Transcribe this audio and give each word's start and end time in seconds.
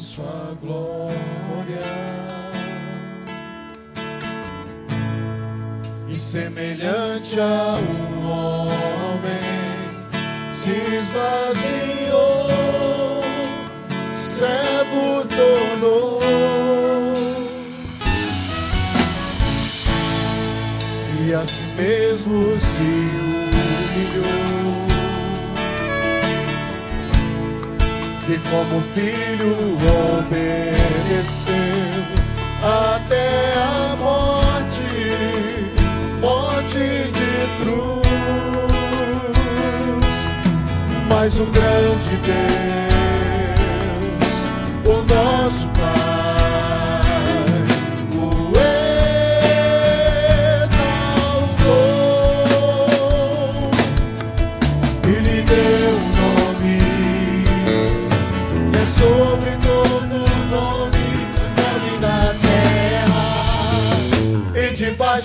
sua 0.00 0.56
glória. 0.62 1.12
E 6.08 6.16
semelhante 6.16 7.38
a 7.38 7.76
um 7.76 8.26
homem 8.26 9.60
se 10.50 10.70
esvaziou, 10.70 12.48
servo 14.14 15.24
tornou. 15.36 16.20
E 21.22 21.34
a 21.34 21.40
si 21.40 21.62
mesmo 21.76 22.58
se 22.58 22.80
humilhou. 22.80 24.49
Como 28.50 28.82
filho 28.94 29.78
obedeceu 30.18 31.54
até 32.60 33.54
a 33.54 33.96
morte, 33.96 34.82
morte 36.20 36.78
de 36.78 37.62
cruz. 37.62 38.08
Mas 41.08 41.38
o 41.38 41.46
grande 41.46 42.16
Deus, 42.26 42.89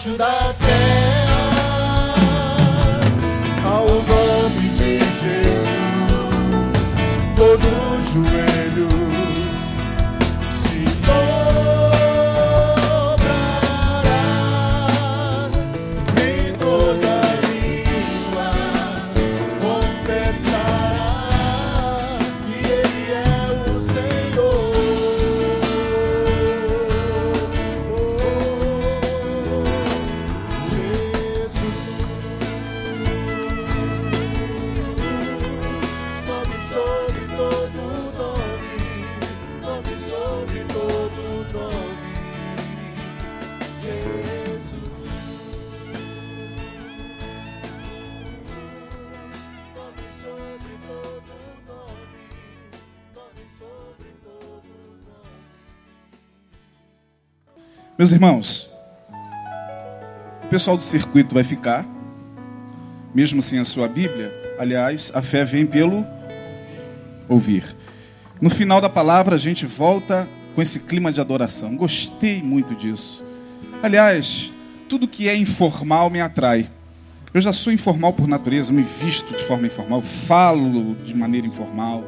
debaixo 0.05 0.17
da 0.17 0.53
terra, 0.59 1.65
ao 3.65 3.87
nome 3.87 4.69
de 4.77 4.99
Jesus, 4.99 5.69
todo 7.35 7.67
joelho 8.13 8.87
Meus 58.05 58.11
irmãos, 58.11 58.69
o 60.43 60.47
pessoal 60.47 60.77
do 60.77 60.83
circuito 60.83 61.33
vai 61.33 61.43
ficar, 61.43 61.83
mesmo 63.15 63.41
sem 63.41 63.57
a 63.57 63.65
sua 63.65 63.87
Bíblia. 63.87 64.31
Aliás, 64.59 65.11
a 65.15 65.23
fé 65.23 65.43
vem 65.43 65.65
pelo 65.65 66.05
ouvir. 67.27 67.75
No 68.39 68.47
final 68.47 68.79
da 68.79 68.87
palavra, 68.87 69.33
a 69.33 69.39
gente 69.39 69.65
volta 69.65 70.27
com 70.53 70.61
esse 70.61 70.81
clima 70.81 71.11
de 71.11 71.19
adoração. 71.19 71.75
Gostei 71.75 72.43
muito 72.43 72.75
disso. 72.75 73.23
Aliás, 73.81 74.51
tudo 74.87 75.07
que 75.07 75.27
é 75.27 75.35
informal 75.35 76.07
me 76.11 76.21
atrai. 76.21 76.69
Eu 77.33 77.41
já 77.41 77.51
sou 77.51 77.73
informal 77.73 78.13
por 78.13 78.27
natureza, 78.27 78.71
me 78.71 78.83
visto 78.83 79.35
de 79.35 79.43
forma 79.45 79.65
informal, 79.65 80.03
falo 80.03 80.93
de 81.03 81.15
maneira 81.15 81.47
informal. 81.47 82.03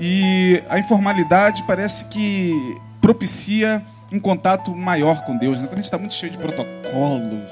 E 0.00 0.62
a 0.70 0.78
informalidade 0.78 1.64
parece 1.66 2.06
que 2.06 2.78
propicia 2.98 3.84
um 4.12 4.20
contato 4.20 4.74
maior 4.74 5.24
com 5.24 5.36
Deus. 5.36 5.60
Né? 5.60 5.66
Quando 5.66 5.74
a 5.74 5.76
gente 5.76 5.84
está 5.84 5.98
muito 5.98 6.14
cheio 6.14 6.32
de 6.32 6.38
protocolos, 6.38 7.50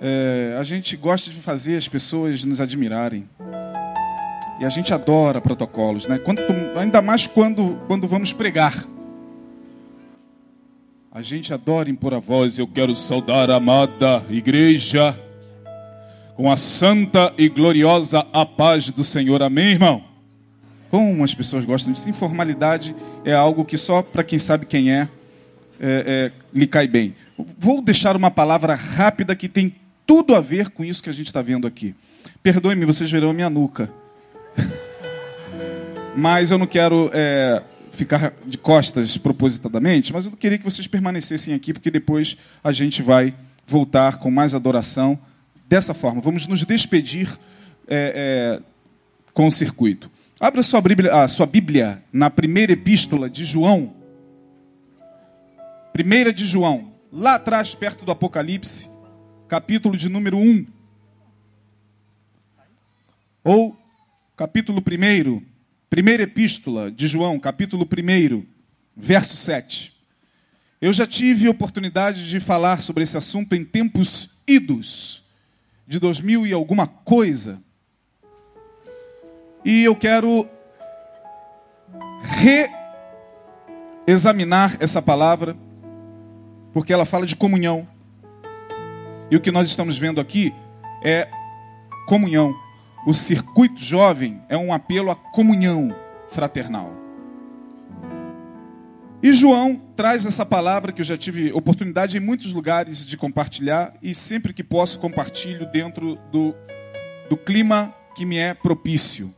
é, 0.00 0.56
a 0.58 0.62
gente 0.62 0.96
gosta 0.96 1.30
de 1.30 1.36
fazer 1.36 1.76
as 1.76 1.88
pessoas 1.88 2.44
nos 2.44 2.60
admirarem. 2.60 3.28
E 4.60 4.64
a 4.64 4.68
gente 4.68 4.94
adora 4.94 5.40
protocolos, 5.40 6.06
né? 6.06 6.18
Quanto, 6.18 6.42
ainda 6.76 7.02
mais 7.02 7.26
quando, 7.26 7.76
quando 7.88 8.06
vamos 8.06 8.32
pregar. 8.32 8.84
A 11.10 11.22
gente 11.22 11.52
adora 11.52 11.90
impor 11.90 12.14
a 12.14 12.18
voz. 12.18 12.58
Eu 12.58 12.66
quero 12.66 12.94
saudar 12.94 13.50
a 13.50 13.56
amada 13.56 14.24
igreja 14.28 15.18
com 16.36 16.50
a 16.50 16.56
santa 16.56 17.32
e 17.38 17.48
gloriosa 17.48 18.26
a 18.32 18.44
paz 18.44 18.90
do 18.90 19.02
Senhor. 19.02 19.42
Amém, 19.42 19.72
irmão? 19.72 20.13
Como 20.94 21.24
as 21.24 21.34
pessoas 21.34 21.64
gostam 21.64 21.92
disso. 21.92 22.08
Informalidade 22.08 22.94
é 23.24 23.34
algo 23.34 23.64
que 23.64 23.76
só 23.76 24.00
para 24.00 24.22
quem 24.22 24.38
sabe 24.38 24.64
quem 24.64 24.92
é, 24.92 25.08
é, 25.80 26.30
é, 26.30 26.32
lhe 26.56 26.68
cai 26.68 26.86
bem. 26.86 27.16
Vou 27.58 27.82
deixar 27.82 28.14
uma 28.14 28.30
palavra 28.30 28.76
rápida 28.76 29.34
que 29.34 29.48
tem 29.48 29.74
tudo 30.06 30.36
a 30.36 30.40
ver 30.40 30.70
com 30.70 30.84
isso 30.84 31.02
que 31.02 31.10
a 31.10 31.12
gente 31.12 31.26
está 31.26 31.42
vendo 31.42 31.66
aqui. 31.66 31.96
Perdoe-me, 32.44 32.84
vocês 32.84 33.10
verão 33.10 33.30
a 33.30 33.32
minha 33.32 33.50
nuca. 33.50 33.90
Mas 36.16 36.52
eu 36.52 36.58
não 36.58 36.66
quero 36.68 37.10
é, 37.12 37.60
ficar 37.90 38.32
de 38.46 38.56
costas 38.56 39.18
propositadamente, 39.18 40.12
mas 40.12 40.26
eu 40.26 40.32
queria 40.32 40.58
que 40.58 40.64
vocês 40.64 40.86
permanecessem 40.86 41.54
aqui, 41.54 41.72
porque 41.72 41.90
depois 41.90 42.36
a 42.62 42.70
gente 42.70 43.02
vai 43.02 43.34
voltar 43.66 44.18
com 44.18 44.30
mais 44.30 44.54
adoração 44.54 45.18
dessa 45.68 45.92
forma. 45.92 46.20
Vamos 46.20 46.46
nos 46.46 46.62
despedir 46.62 47.36
é, 47.88 48.60
é, 48.60 48.62
com 49.32 49.48
o 49.48 49.50
circuito. 49.50 50.13
Abra 50.40 50.64
sua 50.64 50.80
Bíblia, 50.80 51.22
a 51.22 51.28
sua 51.28 51.46
Bíblia 51.46 52.02
na 52.12 52.28
primeira 52.28 52.72
epístola 52.72 53.30
de 53.30 53.44
João. 53.44 53.94
Primeira 55.92 56.32
de 56.32 56.44
João, 56.44 56.92
lá 57.12 57.36
atrás, 57.36 57.72
perto 57.72 58.04
do 58.04 58.10
Apocalipse, 58.10 58.90
capítulo 59.46 59.96
de 59.96 60.08
número 60.08 60.36
1. 60.36 60.66
Ou 63.44 63.76
capítulo 64.36 64.80
1, 64.80 65.40
primeira 65.88 66.24
epístola 66.24 66.90
de 66.90 67.06
João, 67.06 67.38
capítulo 67.38 67.86
1, 67.86 68.44
verso 68.96 69.36
7. 69.36 69.92
Eu 70.80 70.92
já 70.92 71.06
tive 71.06 71.48
oportunidade 71.48 72.28
de 72.28 72.40
falar 72.40 72.82
sobre 72.82 73.04
esse 73.04 73.16
assunto 73.16 73.54
em 73.54 73.64
tempos 73.64 74.30
idos, 74.48 75.22
de 75.86 76.00
2000 76.00 76.48
e 76.48 76.52
alguma 76.52 76.88
coisa. 76.88 77.62
E 79.64 79.82
eu 79.84 79.96
quero 79.96 80.46
reexaminar 84.06 84.76
essa 84.78 85.00
palavra, 85.00 85.56
porque 86.72 86.92
ela 86.92 87.06
fala 87.06 87.24
de 87.24 87.34
comunhão. 87.34 87.88
E 89.30 89.36
o 89.36 89.40
que 89.40 89.50
nós 89.50 89.66
estamos 89.66 89.96
vendo 89.96 90.20
aqui 90.20 90.54
é 91.02 91.28
comunhão. 92.06 92.54
O 93.06 93.14
circuito 93.14 93.82
jovem 93.82 94.42
é 94.48 94.56
um 94.56 94.72
apelo 94.72 95.10
à 95.10 95.14
comunhão 95.14 95.94
fraternal. 96.30 96.92
E 99.22 99.32
João 99.32 99.80
traz 99.96 100.26
essa 100.26 100.44
palavra 100.44 100.92
que 100.92 101.00
eu 101.00 101.04
já 101.04 101.16
tive 101.16 101.50
oportunidade 101.52 102.18
em 102.18 102.20
muitos 102.20 102.52
lugares 102.52 103.06
de 103.06 103.16
compartilhar 103.16 103.94
e 104.02 104.14
sempre 104.14 104.52
que 104.52 104.62
posso 104.62 104.98
compartilho 104.98 105.64
dentro 105.72 106.16
do, 106.30 106.54
do 107.30 107.36
clima 107.38 107.94
que 108.14 108.26
me 108.26 108.36
é 108.36 108.52
propício. 108.52 109.34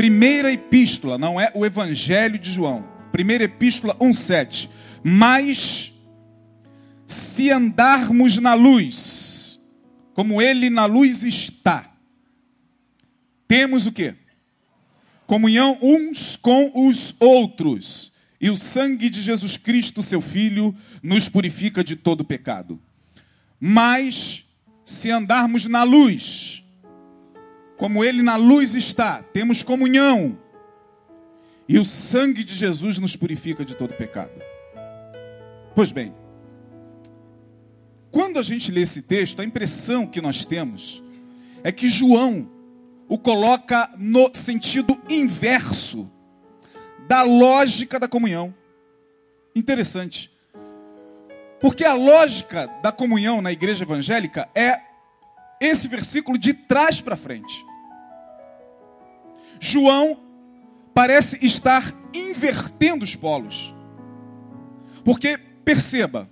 Primeira 0.00 0.50
epístola, 0.50 1.18
não 1.18 1.38
é 1.38 1.52
o 1.54 1.66
Evangelho 1.66 2.38
de 2.38 2.50
João. 2.50 2.88
Primeira 3.12 3.44
epístola 3.44 3.94
1,7. 3.96 4.70
Mas 5.04 5.92
se 7.06 7.50
andarmos 7.50 8.38
na 8.38 8.54
luz, 8.54 9.60
como 10.14 10.40
ele 10.40 10.70
na 10.70 10.86
luz 10.86 11.22
está, 11.22 11.92
temos 13.46 13.86
o 13.86 13.92
que? 13.92 14.14
Comunhão 15.26 15.76
uns 15.82 16.34
com 16.34 16.72
os 16.74 17.14
outros. 17.20 18.14
E 18.40 18.48
o 18.48 18.56
sangue 18.56 19.10
de 19.10 19.20
Jesus 19.20 19.58
Cristo, 19.58 20.02
seu 20.02 20.22
Filho, 20.22 20.74
nos 21.02 21.28
purifica 21.28 21.84
de 21.84 21.94
todo 21.94 22.24
pecado. 22.24 22.80
Mas 23.60 24.46
se 24.82 25.10
andarmos 25.10 25.66
na 25.66 25.82
luz, 25.82 26.64
como 27.80 28.04
ele 28.04 28.22
na 28.22 28.36
luz 28.36 28.74
está, 28.74 29.22
temos 29.32 29.62
comunhão. 29.62 30.38
E 31.66 31.78
o 31.78 31.84
sangue 31.84 32.44
de 32.44 32.54
Jesus 32.54 32.98
nos 32.98 33.16
purifica 33.16 33.64
de 33.64 33.74
todo 33.74 33.94
pecado. 33.94 34.32
Pois 35.74 35.90
bem, 35.90 36.14
quando 38.10 38.38
a 38.38 38.42
gente 38.42 38.70
lê 38.70 38.82
esse 38.82 39.00
texto, 39.00 39.40
a 39.40 39.46
impressão 39.46 40.06
que 40.06 40.20
nós 40.20 40.44
temos 40.44 41.02
é 41.64 41.72
que 41.72 41.88
João 41.88 42.50
o 43.08 43.16
coloca 43.16 43.90
no 43.96 44.30
sentido 44.34 45.00
inverso 45.08 46.12
da 47.08 47.22
lógica 47.22 47.98
da 47.98 48.06
comunhão. 48.06 48.54
Interessante. 49.56 50.30
Porque 51.62 51.86
a 51.86 51.94
lógica 51.94 52.66
da 52.82 52.92
comunhão 52.92 53.40
na 53.40 53.50
igreja 53.50 53.84
evangélica 53.84 54.50
é 54.54 54.82
esse 55.58 55.88
versículo 55.88 56.36
de 56.36 56.52
trás 56.52 57.00
para 57.00 57.16
frente. 57.16 57.69
João 59.60 60.18
parece 60.94 61.38
estar 61.44 61.94
invertendo 62.14 63.04
os 63.04 63.14
polos. 63.14 63.74
Porque, 65.04 65.38
perceba, 65.64 66.28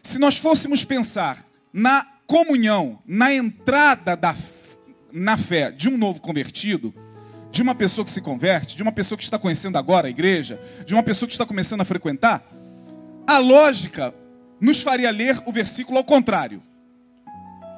se 0.00 0.18
nós 0.18 0.38
fôssemos 0.38 0.84
pensar 0.84 1.44
na 1.72 2.06
comunhão, 2.26 2.98
na 3.04 3.34
entrada 3.34 4.16
da, 4.16 4.34
na 5.12 5.36
fé 5.36 5.70
de 5.70 5.88
um 5.88 5.98
novo 5.98 6.20
convertido, 6.20 6.94
de 7.50 7.60
uma 7.60 7.74
pessoa 7.74 8.04
que 8.04 8.10
se 8.10 8.22
converte, 8.22 8.76
de 8.76 8.82
uma 8.82 8.92
pessoa 8.92 9.18
que 9.18 9.24
está 9.24 9.38
conhecendo 9.38 9.76
agora 9.76 10.06
a 10.06 10.10
igreja, 10.10 10.58
de 10.86 10.94
uma 10.94 11.02
pessoa 11.02 11.26
que 11.26 11.34
está 11.34 11.44
começando 11.44 11.82
a 11.82 11.84
frequentar, 11.84 12.42
a 13.26 13.38
lógica 13.38 14.14
nos 14.60 14.80
faria 14.80 15.10
ler 15.10 15.42
o 15.44 15.52
versículo 15.52 15.98
ao 15.98 16.04
contrário. 16.04 16.62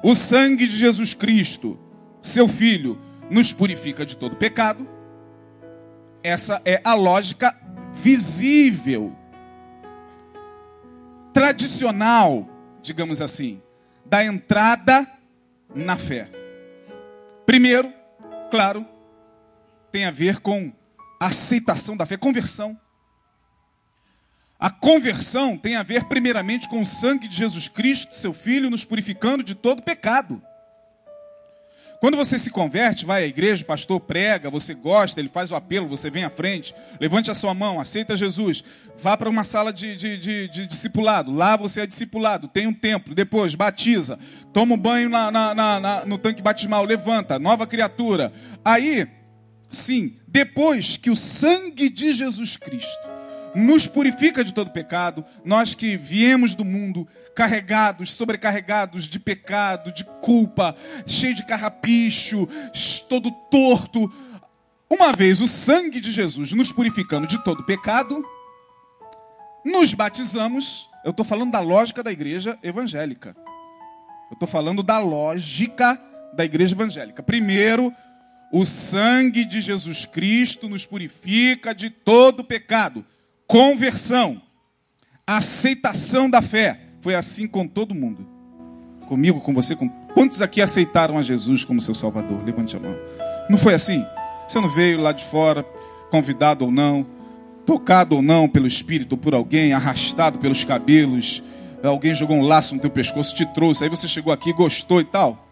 O 0.03 0.15
sangue 0.15 0.67
de 0.67 0.77
Jesus 0.77 1.13
Cristo, 1.13 1.79
seu 2.21 2.47
Filho, 2.47 2.99
nos 3.29 3.53
purifica 3.53 4.05
de 4.05 4.15
todo 4.15 4.35
pecado. 4.35 4.87
Essa 6.23 6.61
é 6.65 6.81
a 6.83 6.93
lógica 6.93 7.55
visível 7.93 9.15
tradicional, 11.33 12.47
digamos 12.81 13.21
assim, 13.21 13.61
da 14.05 14.23
entrada 14.23 15.07
na 15.73 15.97
fé. 15.97 16.29
Primeiro, 17.45 17.93
claro, 18.49 18.85
tem 19.91 20.05
a 20.05 20.11
ver 20.11 20.39
com 20.39 20.71
a 21.19 21.27
aceitação 21.27 21.95
da 21.95 22.05
fé, 22.05 22.17
conversão. 22.17 22.79
A 24.59 24.69
conversão 24.69 25.57
tem 25.57 25.75
a 25.75 25.83
ver 25.83 26.05
primeiramente 26.05 26.69
com 26.69 26.81
o 26.81 26.85
sangue 26.85 27.27
de 27.27 27.35
Jesus 27.35 27.67
Cristo, 27.67 28.15
seu 28.15 28.33
Filho, 28.33 28.69
nos 28.69 28.85
purificando 28.85 29.43
de 29.43 29.53
todo 29.53 29.83
pecado. 29.83 30.41
Quando 32.05 32.17
você 32.17 32.37
se 32.37 32.51
converte, 32.51 33.03
vai 33.03 33.23
à 33.23 33.25
igreja, 33.25 33.63
o 33.63 33.65
pastor 33.65 33.99
prega, 33.99 34.47
você 34.47 34.75
gosta, 34.75 35.19
ele 35.19 35.27
faz 35.27 35.49
o 35.49 35.55
apelo, 35.55 35.87
você 35.87 36.07
vem 36.07 36.23
à 36.23 36.29
frente, 36.29 36.71
levante 37.01 37.31
a 37.31 37.33
sua 37.33 37.51
mão, 37.51 37.81
aceita 37.81 38.15
Jesus, 38.15 38.63
vá 38.95 39.17
para 39.17 39.27
uma 39.27 39.43
sala 39.43 39.73
de, 39.73 39.95
de, 39.95 40.15
de, 40.15 40.47
de, 40.47 40.67
discipulado, 40.67 41.31
lá 41.31 41.55
você 41.55 41.81
é 41.81 41.87
discipulado, 41.87 42.47
tem 42.47 42.67
um 42.67 42.73
templo, 42.75 43.15
depois 43.15 43.55
batiza, 43.55 44.19
toma 44.53 44.75
um 44.75 44.77
banho 44.77 45.09
na, 45.09 45.31
na, 45.31 45.55
na, 45.55 46.05
no 46.05 46.19
tanque 46.19 46.43
batismal, 46.43 46.85
levanta, 46.85 47.39
nova 47.39 47.65
criatura. 47.65 48.31
Aí, 48.63 49.07
sim, 49.71 50.17
depois 50.27 50.97
que 50.97 51.09
o 51.09 51.15
sangue 51.15 51.89
de 51.89 52.13
Jesus 52.13 52.55
Cristo 52.55 53.14
nos 53.55 53.87
purifica 53.87 54.43
de 54.43 54.53
todo 54.53 54.69
pecado, 54.69 55.25
nós 55.43 55.73
que 55.73 55.95
viemos 55.95 56.53
do 56.53 56.65
mundo 56.65 57.07
carregados, 57.33 58.11
sobrecarregados 58.11 59.07
de 59.07 59.19
pecado, 59.19 59.91
de 59.91 60.03
culpa, 60.21 60.75
cheio 61.07 61.33
de 61.33 61.45
carrapicho, 61.45 62.47
todo 63.09 63.31
torto. 63.49 64.11
Uma 64.89 65.13
vez 65.13 65.41
o 65.41 65.47
sangue 65.47 65.99
de 65.99 66.11
Jesus 66.11 66.51
nos 66.51 66.71
purificando 66.71 67.25
de 67.25 67.43
todo 67.43 67.63
pecado, 67.63 68.23
nos 69.63 69.93
batizamos. 69.93 70.87
Eu 71.03 71.11
estou 71.11 71.25
falando 71.25 71.51
da 71.51 71.59
lógica 71.59 72.03
da 72.03 72.11
igreja 72.11 72.59
evangélica. 72.61 73.35
Eu 74.29 74.33
estou 74.33 74.47
falando 74.47 74.83
da 74.83 74.99
lógica 74.99 76.01
da 76.33 76.43
igreja 76.43 76.73
evangélica. 76.73 77.23
Primeiro, 77.23 77.93
o 78.51 78.65
sangue 78.65 79.45
de 79.45 79.61
Jesus 79.61 80.05
Cristo 80.05 80.67
nos 80.67 80.85
purifica 80.85 81.73
de 81.73 81.89
todo 81.89 82.43
pecado 82.43 83.05
conversão, 83.47 84.41
aceitação 85.25 86.29
da 86.29 86.41
fé. 86.41 86.79
Foi 87.01 87.15
assim 87.15 87.47
com 87.47 87.67
todo 87.67 87.95
mundo. 87.95 88.25
Comigo, 89.07 89.39
com 89.39 89.53
você, 89.53 89.75
com 89.75 89.87
quantos 89.87 90.41
aqui 90.41 90.61
aceitaram 90.61 91.17
a 91.17 91.21
Jesus 91.21 91.63
como 91.63 91.81
seu 91.81 91.93
Salvador? 91.93 92.43
Levante 92.43 92.75
a 92.75 92.79
mão. 92.79 92.95
Não 93.49 93.57
foi 93.57 93.73
assim? 93.73 94.03
Você 94.47 94.59
não 94.59 94.69
veio 94.69 94.99
lá 94.99 95.11
de 95.11 95.23
fora, 95.23 95.63
convidado 96.09 96.65
ou 96.65 96.71
não, 96.71 97.05
tocado 97.65 98.15
ou 98.15 98.21
não 98.21 98.47
pelo 98.47 98.67
Espírito 98.67 99.17
por 99.17 99.33
alguém, 99.33 99.73
arrastado 99.73 100.39
pelos 100.39 100.63
cabelos, 100.63 101.43
alguém 101.83 102.13
jogou 102.13 102.37
um 102.37 102.41
laço 102.41 102.75
no 102.75 102.81
teu 102.81 102.89
pescoço, 102.89 103.35
te 103.35 103.45
trouxe, 103.53 103.83
aí 103.83 103.89
você 103.89 104.07
chegou 104.07 104.31
aqui, 104.31 104.53
gostou 104.53 105.01
e 105.01 105.05
tal. 105.05 105.47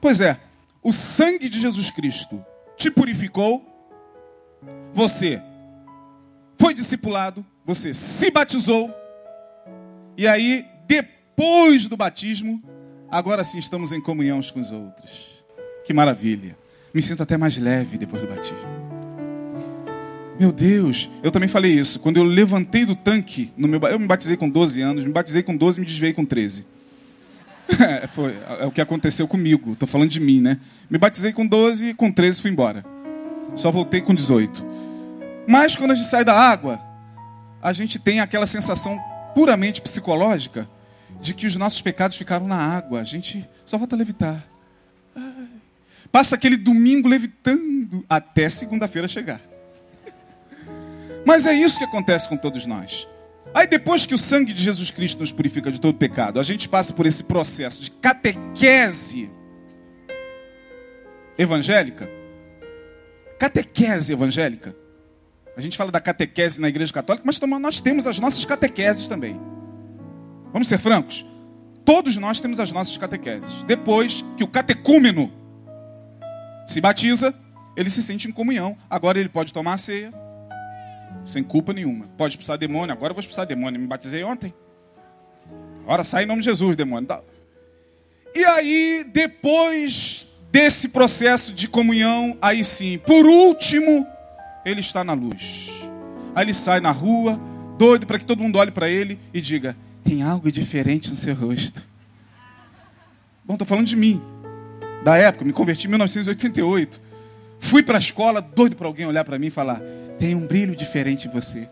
Pois 0.00 0.20
é, 0.20 0.38
o 0.82 0.92
sangue 0.92 1.48
de 1.48 1.60
Jesus 1.60 1.90
Cristo 1.90 2.44
te 2.76 2.90
purificou, 2.90 3.64
você 4.92 5.42
foi 6.58 6.74
discipulado, 6.74 7.44
você 7.64 7.92
se 7.92 8.30
batizou, 8.30 8.94
e 10.18 10.26
aí, 10.26 10.64
depois 10.86 11.86
do 11.86 11.94
batismo, 11.94 12.62
agora 13.10 13.44
sim 13.44 13.58
estamos 13.58 13.92
em 13.92 14.00
comunhão 14.00 14.38
uns 14.38 14.50
com 14.50 14.60
os 14.60 14.70
outros. 14.70 15.28
Que 15.84 15.92
maravilha. 15.92 16.56
Me 16.94 17.02
sinto 17.02 17.22
até 17.22 17.36
mais 17.36 17.58
leve 17.58 17.98
depois 17.98 18.22
do 18.22 18.28
batismo. 18.28 18.76
Meu 20.40 20.50
Deus, 20.50 21.10
eu 21.22 21.30
também 21.30 21.50
falei 21.50 21.72
isso. 21.72 22.00
Quando 22.00 22.16
eu 22.16 22.24
levantei 22.24 22.86
do 22.86 22.94
tanque, 22.94 23.52
no 23.58 23.68
meu, 23.68 23.78
eu 23.82 23.98
me 23.98 24.06
batizei 24.06 24.38
com 24.38 24.48
12 24.48 24.80
anos, 24.80 25.04
me 25.04 25.12
batizei 25.12 25.42
com 25.42 25.54
12 25.54 25.78
e 25.78 25.80
me 25.80 25.86
desviei 25.86 26.14
com 26.14 26.24
13. 26.24 26.64
É, 27.78 28.06
foi, 28.08 28.34
é 28.58 28.64
o 28.64 28.70
que 28.70 28.80
aconteceu 28.80 29.28
comigo. 29.28 29.74
Estou 29.74 29.86
falando 29.86 30.08
de 30.08 30.20
mim, 30.20 30.40
né? 30.40 30.58
Me 30.88 30.96
batizei 30.96 31.32
com 31.32 31.46
12 31.46 31.88
e 31.88 31.94
com 31.94 32.10
13 32.10 32.40
fui 32.40 32.50
embora. 32.50 32.82
Só 33.54 33.70
voltei 33.70 34.00
com 34.00 34.14
18. 34.14 34.64
Mas 35.46 35.76
quando 35.76 35.92
a 35.92 35.94
gente 35.94 36.08
sai 36.08 36.24
da 36.24 36.34
água, 36.34 36.80
a 37.62 37.72
gente 37.72 37.98
tem 37.98 38.20
aquela 38.20 38.46
sensação 38.46 38.98
puramente 39.34 39.80
psicológica 39.80 40.68
de 41.20 41.34
que 41.34 41.46
os 41.46 41.56
nossos 41.56 41.80
pecados 41.80 42.16
ficaram 42.16 42.46
na 42.46 42.56
água. 42.56 43.00
A 43.00 43.04
gente 43.04 43.48
só 43.64 43.78
volta 43.78 43.94
a 43.94 43.98
levitar. 43.98 44.44
Passa 46.10 46.34
aquele 46.34 46.56
domingo 46.56 47.08
levitando 47.08 48.04
até 48.08 48.48
segunda-feira 48.48 49.06
chegar. 49.06 49.40
Mas 51.24 51.46
é 51.46 51.52
isso 51.52 51.78
que 51.78 51.84
acontece 51.84 52.28
com 52.28 52.36
todos 52.36 52.66
nós. 52.66 53.06
Aí 53.54 53.66
depois 53.66 54.06
que 54.06 54.14
o 54.14 54.18
sangue 54.18 54.52
de 54.52 54.62
Jesus 54.62 54.90
Cristo 54.90 55.20
nos 55.20 55.32
purifica 55.32 55.70
de 55.70 55.80
todo 55.80 55.96
pecado, 55.96 56.40
a 56.40 56.42
gente 56.42 56.68
passa 56.68 56.92
por 56.92 57.06
esse 57.06 57.24
processo 57.24 57.82
de 57.82 57.90
catequese 57.90 59.30
evangélica. 61.38 62.08
Catequese 63.38 64.12
evangélica 64.12 64.85
a 65.56 65.60
gente 65.60 65.76
fala 65.76 65.90
da 65.90 66.00
catequese 66.00 66.60
na 66.60 66.68
igreja 66.68 66.92
católica, 66.92 67.24
mas 67.26 67.40
nós 67.40 67.80
temos 67.80 68.06
as 68.06 68.18
nossas 68.18 68.44
catequeses 68.44 69.06
também. 69.06 69.40
Vamos 70.52 70.68
ser 70.68 70.76
francos? 70.76 71.24
Todos 71.82 72.16
nós 72.16 72.40
temos 72.40 72.60
as 72.60 72.70
nossas 72.70 72.96
catequeses. 72.98 73.62
Depois 73.62 74.22
que 74.36 74.44
o 74.44 74.48
catecúmeno 74.48 75.32
se 76.66 76.80
batiza, 76.80 77.34
ele 77.74 77.88
se 77.88 78.02
sente 78.02 78.28
em 78.28 78.32
comunhão. 78.32 78.76
Agora 78.90 79.18
ele 79.18 79.30
pode 79.30 79.52
tomar 79.52 79.74
a 79.74 79.78
ceia, 79.78 80.12
sem 81.24 81.42
culpa 81.42 81.72
nenhuma. 81.72 82.06
Pode 82.18 82.32
expulsar 82.32 82.58
demônio, 82.58 82.92
agora 82.92 83.12
eu 83.12 83.14
vou 83.14 83.20
expulsar 83.20 83.46
demônio. 83.46 83.80
Me 83.80 83.86
batizei 83.86 84.22
ontem. 84.24 84.52
Agora 85.84 86.04
sai 86.04 86.24
em 86.24 86.26
nome 86.26 86.40
de 86.40 86.46
Jesus, 86.46 86.76
demônio. 86.76 87.08
E 88.34 88.44
aí, 88.44 89.06
depois 89.10 90.26
desse 90.50 90.90
processo 90.90 91.52
de 91.52 91.66
comunhão, 91.66 92.36
aí 92.42 92.62
sim, 92.62 92.98
por 92.98 93.24
último, 93.24 94.06
ele 94.66 94.80
está 94.80 95.04
na 95.04 95.12
luz. 95.12 95.70
Aí 96.34 96.44
ele 96.44 96.52
sai 96.52 96.80
na 96.80 96.90
rua, 96.90 97.40
doido 97.78 98.04
para 98.04 98.18
que 98.18 98.24
todo 98.24 98.42
mundo 98.42 98.58
olhe 98.58 98.72
para 98.72 98.90
ele 98.90 99.18
e 99.32 99.40
diga: 99.40 99.76
tem 100.02 100.22
algo 100.22 100.50
diferente 100.50 101.08
no 101.08 101.16
seu 101.16 101.34
rosto. 101.36 101.82
Bom, 103.44 103.54
estou 103.54 103.66
falando 103.66 103.86
de 103.86 103.94
mim, 103.94 104.20
da 105.04 105.16
época, 105.16 105.44
me 105.44 105.52
converti 105.52 105.86
em 105.86 105.90
1988. 105.90 107.00
Fui 107.60 107.82
para 107.82 107.96
a 107.96 108.00
escola, 108.00 108.42
doido 108.42 108.74
para 108.74 108.88
alguém 108.88 109.06
olhar 109.06 109.24
para 109.24 109.38
mim 109.38 109.46
e 109.46 109.50
falar: 109.50 109.80
tem 110.18 110.34
um 110.34 110.44
brilho 110.44 110.74
diferente 110.74 111.28
em 111.28 111.30
você. 111.30 111.68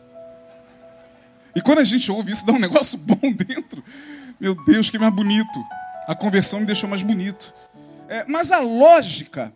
E 1.55 1.61
quando 1.61 1.81
a 1.81 1.85
gente 1.85 2.11
ouve 2.11 2.31
isso, 2.31 2.47
dá 2.47 2.53
um 2.53 2.59
negócio 2.61 2.97
bom 3.03 3.33
dentro. 3.33 3.83
Meu 4.39 4.55
Deus, 4.65 4.89
que 4.89 4.99
mais 4.99 5.13
bonito. 5.13 5.65
A 6.07 6.15
conversão 6.15 6.61
me 6.61 6.67
deixou 6.67 6.89
mais 6.89 7.03
bonito. 7.03 7.53
É, 8.09 8.25
mas 8.29 8.53
a 8.53 8.61
lógica 8.61 9.53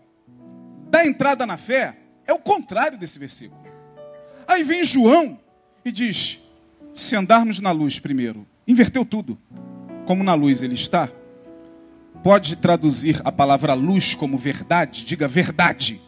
da 0.90 1.07
entrada 1.07 1.47
na 1.47 1.57
fé 1.57 1.95
é 2.28 2.32
o 2.32 2.38
contrário 2.38 2.99
desse 2.99 3.18
versículo. 3.18 3.61
Aí 4.47 4.62
vem 4.62 4.85
João 4.85 5.40
e 5.82 5.90
diz: 5.90 6.38
se 6.94 7.16
andarmos 7.16 7.58
na 7.58 7.70
luz 7.70 7.99
primeiro, 7.99 8.47
inverteu 8.66 9.04
tudo. 9.04 9.38
Como 10.04 10.23
na 10.23 10.35
luz 10.35 10.62
ele 10.62 10.75
está, 10.75 11.08
pode 12.23 12.56
traduzir 12.56 13.20
a 13.25 13.32
palavra 13.32 13.73
luz 13.73 14.14
como 14.14 14.37
verdade? 14.37 15.04
Diga 15.04 15.26
verdade. 15.26 16.00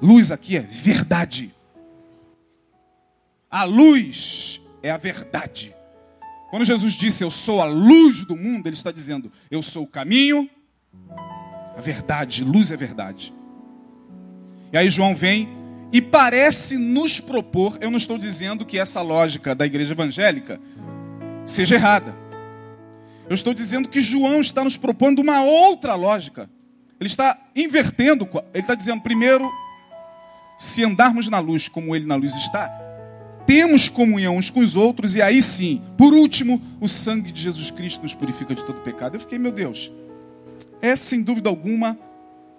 Luz 0.00 0.30
aqui 0.30 0.56
é 0.56 0.60
verdade. 0.60 1.52
A 3.50 3.64
luz 3.64 4.60
é 4.82 4.90
a 4.90 4.96
verdade. 4.96 5.74
Quando 6.50 6.64
Jesus 6.64 6.94
disse 6.94 7.24
eu 7.24 7.30
sou 7.30 7.60
a 7.60 7.64
luz 7.64 8.24
do 8.24 8.36
mundo, 8.36 8.66
ele 8.68 8.76
está 8.76 8.92
dizendo 8.92 9.32
eu 9.50 9.62
sou 9.62 9.82
o 9.82 9.88
caminho, 9.88 10.48
a 11.76 11.80
verdade, 11.80 12.44
luz 12.44 12.70
é 12.70 12.76
verdade. 12.76 13.34
E 14.72 14.76
aí 14.76 14.88
João 14.88 15.14
vem 15.14 15.48
e 15.90 16.02
parece 16.02 16.76
nos 16.76 17.18
propor, 17.18 17.78
eu 17.80 17.90
não 17.90 17.96
estou 17.96 18.18
dizendo 18.18 18.66
que 18.66 18.78
essa 18.78 19.00
lógica 19.00 19.54
da 19.54 19.64
igreja 19.64 19.94
evangélica 19.94 20.60
seja 21.46 21.76
errada. 21.76 22.14
Eu 23.28 23.34
estou 23.34 23.54
dizendo 23.54 23.88
que 23.88 24.00
João 24.02 24.40
está 24.40 24.62
nos 24.62 24.76
propondo 24.76 25.20
uma 25.20 25.42
outra 25.42 25.94
lógica. 25.94 26.48
Ele 27.00 27.08
está 27.08 27.38
invertendo, 27.54 28.28
ele 28.52 28.62
está 28.62 28.74
dizendo, 28.74 29.00
primeiro, 29.00 29.50
se 30.58 30.84
andarmos 30.84 31.28
na 31.28 31.38
luz 31.38 31.68
como 31.68 31.94
ele 31.94 32.04
na 32.04 32.16
luz 32.16 32.34
está, 32.34 32.68
temos 33.46 33.88
comunhão 33.88 34.36
uns 34.36 34.50
com 34.50 34.60
os 34.60 34.76
outros, 34.76 35.16
e 35.16 35.22
aí 35.22 35.40
sim, 35.40 35.82
por 35.96 36.12
último, 36.12 36.60
o 36.80 36.86
sangue 36.88 37.32
de 37.32 37.40
Jesus 37.40 37.70
Cristo 37.70 38.02
nos 38.02 38.14
purifica 38.14 38.54
de 38.54 38.62
todo 38.62 38.80
pecado. 38.80 39.14
Eu 39.14 39.20
fiquei, 39.20 39.38
meu 39.38 39.52
Deus, 39.52 39.90
é 40.82 40.94
sem 40.96 41.22
dúvida 41.22 41.48
alguma 41.48 41.98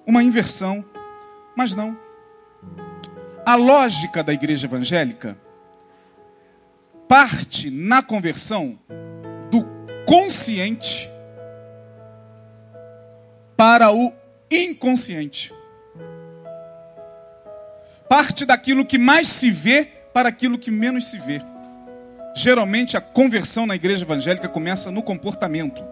uma 0.08 0.24
inversão, 0.24 0.84
mas 1.60 1.76
não. 1.76 2.00
A 3.46 3.54
lógica 3.56 4.24
da 4.24 4.32
igreja 4.32 4.66
evangélica 4.66 5.38
parte 7.06 7.70
na 7.70 8.02
conversão 8.02 8.80
do 9.52 9.66
consciente 10.06 11.10
para 13.58 13.92
o 13.92 14.14
inconsciente. 14.50 15.54
Parte 18.08 18.46
daquilo 18.46 18.86
que 18.86 18.98
mais 18.98 19.28
se 19.28 19.52
vê 19.52 19.84
para 20.14 20.30
aquilo 20.30 20.58
que 20.58 20.72
menos 20.72 21.08
se 21.10 21.18
vê. 21.18 21.42
Geralmente 22.38 22.96
a 22.96 23.02
conversão 23.02 23.66
na 23.66 23.76
igreja 23.76 24.06
evangélica 24.06 24.48
começa 24.48 24.94
no 24.94 25.04
comportamento. 25.04 25.84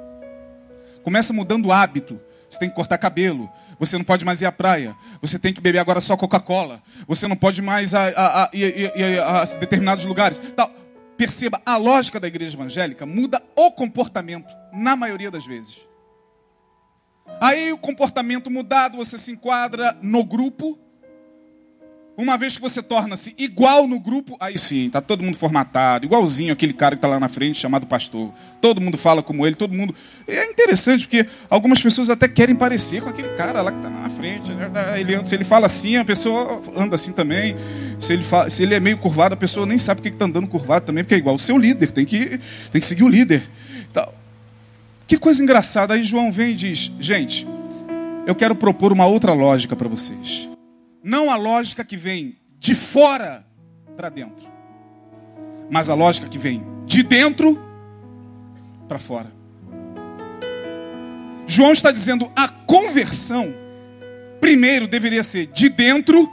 Começa 1.04 1.34
mudando 1.34 1.66
o 1.66 1.74
hábito. 1.74 2.22
Você 2.50 2.58
tem 2.58 2.70
que 2.70 2.76
cortar 2.76 2.98
cabelo. 2.98 3.52
Você 3.80 3.98
não 3.98 4.06
pode 4.06 4.26
mais 4.26 4.42
ir 4.42 4.46
à 4.46 4.52
praia. 4.52 4.96
Você 5.22 5.38
tem 5.38 5.54
que 5.54 5.62
beber 5.62 5.80
agora 5.80 6.02
só 6.02 6.18
Coca-Cola. 6.18 6.82
Você 7.08 7.28
não 7.28 7.36
pode 7.36 7.62
mais 7.62 7.94
a, 7.94 8.08
a, 8.08 8.44
a, 8.46 8.50
ir, 8.54 9.20
a, 9.20 9.46
determinados 9.46 10.06
lugares. 10.06 10.40
Tal. 10.56 10.72
Perceba, 11.18 11.60
a 11.66 11.78
lógica 11.78 12.20
da 12.20 12.28
igreja 12.28 12.56
evangélica 12.56 13.06
muda 13.06 13.42
o 13.56 13.72
comportamento, 13.72 14.54
na 14.72 14.96
maioria 14.96 15.32
das 15.32 15.48
vezes. 15.48 15.80
Aí 17.42 17.74
o 17.74 17.78
comportamento 17.78 18.50
mudado, 18.52 18.98
você 18.98 19.18
se 19.18 19.32
enquadra 19.32 19.98
no 20.02 20.24
grupo, 20.24 20.78
uma 22.18 22.36
vez 22.36 22.56
que 22.56 22.62
você 22.62 22.82
torna-se 22.82 23.36
igual 23.38 23.88
no 23.88 24.00
grupo, 24.00 24.36
aí 24.40 24.58
sim, 24.58 24.88
está 24.88 25.00
todo 25.00 25.22
mundo 25.22 25.38
formatado, 25.38 26.04
igualzinho 26.04 26.52
aquele 26.52 26.74
cara 26.74 26.96
que 26.96 26.98
está 26.98 27.08
lá 27.08 27.20
na 27.20 27.30
frente, 27.30 27.60
chamado 27.60 27.86
pastor. 27.86 28.34
Todo 28.60 28.82
mundo 28.82 28.98
fala 28.98 29.22
como 29.22 29.46
ele, 29.46 29.56
todo 29.56 29.72
mundo. 29.72 29.94
É 30.28 30.50
interessante, 30.50 31.06
porque 31.06 31.28
algumas 31.48 31.80
pessoas 31.80 32.10
até 32.10 32.28
querem 32.28 32.56
parecer 32.56 33.04
com 33.04 33.10
aquele 33.10 33.30
cara 33.36 33.62
lá 33.62 33.72
que 33.72 33.78
está 33.78 33.90
na 33.92 34.10
frente. 34.10 34.52
Né? 34.52 34.68
Ele, 35.00 35.24
se 35.24 35.36
ele 35.36 35.44
fala 35.44 35.68
assim, 35.68 35.98
a 35.98 36.04
pessoa 36.04 36.60
anda 36.76 36.96
assim 36.96 37.14
também. 37.14 37.56
Se 38.00 38.14
ele, 38.14 38.24
fala, 38.24 38.50
se 38.50 38.64
ele 38.64 38.74
é 38.74 38.80
meio 38.80 38.98
curvado, 38.98 39.36
a 39.36 39.38
pessoa 39.38 39.68
nem 39.68 39.78
sabe 39.78 40.02
porque 40.02 40.16
está 40.16 40.26
andando 40.26 40.48
curvado 40.48 40.88
também, 40.88 41.04
porque 41.04 41.14
é 41.14 41.20
igual 41.20 41.36
o 41.36 41.40
seu 41.40 41.56
líder, 41.56 41.92
tem 41.92 42.04
que, 42.04 42.40
tem 42.72 42.82
que 42.82 42.88
seguir 42.88 43.04
o 43.04 43.08
líder. 43.08 43.44
Então, 43.92 44.12
que 45.06 45.20
coisa 45.20 45.44
engraçada. 45.44 45.94
Aí 45.94 46.04
João 46.04 46.32
vem 46.32 46.50
e 46.50 46.56
diz: 46.56 46.92
gente, 47.00 47.48
eu 48.26 48.34
quero 48.34 48.56
propor 48.56 48.92
uma 48.92 49.06
outra 49.06 49.34
lógica 49.34 49.76
para 49.76 49.88
vocês. 49.88 50.57
Não 51.08 51.32
a 51.32 51.38
lógica 51.38 51.86
que 51.86 51.96
vem 51.96 52.36
de 52.60 52.76
fora 52.76 53.48
para 53.96 54.10
dentro, 54.10 54.46
mas 55.70 55.90
a 55.90 55.94
lógica 55.94 56.28
que 56.28 56.38
vem 56.38 56.62
de 56.86 57.02
dentro 57.02 57.58
para 58.90 59.00
fora. 59.00 59.32
João 61.48 61.72
está 61.72 61.94
dizendo 61.94 62.30
a 62.36 62.50
conversão 62.50 63.56
primeiro 64.42 64.86
deveria 64.86 65.24
ser 65.24 65.46
de 65.48 65.70
dentro 65.70 66.30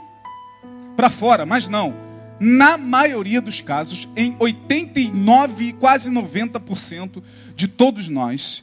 para 0.97 1.09
fora, 1.09 1.45
mas 1.45 1.69
não. 1.69 1.95
Na 2.37 2.77
maioria 2.77 3.39
dos 3.39 3.61
casos, 3.61 4.09
em 4.13 4.35
89, 4.37 5.71
quase 5.79 6.11
90% 6.11 7.23
de 7.55 7.69
todos 7.69 8.09
nós 8.09 8.61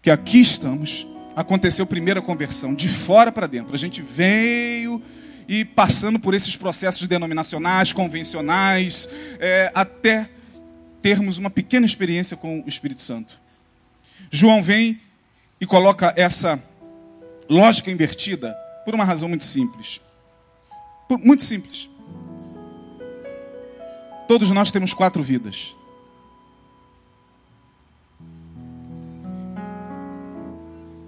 que 0.00 0.08
aqui 0.08 0.40
estamos, 0.40 1.04
aconteceu 1.34 1.84
primeiro 1.84 2.20
a 2.20 2.22
conversão 2.22 2.72
de 2.72 2.88
fora 2.88 3.32
para 3.32 3.48
dentro. 3.48 3.74
A 3.74 3.78
gente 3.78 4.00
veio 4.00 5.02
e 5.48 5.64
passando 5.64 6.18
por 6.18 6.34
esses 6.34 6.54
processos 6.56 7.06
denominacionais, 7.06 7.92
convencionais, 7.92 9.08
é, 9.40 9.72
até 9.74 10.28
termos 11.00 11.38
uma 11.38 11.48
pequena 11.48 11.86
experiência 11.86 12.36
com 12.36 12.60
o 12.60 12.68
Espírito 12.68 13.00
Santo. 13.00 13.40
João 14.30 14.62
vem 14.62 15.00
e 15.58 15.64
coloca 15.64 16.12
essa 16.16 16.62
lógica 17.48 17.90
invertida 17.90 18.54
por 18.84 18.94
uma 18.94 19.04
razão 19.04 19.28
muito 19.28 19.44
simples. 19.44 20.00
Por, 21.08 21.18
muito 21.18 21.42
simples. 21.42 21.88
Todos 24.26 24.50
nós 24.50 24.70
temos 24.70 24.92
quatro 24.92 25.22
vidas. 25.22 25.74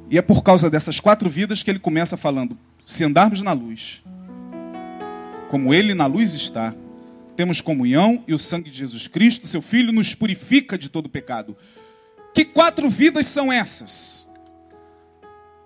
E 0.09 0.17
é 0.17 0.23
por 0.23 0.43
causa 0.43 0.71
dessas 0.71 0.99
quatro 0.99 1.29
vidas 1.29 1.63
que 1.63 1.71
ele 1.71 1.79
começa 1.79 2.17
falando: 2.17 2.59
se 2.85 3.05
andarmos 3.05 3.43
na 3.43 3.53
luz, 3.53 4.03
como 5.51 5.75
ele 5.75 5.95
na 5.95 6.07
luz 6.07 6.33
está, 6.33 6.73
temos 7.35 7.61
comunhão 7.61 8.23
e 8.29 8.33
o 8.33 8.39
sangue 8.39 8.71
de 8.71 8.79
Jesus 8.79 9.09
Cristo, 9.09 9.49
seu 9.49 9.61
Filho, 9.61 9.93
nos 9.93 10.15
purifica 10.15 10.79
de 10.79 10.89
todo 10.89 11.09
pecado. 11.09 11.57
Que 12.33 12.45
quatro 12.45 12.89
vidas 12.89 13.27
são 13.27 13.53
essas? 13.53 14.29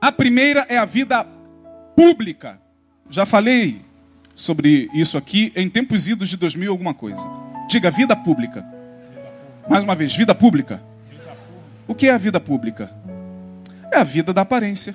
A 0.01 0.11
primeira 0.11 0.65
é 0.71 0.79
a 0.79 0.87
vida 0.87 1.23
pública. 1.95 2.59
Já 3.11 3.27
falei 3.27 3.83
sobre 4.35 4.89
isso 4.95 5.19
aqui 5.19 5.53
em 5.55 5.69
tempos 5.69 6.09
idos 6.09 6.31
de 6.31 6.39
2000 6.39 6.71
alguma 6.71 6.95
coisa. 6.95 7.29
Diga 7.69 7.91
vida 7.91 8.17
pública. 8.17 8.65
Mais 9.69 9.85
uma 9.85 9.95
vez, 9.95 10.17
vida 10.17 10.35
pública. 10.35 10.83
O 11.87 11.95
que 11.95 12.09
é 12.09 12.13
a 12.13 12.19
vida 12.19 12.41
pública? 12.41 12.91
É 13.93 13.99
a 13.99 14.05
vida 14.05 14.33
da 14.33 14.41
aparência. 14.41 14.95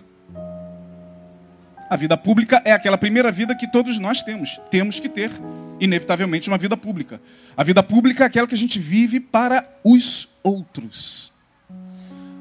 A 1.89 1.95
vida 1.95 2.15
pública 2.15 2.61
é 2.63 2.71
aquela 2.71 2.97
primeira 2.97 3.31
vida 3.31 3.55
que 3.55 3.67
todos 3.67 3.97
nós 3.97 4.21
temos. 4.21 4.61
Temos 4.69 4.99
que 4.99 5.09
ter, 5.09 5.31
inevitavelmente, 5.79 6.47
uma 6.47 6.57
vida 6.57 6.77
pública. 6.77 7.19
A 7.57 7.63
vida 7.63 7.81
pública 7.81 8.23
é 8.23 8.27
aquela 8.27 8.45
que 8.45 8.53
a 8.53 8.57
gente 8.57 8.77
vive 8.77 9.19
para 9.19 9.67
os 9.83 10.29
outros. 10.43 11.33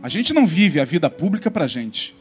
A 0.03 0.09
gente 0.09 0.35
não 0.35 0.47
vive 0.47 0.79
a 0.81 0.85
vida 0.85 1.09
pública 1.09 1.51
para 1.51 1.65
a 1.65 1.69
gente. 1.69 2.15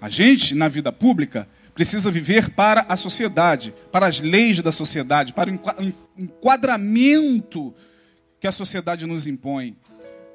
A 0.00 0.10
gente, 0.10 0.54
na 0.54 0.68
vida 0.68 0.92
pública, 0.92 1.48
precisa 1.74 2.10
viver 2.10 2.50
para 2.50 2.84
a 2.88 2.96
sociedade, 2.96 3.72
para 3.90 4.06
as 4.06 4.20
leis 4.20 4.60
da 4.60 4.70
sociedade, 4.70 5.32
para 5.32 5.50
o 5.50 5.58
enquadramento 6.18 7.74
que 8.38 8.46
a 8.46 8.52
sociedade 8.52 9.06
nos 9.06 9.26
impõe 9.26 9.76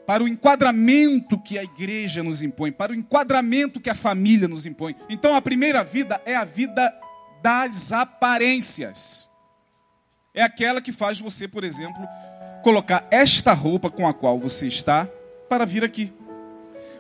para 0.05 0.23
o 0.23 0.27
enquadramento 0.27 1.39
que 1.39 1.57
a 1.57 1.63
igreja 1.63 2.21
nos 2.23 2.41
impõe, 2.41 2.71
para 2.71 2.91
o 2.91 2.95
enquadramento 2.95 3.79
que 3.79 3.89
a 3.89 3.95
família 3.95 4.47
nos 4.47 4.65
impõe. 4.65 4.95
Então 5.09 5.35
a 5.35 5.41
primeira 5.41 5.83
vida 5.83 6.21
é 6.25 6.35
a 6.35 6.43
vida 6.43 6.93
das 7.41 7.91
aparências. 7.91 9.29
É 10.33 10.41
aquela 10.41 10.81
que 10.81 10.91
faz 10.91 11.19
você, 11.19 11.47
por 11.47 11.63
exemplo, 11.63 12.07
colocar 12.63 13.07
esta 13.11 13.53
roupa 13.53 13.89
com 13.89 14.07
a 14.07 14.13
qual 14.13 14.39
você 14.39 14.67
está 14.67 15.07
para 15.47 15.65
vir 15.65 15.83
aqui. 15.83 16.11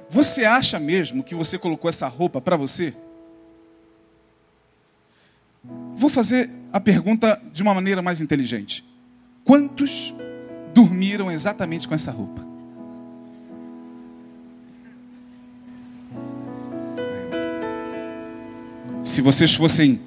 Você 0.09 0.45
acha 0.45 0.79
mesmo 0.79 1.23
que 1.23 1.33
você 1.33 1.57
colocou 1.57 1.89
essa 1.89 2.07
roupa 2.07 2.39
para 2.39 2.55
você? 2.55 2.93
Vou 5.95 6.09
fazer 6.09 6.49
a 6.71 6.79
pergunta 6.79 7.41
de 7.51 7.63
uma 7.63 7.73
maneira 7.73 8.01
mais 8.01 8.21
inteligente. 8.21 8.83
Quantos 9.43 10.13
dormiram 10.73 11.31
exatamente 11.31 11.87
com 11.87 11.95
essa 11.95 12.11
roupa? 12.11 12.52
Se 19.03 19.21
vocês 19.21 19.53
fossem 19.53 19.99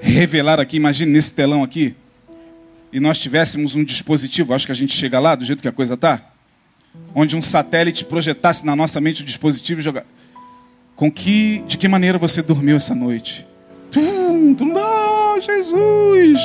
revelar 0.00 0.58
aqui, 0.58 0.78
imagine 0.78 1.12
nesse 1.12 1.34
telão 1.34 1.62
aqui, 1.62 1.94
e 2.90 2.98
nós 2.98 3.18
tivéssemos 3.18 3.74
um 3.74 3.84
dispositivo, 3.84 4.54
acho 4.54 4.64
que 4.64 4.72
a 4.72 4.74
gente 4.74 4.96
chega 4.96 5.20
lá 5.20 5.34
do 5.34 5.44
jeito 5.44 5.60
que 5.60 5.68
a 5.68 5.72
coisa 5.72 5.94
está, 5.94 6.22
onde 7.14 7.36
um 7.36 7.42
satélite 7.42 8.06
projetasse 8.06 8.64
na 8.64 8.74
nossa 8.74 9.02
mente 9.02 9.20
o 9.20 9.24
dispositivo 9.24 9.80
e 9.80 9.84
jogar. 9.84 10.06
Com 10.96 11.12
que, 11.12 11.62
de 11.66 11.76
que 11.76 11.86
maneira 11.88 12.16
você 12.16 12.40
dormiu 12.40 12.76
essa 12.76 12.94
noite? 12.94 13.46
Tum, 13.90 14.54
tum, 14.54 14.72
oh, 14.74 15.38
Jesus! 15.38 16.40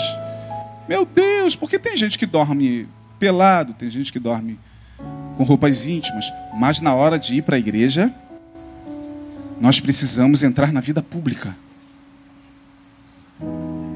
Meu 0.89 1.05
Deus, 1.05 1.55
porque 1.55 1.79
tem 1.79 1.95
gente 1.95 2.19
que 2.19 2.25
dorme 2.25 2.85
pelado, 3.17 3.74
tem 3.74 3.89
gente 3.89 4.12
que 4.12 4.19
dorme 4.19 4.59
com 5.38 5.43
roupas 5.45 5.85
íntimas, 5.85 6.25
mas 6.53 6.81
na 6.81 6.93
hora 6.93 7.17
de 7.17 7.35
ir 7.35 7.43
para 7.43 7.55
a 7.55 7.59
igreja, 7.59 8.13
nós 9.59 9.79
precisamos 9.79 10.43
entrar 10.43 10.71
na 10.71 10.81
vida 10.81 11.01
pública. 11.01 11.55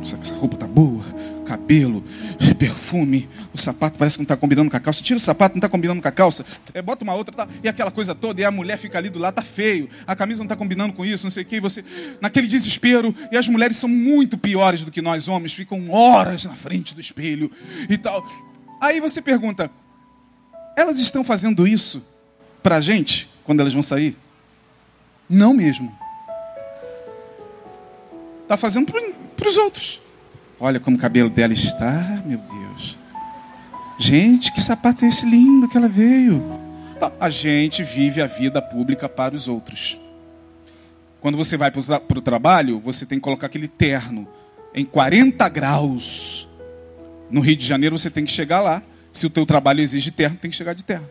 Essa 0.01 0.35
roupa 0.35 0.57
tá 0.57 0.67
boa, 0.67 1.03
cabelo 1.45 2.03
perfume, 2.59 3.29
o 3.53 3.57
sapato 3.57 3.97
parece 3.97 4.17
que 4.17 4.21
não 4.21 4.25
está 4.25 4.35
combinando 4.35 4.69
com 4.69 4.75
a 4.75 4.79
calça. 4.79 5.01
Tira 5.01 5.17
o 5.17 5.19
sapato, 5.19 5.55
não 5.55 5.59
está 5.59 5.69
combinando 5.69 6.01
com 6.01 6.07
a 6.07 6.11
calça. 6.11 6.45
É, 6.73 6.81
bota 6.81 7.03
uma 7.05 7.13
outra, 7.13 7.33
tá, 7.33 7.47
e 7.63 7.69
aquela 7.69 7.89
coisa 7.89 8.13
toda. 8.13 8.41
E 8.41 8.43
a 8.43 8.51
mulher 8.51 8.77
fica 8.77 8.97
ali 8.97 9.09
do 9.09 9.17
lado, 9.17 9.35
tá 9.35 9.41
feio. 9.41 9.89
A 10.05 10.15
camisa 10.15 10.39
não 10.39 10.45
está 10.45 10.57
combinando 10.57 10.93
com 10.93 11.05
isso, 11.05 11.23
não 11.23 11.31
sei 11.31 11.43
o 11.43 11.45
que. 11.45 11.59
Você, 11.61 11.83
naquele 12.19 12.47
desespero. 12.47 13.15
E 13.31 13.37
as 13.37 13.47
mulheres 13.47 13.77
são 13.77 13.89
muito 13.89 14.37
piores 14.37 14.83
do 14.83 14.91
que 14.91 15.01
nós 15.01 15.29
homens, 15.29 15.53
ficam 15.53 15.89
horas 15.89 16.43
na 16.43 16.53
frente 16.53 16.93
do 16.93 16.99
espelho 16.99 17.49
e 17.89 17.97
tal. 17.97 18.27
Aí 18.81 18.99
você 18.99 19.21
pergunta: 19.21 19.71
elas 20.75 20.99
estão 20.99 21.23
fazendo 21.23 21.65
isso 21.65 22.03
para 22.61 22.75
a 22.75 22.81
gente 22.81 23.29
quando 23.45 23.61
elas 23.61 23.73
vão 23.73 23.81
sair? 23.81 24.17
Não 25.29 25.53
mesmo. 25.53 25.95
Está 28.43 28.57
fazendo 28.57 28.91
para 29.37 29.47
os 29.47 29.57
outros. 29.57 30.01
Olha 30.59 30.79
como 30.79 30.97
o 30.97 30.99
cabelo 30.99 31.29
dela 31.29 31.53
está, 31.53 32.21
meu 32.25 32.39
Deus. 32.39 32.97
Gente, 33.99 34.51
que 34.51 34.61
sapato 34.61 35.05
é 35.05 35.07
esse 35.07 35.25
lindo 35.25 35.67
que 35.67 35.77
ela 35.77 35.87
veio? 35.87 36.43
A 37.19 37.29
gente 37.29 37.83
vive 37.83 38.21
a 38.21 38.27
vida 38.27 38.61
pública 38.61 39.07
para 39.07 39.35
os 39.35 39.47
outros. 39.47 39.97
Quando 41.21 41.37
você 41.37 41.55
vai 41.55 41.69
para 41.69 42.17
o 42.17 42.21
trabalho, 42.21 42.79
você 42.79 43.05
tem 43.05 43.19
que 43.19 43.23
colocar 43.23 43.47
aquele 43.47 43.67
terno 43.67 44.27
em 44.73 44.83
40 44.83 45.47
graus. 45.49 46.47
No 47.29 47.41
Rio 47.41 47.55
de 47.55 47.65
Janeiro 47.65 47.97
você 47.97 48.09
tem 48.09 48.25
que 48.25 48.31
chegar 48.31 48.61
lá. 48.61 48.81
Se 49.11 49.25
o 49.25 49.29
teu 49.29 49.45
trabalho 49.45 49.81
exige 49.81 50.11
terno, 50.11 50.37
tem 50.37 50.49
que 50.49 50.57
chegar 50.57 50.73
de 50.73 50.83
terno. 50.83 51.07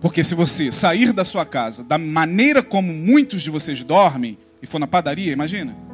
Porque 0.00 0.22
se 0.22 0.34
você 0.34 0.70
sair 0.70 1.12
da 1.12 1.24
sua 1.24 1.44
casa 1.44 1.82
da 1.82 1.98
maneira 1.98 2.62
como 2.62 2.92
muitos 2.92 3.42
de 3.42 3.50
vocês 3.50 3.82
dormem 3.82 4.38
e 4.62 4.66
for 4.66 4.78
na 4.78 4.86
padaria, 4.86 5.32
imagina 5.32 5.86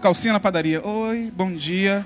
calcinha 0.00 0.32
na 0.32 0.40
padaria. 0.40 0.84
Oi, 0.86 1.32
bom 1.34 1.52
dia. 1.52 2.04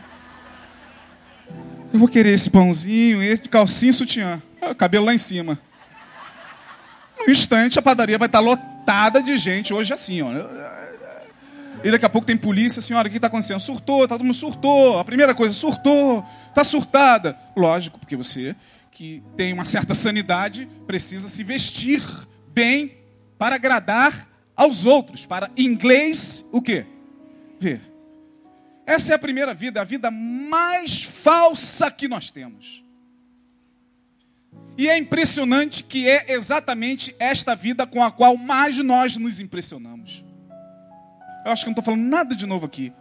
Eu 1.92 1.98
vou 1.98 2.08
querer 2.08 2.32
esse 2.32 2.48
pãozinho, 2.48 3.22
esse 3.22 3.42
calcinha 3.42 3.90
e 3.90 3.92
sutiã. 3.92 4.42
Ah, 4.60 4.74
cabelo 4.74 5.06
lá 5.06 5.14
em 5.14 5.18
cima. 5.18 5.58
No 7.26 7.30
instante, 7.30 7.78
a 7.78 7.82
padaria 7.82 8.18
vai 8.18 8.26
estar 8.26 8.40
lotada 8.40 9.22
de 9.22 9.36
gente. 9.36 9.74
Hoje 9.74 9.92
assim, 9.92 10.22
ó. 10.22 10.28
E 11.84 11.90
daqui 11.90 12.06
a 12.06 12.08
pouco 12.08 12.26
tem 12.26 12.36
polícia, 12.36 12.80
senhora, 12.80 13.08
o 13.08 13.10
que 13.10 13.16
está 13.18 13.26
acontecendo? 13.26 13.60
Surtou, 13.60 14.06
tá 14.06 14.14
todo 14.14 14.24
mundo 14.24 14.34
surtou. 14.34 14.98
A 14.98 15.04
primeira 15.04 15.34
coisa, 15.34 15.52
surtou, 15.52 16.24
está 16.48 16.64
surtada. 16.64 17.36
Lógico, 17.56 17.98
porque 17.98 18.16
você 18.16 18.56
que 18.92 19.22
tem 19.36 19.52
uma 19.52 19.64
certa 19.64 19.94
sanidade 19.94 20.68
precisa 20.86 21.26
se 21.26 21.42
vestir 21.42 22.00
bem 22.48 22.98
para 23.36 23.56
agradar 23.56 24.28
aos 24.54 24.86
outros. 24.86 25.26
Para 25.26 25.50
inglês, 25.56 26.44
o 26.52 26.62
quê? 26.62 26.86
ver. 27.62 27.80
Essa 28.84 29.12
é 29.12 29.14
a 29.14 29.18
primeira 29.18 29.54
vida, 29.54 29.80
a 29.80 29.84
vida 29.84 30.10
mais 30.10 31.04
falsa 31.04 31.90
que 31.90 32.08
nós 32.08 32.30
temos. 32.30 32.84
E 34.76 34.88
é 34.88 34.98
impressionante 34.98 35.84
que 35.84 36.08
é 36.08 36.32
exatamente 36.32 37.14
esta 37.18 37.54
vida 37.54 37.86
com 37.86 38.02
a 38.02 38.10
qual 38.10 38.36
mais 38.36 38.76
nós 38.78 39.16
nos 39.16 39.38
impressionamos. 39.38 40.24
Eu 41.44 41.52
acho 41.52 41.62
que 41.62 41.68
não 41.68 41.72
estou 41.72 41.84
falando 41.84 42.02
nada 42.02 42.34
de 42.34 42.46
novo 42.46 42.66
aqui. 42.66 42.92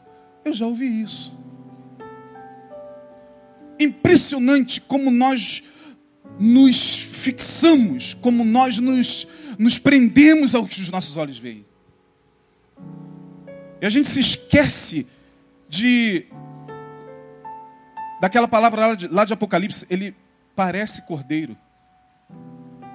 Eu 0.45 0.53
já 0.53 0.65
ouvi 0.65 1.01
isso. 1.01 1.33
Impressionante 3.79 4.79
como 4.79 5.09
nós 5.09 5.63
nos 6.39 6.99
fixamos, 6.99 8.13
como 8.13 8.43
nós 8.43 8.79
nos, 8.79 9.27
nos 9.57 9.77
prendemos 9.77 10.55
ao 10.55 10.65
que 10.65 10.81
os 10.81 10.89
nossos 10.89 11.15
olhos 11.17 11.37
veem. 11.37 11.65
E 13.81 13.85
a 13.85 13.89
gente 13.89 14.07
se 14.07 14.19
esquece 14.19 15.07
de 15.67 16.25
daquela 18.19 18.47
palavra 18.47 18.87
lá 18.87 18.95
de, 18.95 19.07
lá 19.07 19.25
de 19.25 19.33
Apocalipse, 19.33 19.87
ele 19.89 20.15
parece 20.55 21.01
cordeiro. 21.07 21.57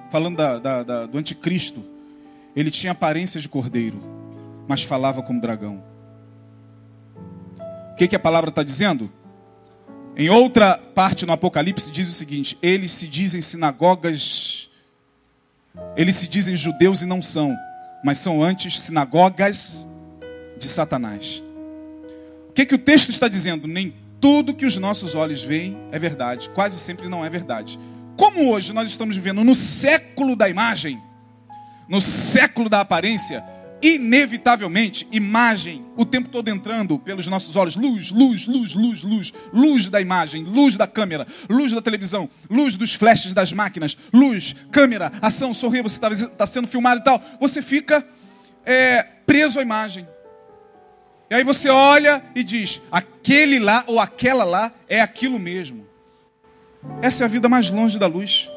Falando 0.09 0.37
da, 0.37 0.57
da, 0.57 0.83
da, 0.83 1.05
do 1.05 1.17
anticristo, 1.17 1.83
ele 2.55 2.71
tinha 2.71 2.93
aparência 2.93 3.41
de 3.41 3.49
cordeiro, 3.49 3.99
mas 4.67 4.83
falava 4.83 5.21
como 5.21 5.41
dragão. 5.41 5.83
O 7.91 7.95
que, 7.95 8.07
que 8.07 8.15
a 8.15 8.19
palavra 8.19 8.49
está 8.49 8.63
dizendo? 8.63 9.11
Em 10.19 10.31
outra 10.31 10.79
parte 10.95 11.27
no 11.27 11.33
Apocalipse 11.33 11.91
diz 11.91 12.09
o 12.09 12.13
seguinte: 12.13 12.57
eles 12.59 12.91
se 12.91 13.07
dizem 13.07 13.39
sinagogas, 13.39 14.67
eles 15.95 16.15
se 16.15 16.27
dizem 16.27 16.57
judeus 16.57 17.03
e 17.03 17.05
não 17.05 17.21
são, 17.21 17.55
mas 18.03 18.17
são 18.17 18.41
antes 18.41 18.81
sinagogas 18.81 19.87
de 20.57 20.65
Satanás. 20.65 21.43
O 22.49 22.53
que, 22.53 22.65
que 22.65 22.73
o 22.73 22.79
texto 22.79 23.09
está 23.09 23.27
dizendo? 23.27 23.67
Nem 23.67 23.93
tudo 24.19 24.55
que 24.55 24.65
os 24.65 24.75
nossos 24.77 25.13
olhos 25.13 25.43
veem 25.43 25.77
é 25.91 25.99
verdade, 25.99 26.49
quase 26.49 26.79
sempre 26.79 27.07
não 27.07 27.23
é 27.23 27.29
verdade. 27.29 27.79
Como 28.15 28.49
hoje 28.49 28.73
nós 28.73 28.89
estamos 28.89 29.15
vivendo 29.15 29.43
no 29.43 29.53
século 29.53 30.35
da 30.35 30.49
imagem, 30.49 30.99
no 31.87 32.01
século 32.01 32.67
da 32.67 32.81
aparência, 32.81 33.43
inevitavelmente, 33.81 35.07
imagem 35.11 35.85
o 35.95 36.05
tempo 36.05 36.29
todo 36.29 36.49
entrando 36.49 36.97
pelos 36.99 37.27
nossos 37.27 37.55
olhos, 37.55 37.75
luz, 37.75 38.11
luz, 38.11 38.47
luz, 38.47 38.75
luz, 38.75 39.03
luz, 39.03 39.33
luz 39.53 39.87
da 39.87 40.01
imagem, 40.01 40.43
luz 40.43 40.75
da 40.75 40.87
câmera, 40.87 41.27
luz 41.49 41.71
da 41.71 41.81
televisão, 41.81 42.29
luz 42.49 42.75
dos 42.75 42.93
flashes 42.93 43.33
das 43.33 43.53
máquinas, 43.53 43.97
luz, 44.13 44.55
câmera, 44.71 45.11
ação, 45.21 45.53
sorrir, 45.53 45.83
você 45.83 45.95
está 45.95 46.27
tá 46.29 46.47
sendo 46.47 46.67
filmado 46.67 47.01
e 47.01 47.03
tal, 47.03 47.21
você 47.39 47.61
fica 47.61 48.05
é, 48.65 49.03
preso 49.25 49.59
à 49.59 49.61
imagem. 49.61 50.07
E 51.29 51.35
aí 51.35 51.43
você 51.43 51.69
olha 51.69 52.23
e 52.33 52.43
diz: 52.43 52.81
aquele 52.91 53.59
lá 53.59 53.83
ou 53.87 53.99
aquela 53.99 54.43
lá 54.43 54.71
é 54.87 55.01
aquilo 55.01 55.39
mesmo. 55.39 55.85
Essa 57.01 57.23
é 57.23 57.25
a 57.25 57.29
vida 57.29 57.49
mais 57.49 57.69
longe 57.69 57.99
da 57.99 58.07
luz. 58.07 58.49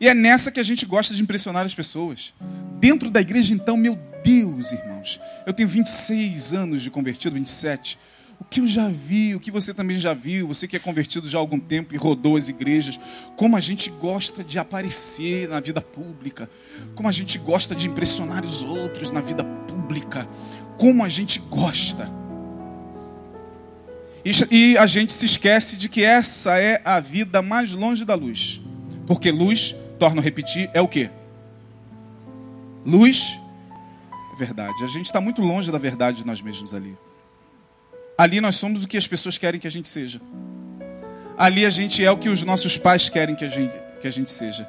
E 0.00 0.08
é 0.08 0.14
nessa 0.14 0.50
que 0.50 0.60
a 0.60 0.62
gente 0.62 0.86
gosta 0.86 1.14
de 1.14 1.22
impressionar 1.22 1.66
as 1.66 1.74
pessoas. 1.74 2.32
Dentro 2.78 3.10
da 3.10 3.20
igreja, 3.20 3.52
então, 3.52 3.76
meu 3.76 3.98
Deus, 4.22 4.72
irmãos, 4.72 5.20
eu 5.46 5.52
tenho 5.52 5.68
26 5.68 6.52
anos 6.52 6.82
de 6.82 6.90
convertido, 6.90 7.34
27 7.34 7.98
o 8.40 8.44
que 8.44 8.60
eu 8.60 8.68
já 8.68 8.88
vi, 8.88 9.34
o 9.34 9.40
que 9.40 9.50
você 9.50 9.74
também 9.74 9.98
já 9.98 10.14
viu, 10.14 10.46
você 10.46 10.68
que 10.68 10.76
é 10.76 10.78
convertido 10.78 11.28
já 11.28 11.38
há 11.38 11.40
algum 11.40 11.58
tempo 11.58 11.94
e 11.94 11.98
rodou 11.98 12.36
as 12.36 12.48
igrejas, 12.48 12.98
como 13.36 13.56
a 13.56 13.60
gente 13.60 13.90
gosta 13.90 14.44
de 14.44 14.58
aparecer 14.58 15.48
na 15.48 15.58
vida 15.58 15.80
pública, 15.80 16.48
como 16.94 17.08
a 17.08 17.12
gente 17.12 17.36
gosta 17.38 17.74
de 17.74 17.88
impressionar 17.88 18.44
os 18.44 18.62
outros 18.62 19.10
na 19.10 19.20
vida 19.20 19.42
pública, 19.42 20.28
como 20.76 21.02
a 21.02 21.08
gente 21.08 21.40
gosta. 21.40 22.08
E 24.50 24.76
a 24.76 24.86
gente 24.86 25.12
se 25.12 25.24
esquece 25.24 25.76
de 25.76 25.88
que 25.88 26.04
essa 26.04 26.58
é 26.58 26.80
a 26.84 27.00
vida 27.00 27.40
mais 27.40 27.72
longe 27.72 28.04
da 28.04 28.14
luz. 28.14 28.60
Porque 29.06 29.30
luz, 29.30 29.74
torno 29.98 30.20
a 30.20 30.24
repetir, 30.24 30.70
é 30.72 30.80
o 30.80 30.88
que? 30.88 31.10
Luz 32.86 33.38
é 34.32 34.36
verdade. 34.36 34.82
A 34.82 34.86
gente 34.86 35.06
está 35.06 35.20
muito 35.20 35.42
longe 35.42 35.70
da 35.70 35.78
verdade 35.78 36.18
de 36.18 36.26
nós 36.26 36.40
mesmos 36.40 36.72
ali. 36.72 36.96
Ali 38.16 38.40
nós 38.40 38.56
somos 38.56 38.84
o 38.84 38.88
que 38.88 38.96
as 38.96 39.06
pessoas 39.06 39.38
querem 39.38 39.60
que 39.60 39.66
a 39.66 39.70
gente 39.70 39.88
seja. 39.88 40.20
Ali 41.36 41.64
a 41.64 41.70
gente 41.70 42.04
é 42.04 42.10
o 42.10 42.16
que 42.16 42.28
os 42.28 42.42
nossos 42.42 42.76
pais 42.76 43.08
querem 43.08 43.36
que 43.36 43.44
a 43.44 43.48
gente, 43.48 43.72
que 44.00 44.08
a 44.08 44.10
gente 44.10 44.32
seja. 44.32 44.68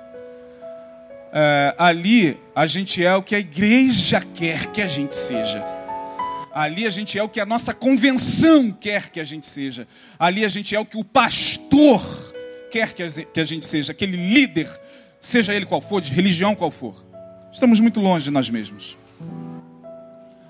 É, 1.32 1.76
ali 1.78 2.38
a 2.56 2.68
gente 2.68 3.04
é 3.04 3.16
o 3.16 3.24
que 3.24 3.36
a 3.36 3.40
igreja 3.40 4.22
quer 4.36 4.68
que 4.68 4.82
a 4.82 4.88
gente 4.88 5.16
seja. 5.16 5.64
Ali 6.54 6.86
a 6.86 6.90
gente 6.90 7.18
é 7.18 7.24
o 7.24 7.30
que 7.30 7.40
a 7.40 7.46
nossa 7.46 7.74
convenção 7.74 8.72
quer 8.72 9.10
que 9.10 9.20
a 9.20 9.24
gente 9.24 9.48
seja. 9.48 9.88
Ali 10.18 10.44
a 10.44 10.48
gente 10.48 10.76
é 10.76 10.80
o 10.80 10.86
que 10.86 10.98
o 10.98 11.04
pastor 11.04 12.02
quer 12.72 12.94
que 12.94 13.40
a 13.40 13.44
gente 13.44 13.66
seja. 13.66 13.92
Aquele 13.92 14.18
líder, 14.18 14.70
seja 15.20 15.54
ele 15.54 15.66
qual 15.66 15.82
for, 15.82 16.02
de 16.02 16.14
religião 16.14 16.56
qual 16.56 16.72
for. 16.72 16.96
Estamos 17.52 17.80
muito 17.80 18.00
longe 18.00 18.26
de 18.26 18.32
nós 18.32 18.50
mesmos. 18.50 18.98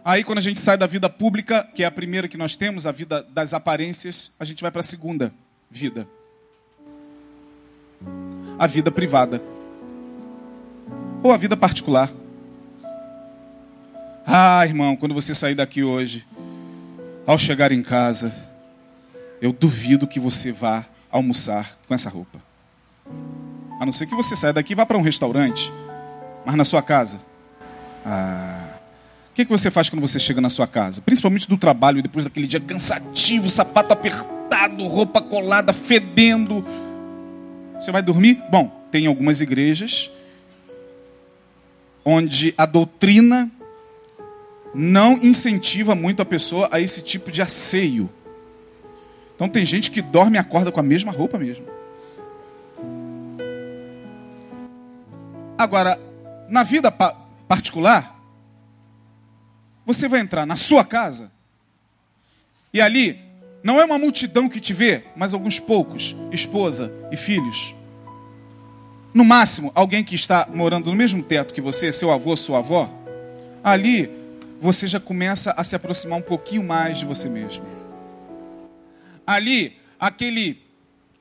Aí, 0.04 0.24
quando 0.24 0.40
a 0.40 0.42
gente 0.42 0.60
sai 0.60 0.78
da 0.78 0.88
vida 0.88 1.10
pública, 1.10 1.68
que 1.76 1.84
é 1.84 1.86
a 1.86 1.92
primeira 1.92 2.28
que 2.28 2.38
nós 2.38 2.56
temos, 2.56 2.88
a 2.88 2.92
vida 2.92 3.24
das 3.24 3.54
aparências, 3.54 4.32
a 4.40 4.46
gente 4.46 4.62
vai 4.62 4.72
para 4.72 4.82
a 4.82 4.84
segunda 4.84 5.34
vida 5.70 6.08
a 8.60 8.68
vida 8.68 8.92
privada 8.92 9.42
ou 11.24 11.32
a 11.32 11.38
vida 11.38 11.56
particular. 11.56 12.12
Ah, 14.28 14.66
irmão, 14.66 14.98
quando 14.98 15.14
você 15.14 15.34
sair 15.34 15.56
daqui 15.56 15.82
hoje, 15.82 16.26
ao 17.26 17.38
chegar 17.38 17.72
em 17.72 17.82
casa, 17.82 18.36
eu 19.42 19.54
duvido 19.54 20.06
que 20.06 20.20
você 20.20 20.52
vá 20.52 20.86
almoçar 21.10 21.78
com 21.88 21.94
essa 21.94 22.10
roupa. 22.10 22.42
A 23.80 23.86
não 23.86 23.94
ser 23.94 24.06
que 24.06 24.16
você 24.16 24.36
saia 24.36 24.54
daqui 24.54 24.74
e 24.74 24.76
vá 24.76 24.86
para 24.86 24.98
um 24.98 25.02
restaurante, 25.02 25.72
mas 26.46 26.56
na 26.56 26.66
sua 26.66 26.82
casa. 26.82 27.20
Ah, 28.06 28.70
que, 29.40 29.46
que 29.46 29.52
você 29.52 29.72
faz 29.72 29.90
quando 29.90 30.02
você 30.02 30.20
chega 30.20 30.42
na 30.42 30.50
sua 30.50 30.68
casa? 30.68 31.00
Principalmente 31.02 31.48
do 31.48 31.58
trabalho, 31.58 32.02
depois 32.02 32.26
daquele 32.26 32.46
dia 32.46 32.60
cansativo, 32.60 33.50
sapato 33.50 33.94
apertado, 33.94 34.86
roupa 34.86 35.22
colada, 35.22 35.72
fedendo. 35.72 36.66
Você 37.80 37.90
vai 37.90 38.02
dormir? 38.02 38.42
Bom, 38.52 38.86
tem 38.92 39.08
algumas 39.08 39.40
igrejas 39.40 40.12
onde 42.04 42.54
a 42.58 42.66
doutrina 42.66 43.50
não 44.76 45.14
incentiva 45.14 45.96
muito 45.96 46.22
a 46.22 46.26
pessoa 46.26 46.68
a 46.70 46.82
esse 46.82 47.02
tipo 47.02 47.32
de 47.32 47.42
asseio. 47.42 48.10
Então 49.36 49.48
tem 49.48 49.66
gente 49.66 49.90
que 49.90 50.02
dorme 50.02 50.36
e 50.36 50.40
acorda 50.40 50.70
com 50.70 50.82
a 50.82 50.84
mesma 50.84 51.14
roupa 51.14 51.38
mesmo. 51.38 51.66
Agora, 55.60 56.00
na 56.48 56.64
vida 56.64 56.90
pa 56.90 57.14
particular, 57.46 58.18
você 59.86 60.08
vai 60.08 60.22
entrar 60.22 60.46
na 60.46 60.56
sua 60.56 60.86
casa 60.86 61.30
e 62.74 62.80
ali 62.80 63.20
não 63.62 63.78
é 63.78 63.84
uma 63.84 63.98
multidão 63.98 64.48
que 64.48 64.62
te 64.62 64.74
vê, 64.74 65.04
mas 65.18 65.34
alguns 65.34 65.60
poucos, 65.60 66.16
esposa 66.32 66.90
e 67.12 67.18
filhos. 67.18 67.76
No 69.14 69.26
máximo, 69.26 69.70
alguém 69.76 70.02
que 70.02 70.16
está 70.16 70.48
morando 70.50 70.92
no 70.92 70.96
mesmo 70.96 71.22
teto 71.22 71.54
que 71.54 71.60
você, 71.60 71.92
seu 71.92 72.10
avô, 72.10 72.38
sua 72.38 72.60
avó. 72.60 72.90
Ali, 73.62 74.10
você 74.62 74.88
já 74.88 75.00
começa 75.00 75.52
a 75.58 75.64
se 75.66 75.76
aproximar 75.76 76.20
um 76.20 76.22
pouquinho 76.22 76.64
mais 76.64 77.00
de 77.00 77.06
você 77.06 77.28
mesmo. 77.28 77.66
Ali, 79.28 79.76
aquele 80.00 80.69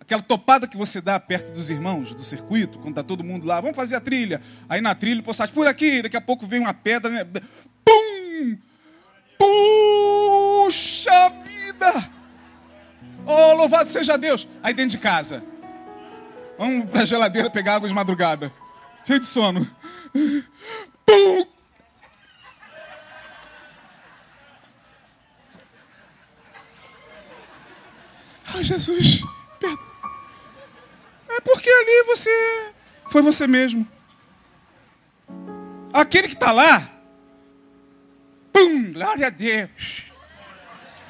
aquela 0.09 0.23
topada 0.23 0.66
que 0.66 0.75
você 0.75 1.03
dá 1.03 1.21
perto 1.21 1.53
dos 1.53 1.68
irmãos 1.68 2.14
do 2.14 2.23
circuito, 2.23 2.79
quando 2.79 2.92
está 2.92 3.03
todo 3.03 3.23
mundo 3.23 3.47
lá, 3.47 3.61
vamos 3.61 3.77
fazer 3.77 3.94
a 3.94 4.01
trilha. 4.01 4.40
Aí 4.66 4.81
na 4.81 4.94
trilha, 4.94 5.23
postagem 5.23 5.55
por 5.55 5.66
aqui, 5.66 6.01
daqui 6.01 6.16
a 6.16 6.21
pouco 6.21 6.47
vem 6.47 6.61
uma 6.61 6.73
pedra, 6.73 7.11
né? 7.11 7.25
Pum! 7.85 8.57
Puxa 9.37 11.29
vida! 11.44 12.11
Oh, 13.27 13.53
louvado 13.53 13.87
seja 13.87 14.16
Deus! 14.16 14.49
Aí 14.62 14.73
dentro 14.73 14.92
de 14.92 14.99
casa. 14.99 15.44
Vamos 16.57 16.88
para 16.88 17.03
a 17.03 17.05
geladeira 17.05 17.51
pegar 17.51 17.75
água 17.75 17.87
de 17.87 17.94
madrugada. 17.94 18.51
Cheio 19.05 19.21
de 19.21 19.27
sono. 19.27 19.71
Pum! 21.05 21.47
Ai, 28.55 28.64
Jesus, 28.64 29.21
perdoa. 29.21 29.38
É 31.29 31.41
porque 31.41 31.69
ali 31.69 32.05
você 32.07 32.73
foi 33.09 33.23
você 33.23 33.47
mesmo. 33.47 33.87
Aquele 35.93 36.29
que 36.29 36.35
está 36.35 36.51
lá, 36.51 36.91
pum, 38.53 38.93
glória 38.93 39.27
a 39.27 39.31
Deus. 39.31 40.05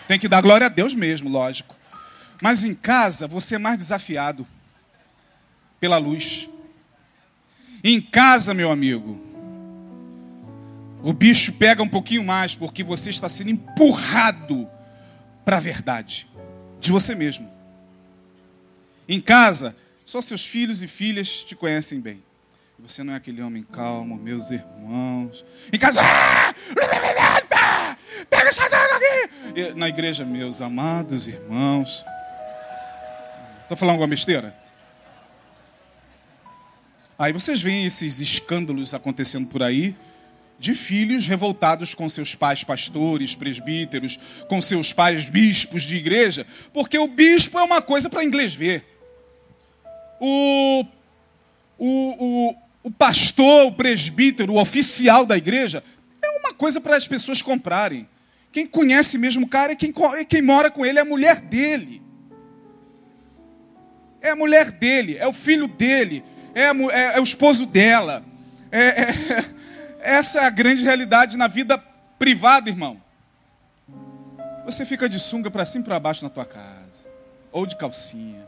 Tem 0.07 0.19
que 0.19 0.29
dar 0.29 0.41
glória 0.41 0.67
a 0.67 0.71
Deus 0.71 0.95
mesmo, 0.95 1.29
lógico. 1.29 1.77
Mas 2.41 2.65
em 2.65 2.75
casa 2.75 3.27
você 3.27 3.57
é 3.57 3.59
mais 3.59 3.79
desafiado 3.79 4.47
pela 5.81 5.99
luz. 5.99 6.49
Em 7.83 8.01
casa, 8.01 8.55
meu 8.55 8.71
amigo, 8.71 9.21
o 11.03 11.13
bicho 11.13 11.53
pega 11.53 11.83
um 11.83 11.89
pouquinho 11.89 12.25
mais 12.25 12.55
porque 12.55 12.83
você 12.83 13.11
está 13.11 13.29
sendo 13.29 13.51
empurrado 13.51 14.69
para 15.45 15.57
a 15.57 15.61
verdade 15.61 16.29
de 16.81 16.91
você 16.91 17.15
mesmo. 17.15 17.51
Em 19.09 19.21
casa, 19.21 19.75
só 20.09 20.23
seus 20.23 20.47
filhos 20.47 20.83
e 20.83 20.89
filhas 20.89 21.45
te 21.45 21.55
conhecem 21.55 22.01
bem. 22.01 22.23
Você 22.79 23.05
não 23.05 23.13
é 23.13 23.17
aquele 23.17 23.43
homem 23.43 23.63
calmo, 23.63 24.17
meus 24.17 24.51
irmãos. 24.51 25.45
Em 25.71 25.79
casa, 25.79 26.01
ah! 26.03 26.55
pega 28.31 28.49
essa 28.49 28.67
droga 28.71 28.97
aqui. 28.97 29.75
Na 29.75 29.87
igreja, 29.87 30.25
meus 30.25 30.63
amados 30.63 31.29
irmãos. 31.29 32.03
Estou 33.65 33.77
falando 33.77 33.97
alguma 33.97 34.09
besteira? 34.09 34.57
Aí 37.19 37.31
vocês 37.31 37.61
veem 37.61 37.85
esses 37.85 38.19
escândalos 38.19 38.95
acontecendo 38.95 39.49
por 39.49 39.63
aí, 39.63 39.95
de 40.59 40.75
filhos 40.75 41.27
revoltados 41.27 41.95
com 41.95 42.09
seus 42.09 42.35
pais 42.35 42.65
pastores, 42.65 43.35
presbíteros, 43.35 44.19
com 44.49 44.63
seus 44.63 44.91
pais 44.91 45.29
bispos 45.29 45.83
de 45.83 45.97
igreja, 45.97 46.47
porque 46.73 46.97
o 46.97 47.09
bispo 47.09 47.59
é 47.59 47.63
uma 47.63 47.83
coisa 47.83 48.09
para 48.09 48.25
inglês 48.25 48.55
ver. 48.55 48.98
O, 50.21 50.85
o, 51.79 51.87
o, 52.49 52.57
o 52.83 52.91
pastor, 52.91 53.67
o 53.67 53.73
presbítero, 53.73 54.55
o 54.55 54.61
oficial 54.61 55.25
da 55.25 55.37
igreja, 55.37 55.83
é 56.23 56.31
uma 56.41 56.53
coisa 56.53 56.81
para 56.81 56.97
as 56.97 57.07
pessoas 57.07 57.43
comprarem. 57.43 58.09
Quem 58.51 58.67
conhece 58.67 59.19
mesmo 59.19 59.47
o 59.47 59.49
cara 59.49 59.73
é 59.73 59.77
quem, 59.77 59.93
quem 60.29 60.43
mora 60.43 60.71
com 60.71 60.85
ele, 60.85 60.99
é 60.99 61.03
a 61.03 61.05
mulher 61.05 61.41
dele. 61.41 62.03
É 64.21 64.31
a 64.31 64.37
mulher 64.37 64.71
dele, 64.71 65.17
é 65.17 65.27
o 65.27 65.33
filho 65.33 65.69
dele, 65.69 66.25
é, 66.55 66.65
é, 66.65 67.17
é 67.17 67.21
o 67.21 67.23
esposo 67.23 67.67
dela. 67.67 68.25
É, 68.71 68.81
é, 68.81 69.15
essa 70.19 70.41
é 70.41 70.45
a 70.45 70.51
grande 70.51 70.83
realidade 70.83 71.37
na 71.37 71.47
vida 71.47 71.79
privada, 72.19 72.69
irmão. 72.69 73.01
Você 74.65 74.85
fica 74.85 75.09
de 75.09 75.19
sunga 75.19 75.51
para 75.51 75.65
cima 75.65 75.83
e 75.83 75.85
para 75.87 76.01
baixo 76.01 76.25
na 76.25 76.31
tua 76.31 76.45
casa, 76.45 77.07
ou 77.53 77.65
de 77.65 77.77
calcinha. 77.77 78.47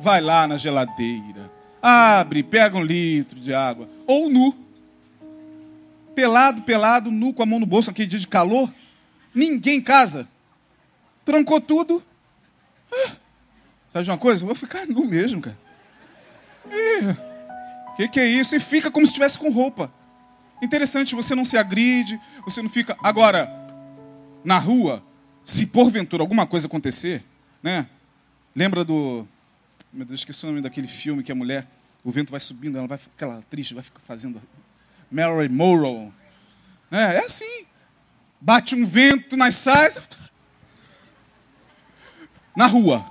Vai 0.00 0.20
lá 0.20 0.46
na 0.48 0.56
geladeira, 0.56 1.50
abre, 1.82 2.42
pega 2.42 2.76
um 2.76 2.82
litro 2.82 3.38
de 3.38 3.52
água, 3.52 3.88
ou 4.06 4.30
nu. 4.30 4.56
Pelado, 6.14 6.62
pelado, 6.62 7.10
nu, 7.10 7.32
com 7.32 7.42
a 7.42 7.46
mão 7.46 7.60
no 7.60 7.66
bolso, 7.66 7.90
aquele 7.90 8.08
dia 8.08 8.18
de 8.18 8.26
calor. 8.26 8.70
Ninguém 9.34 9.76
em 9.76 9.82
casa. 9.82 10.26
Trancou 11.24 11.60
tudo. 11.60 12.02
Ah, 12.92 13.12
sabe 13.92 14.04
de 14.04 14.10
uma 14.10 14.18
coisa? 14.18 14.44
Vou 14.44 14.54
ficar 14.54 14.86
nu 14.86 15.04
mesmo, 15.04 15.40
cara. 15.40 15.58
O 17.88 17.96
que, 17.96 18.08
que 18.08 18.20
é 18.20 18.26
isso? 18.26 18.54
E 18.54 18.60
fica 18.60 18.90
como 18.90 19.06
se 19.06 19.10
estivesse 19.10 19.38
com 19.38 19.50
roupa. 19.50 19.92
Interessante, 20.62 21.14
você 21.14 21.34
não 21.34 21.44
se 21.44 21.56
agride, 21.56 22.20
você 22.44 22.60
não 22.60 22.68
fica. 22.68 22.96
Agora, 23.02 23.50
na 24.44 24.58
rua, 24.58 25.02
se 25.44 25.66
porventura 25.66 26.22
alguma 26.22 26.46
coisa 26.46 26.66
acontecer, 26.66 27.24
né? 27.62 27.86
Lembra 28.54 28.84
do. 28.84 29.26
Meu 29.92 30.06
Deus, 30.06 30.20
esqueci 30.20 30.44
o 30.44 30.48
nome 30.48 30.60
daquele 30.60 30.86
filme 30.86 31.22
que 31.22 31.32
a 31.32 31.34
mulher, 31.34 31.66
o 32.04 32.12
vento 32.12 32.30
vai 32.30 32.38
subindo, 32.38 32.78
ela 32.78 32.86
vai 32.86 32.98
aquela 33.16 33.42
triste, 33.50 33.74
vai 33.74 33.82
ficar 33.82 34.00
fazendo. 34.00 34.40
Mary 35.10 35.48
Morrow. 35.48 36.12
É, 36.90 37.16
é 37.16 37.26
assim. 37.26 37.66
Bate 38.40 38.76
um 38.76 38.86
vento 38.86 39.36
nas 39.36 39.56
saias. 39.56 39.98
Na 42.56 42.66
rua. 42.66 43.04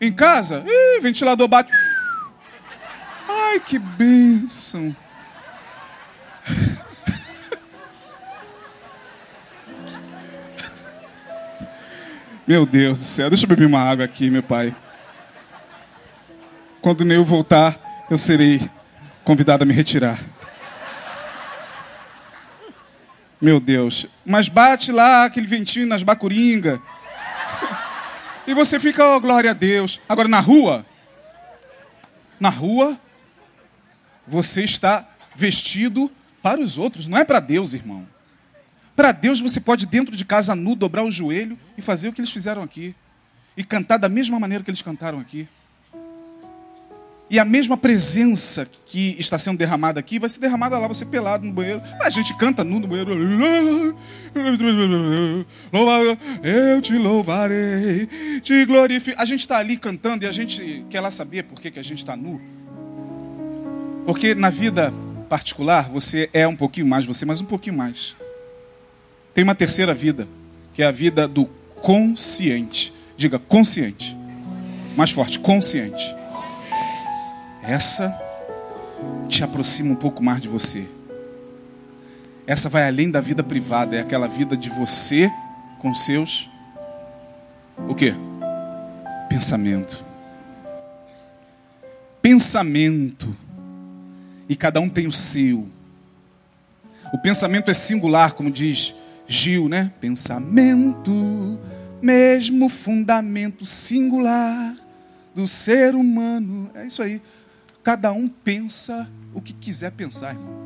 Em 0.00 0.12
casa, 0.12 0.64
ih, 0.66 1.00
ventilador 1.00 1.46
bate. 1.46 1.70
Ai, 3.28 3.60
que 3.60 3.78
bênção. 3.78 4.96
Meu 12.46 12.66
Deus 12.66 12.98
do 12.98 13.04
céu, 13.04 13.28
deixa 13.28 13.44
eu 13.44 13.48
beber 13.48 13.66
uma 13.66 13.80
água 13.80 14.04
aqui, 14.04 14.28
meu 14.28 14.42
pai. 14.42 14.74
Quando 16.82 17.02
o 17.02 17.04
Neu 17.04 17.24
voltar, 17.24 18.06
eu 18.10 18.18
serei 18.18 18.68
convidado 19.22 19.62
a 19.62 19.66
me 19.66 19.72
retirar. 19.72 20.18
Meu 23.40 23.60
Deus. 23.60 24.06
Mas 24.26 24.48
bate 24.48 24.90
lá 24.90 25.24
aquele 25.24 25.46
ventinho 25.46 25.86
nas 25.86 26.02
bacuringas. 26.02 26.80
E 28.48 28.52
você 28.52 28.80
fica, 28.80 29.14
oh, 29.14 29.20
glória 29.20 29.52
a 29.52 29.54
Deus. 29.54 30.00
Agora 30.08 30.26
na 30.26 30.40
rua, 30.40 30.84
na 32.40 32.48
rua, 32.48 32.98
você 34.26 34.64
está 34.64 35.08
vestido 35.36 36.10
para 36.42 36.60
os 36.60 36.76
outros, 36.78 37.06
não 37.06 37.16
é 37.16 37.24
para 37.24 37.38
Deus, 37.38 37.74
irmão. 37.74 38.04
Para 38.96 39.12
Deus 39.12 39.40
você 39.40 39.60
pode, 39.60 39.86
dentro 39.86 40.16
de 40.16 40.24
casa 40.24 40.56
nu, 40.56 40.74
dobrar 40.74 41.04
o 41.04 41.10
joelho 41.12 41.56
e 41.78 41.80
fazer 41.80 42.08
o 42.08 42.12
que 42.12 42.20
eles 42.20 42.32
fizeram 42.32 42.60
aqui. 42.60 42.92
E 43.56 43.62
cantar 43.62 43.98
da 43.98 44.08
mesma 44.08 44.40
maneira 44.40 44.64
que 44.64 44.70
eles 44.70 44.82
cantaram 44.82 45.20
aqui. 45.20 45.48
E 47.32 47.38
a 47.38 47.46
mesma 47.46 47.78
presença 47.78 48.68
que 48.84 49.16
está 49.18 49.38
sendo 49.38 49.56
derramada 49.56 49.98
aqui 49.98 50.18
vai 50.18 50.28
ser 50.28 50.38
derramada 50.38 50.78
lá, 50.78 50.86
você 50.86 51.02
pelado 51.02 51.46
no 51.46 51.50
banheiro. 51.50 51.80
A 52.02 52.10
gente 52.10 52.36
canta 52.36 52.62
nu 52.62 52.78
no 52.78 52.86
banheiro. 52.86 53.10
Eu 56.42 56.82
te 56.82 56.92
louvarei, 56.98 58.06
te 58.42 58.66
glorifico. 58.66 59.18
A 59.18 59.24
gente 59.24 59.40
está 59.40 59.56
ali 59.56 59.78
cantando 59.78 60.26
e 60.26 60.28
a 60.28 60.30
gente 60.30 60.84
quer 60.90 61.00
lá 61.00 61.10
saber 61.10 61.44
por 61.44 61.58
que, 61.58 61.70
que 61.70 61.78
a 61.78 61.82
gente 61.82 62.00
está 62.00 62.14
nu. 62.14 62.38
Porque 64.04 64.34
na 64.34 64.50
vida 64.50 64.92
particular 65.30 65.88
você 65.88 66.28
é 66.34 66.46
um 66.46 66.54
pouquinho 66.54 66.86
mais 66.86 67.06
você, 67.06 67.24
mas 67.24 67.40
um 67.40 67.46
pouquinho 67.46 67.78
mais. 67.78 68.14
Tem 69.32 69.42
uma 69.42 69.54
terceira 69.54 69.94
vida, 69.94 70.28
que 70.74 70.82
é 70.82 70.86
a 70.86 70.92
vida 70.92 71.26
do 71.26 71.46
consciente. 71.80 72.92
Diga 73.16 73.38
consciente. 73.38 74.14
Mais 74.94 75.10
forte, 75.10 75.38
consciente. 75.38 76.20
Essa 77.62 78.16
te 79.28 79.42
aproxima 79.42 79.92
um 79.92 79.96
pouco 79.96 80.22
mais 80.22 80.40
de 80.40 80.48
você. 80.48 80.86
Essa 82.46 82.68
vai 82.68 82.86
além 82.86 83.10
da 83.10 83.20
vida 83.20 83.42
privada, 83.42 83.96
é 83.96 84.00
aquela 84.00 84.26
vida 84.26 84.56
de 84.56 84.68
você 84.68 85.30
com 85.78 85.94
seus 85.94 86.48
o 87.88 87.94
quê? 87.94 88.14
Pensamento. 89.28 90.04
Pensamento 92.20 93.34
e 94.48 94.56
cada 94.56 94.80
um 94.80 94.88
tem 94.88 95.06
o 95.06 95.12
seu. 95.12 95.68
O 97.12 97.18
pensamento 97.18 97.70
é 97.70 97.74
singular, 97.74 98.34
como 98.34 98.50
diz 98.50 98.94
Gil, 99.26 99.68
né? 99.68 99.92
Pensamento 100.00 101.58
mesmo 102.02 102.68
fundamento 102.68 103.64
singular 103.64 104.76
do 105.32 105.46
ser 105.46 105.94
humano. 105.94 106.68
É 106.74 106.84
isso 106.84 107.00
aí. 107.00 107.22
Cada 107.82 108.12
um 108.12 108.28
pensa 108.28 109.10
o 109.34 109.40
que 109.40 109.52
quiser 109.52 109.92
pensar, 109.92 110.34
irmão. 110.34 110.62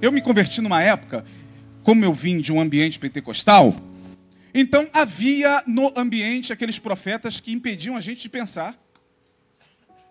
Eu 0.00 0.12
me 0.12 0.20
converti 0.20 0.60
numa 0.60 0.82
época, 0.82 1.24
como 1.82 2.04
eu 2.04 2.12
vim 2.12 2.40
de 2.40 2.52
um 2.52 2.60
ambiente 2.60 2.98
pentecostal, 2.98 3.74
então 4.54 4.86
havia 4.92 5.62
no 5.66 5.92
ambiente 5.96 6.52
aqueles 6.52 6.78
profetas 6.78 7.40
que 7.40 7.52
impediam 7.52 7.96
a 7.96 8.00
gente 8.00 8.22
de 8.22 8.28
pensar. 8.28 8.78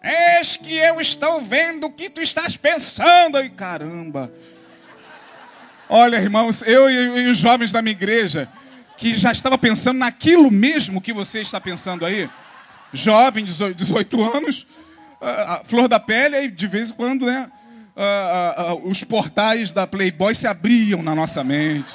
Eis 0.04 0.58
que 0.58 0.76
eu 0.76 1.00
estou 1.00 1.42
vendo 1.42 1.86
o 1.86 1.92
que 1.92 2.10
tu 2.10 2.22
estás 2.22 2.58
pensando. 2.58 3.38
Ai, 3.38 3.50
caramba. 3.50 4.30
Olha, 5.88 6.18
irmãos, 6.18 6.62
eu 6.64 6.90
e, 6.90 7.30
os 7.32 7.38
jovens 7.38 7.72
da 7.72 7.82
minha 7.82 7.94
igreja, 7.94 8.50
que 8.98 9.16
já 9.16 9.32
estava 9.32 9.58
pensando 9.58 10.00
naquilo 10.00 10.52
mesmo 10.52 11.00
que 11.00 11.14
você 11.14 11.40
está 11.40 11.62
pensando 11.62 12.06
aí. 12.06 12.30
Jovem, 12.92 13.46
18 13.46 14.22
anos, 14.22 14.68
a 15.24 15.62
flor 15.64 15.88
da 15.88 16.00
pele, 16.00 16.38
e 16.38 16.52
de 16.52 16.68
vez 16.68 16.90
em 16.90 16.94
quando, 16.94 17.26
né? 17.26 17.50
os 18.84 19.04
portais 19.04 19.72
da 19.72 19.86
Playboy 19.86 20.34
se 20.34 20.48
abriam 20.48 21.02
na 21.02 21.16
nossa 21.16 21.44
mente. 21.44 21.92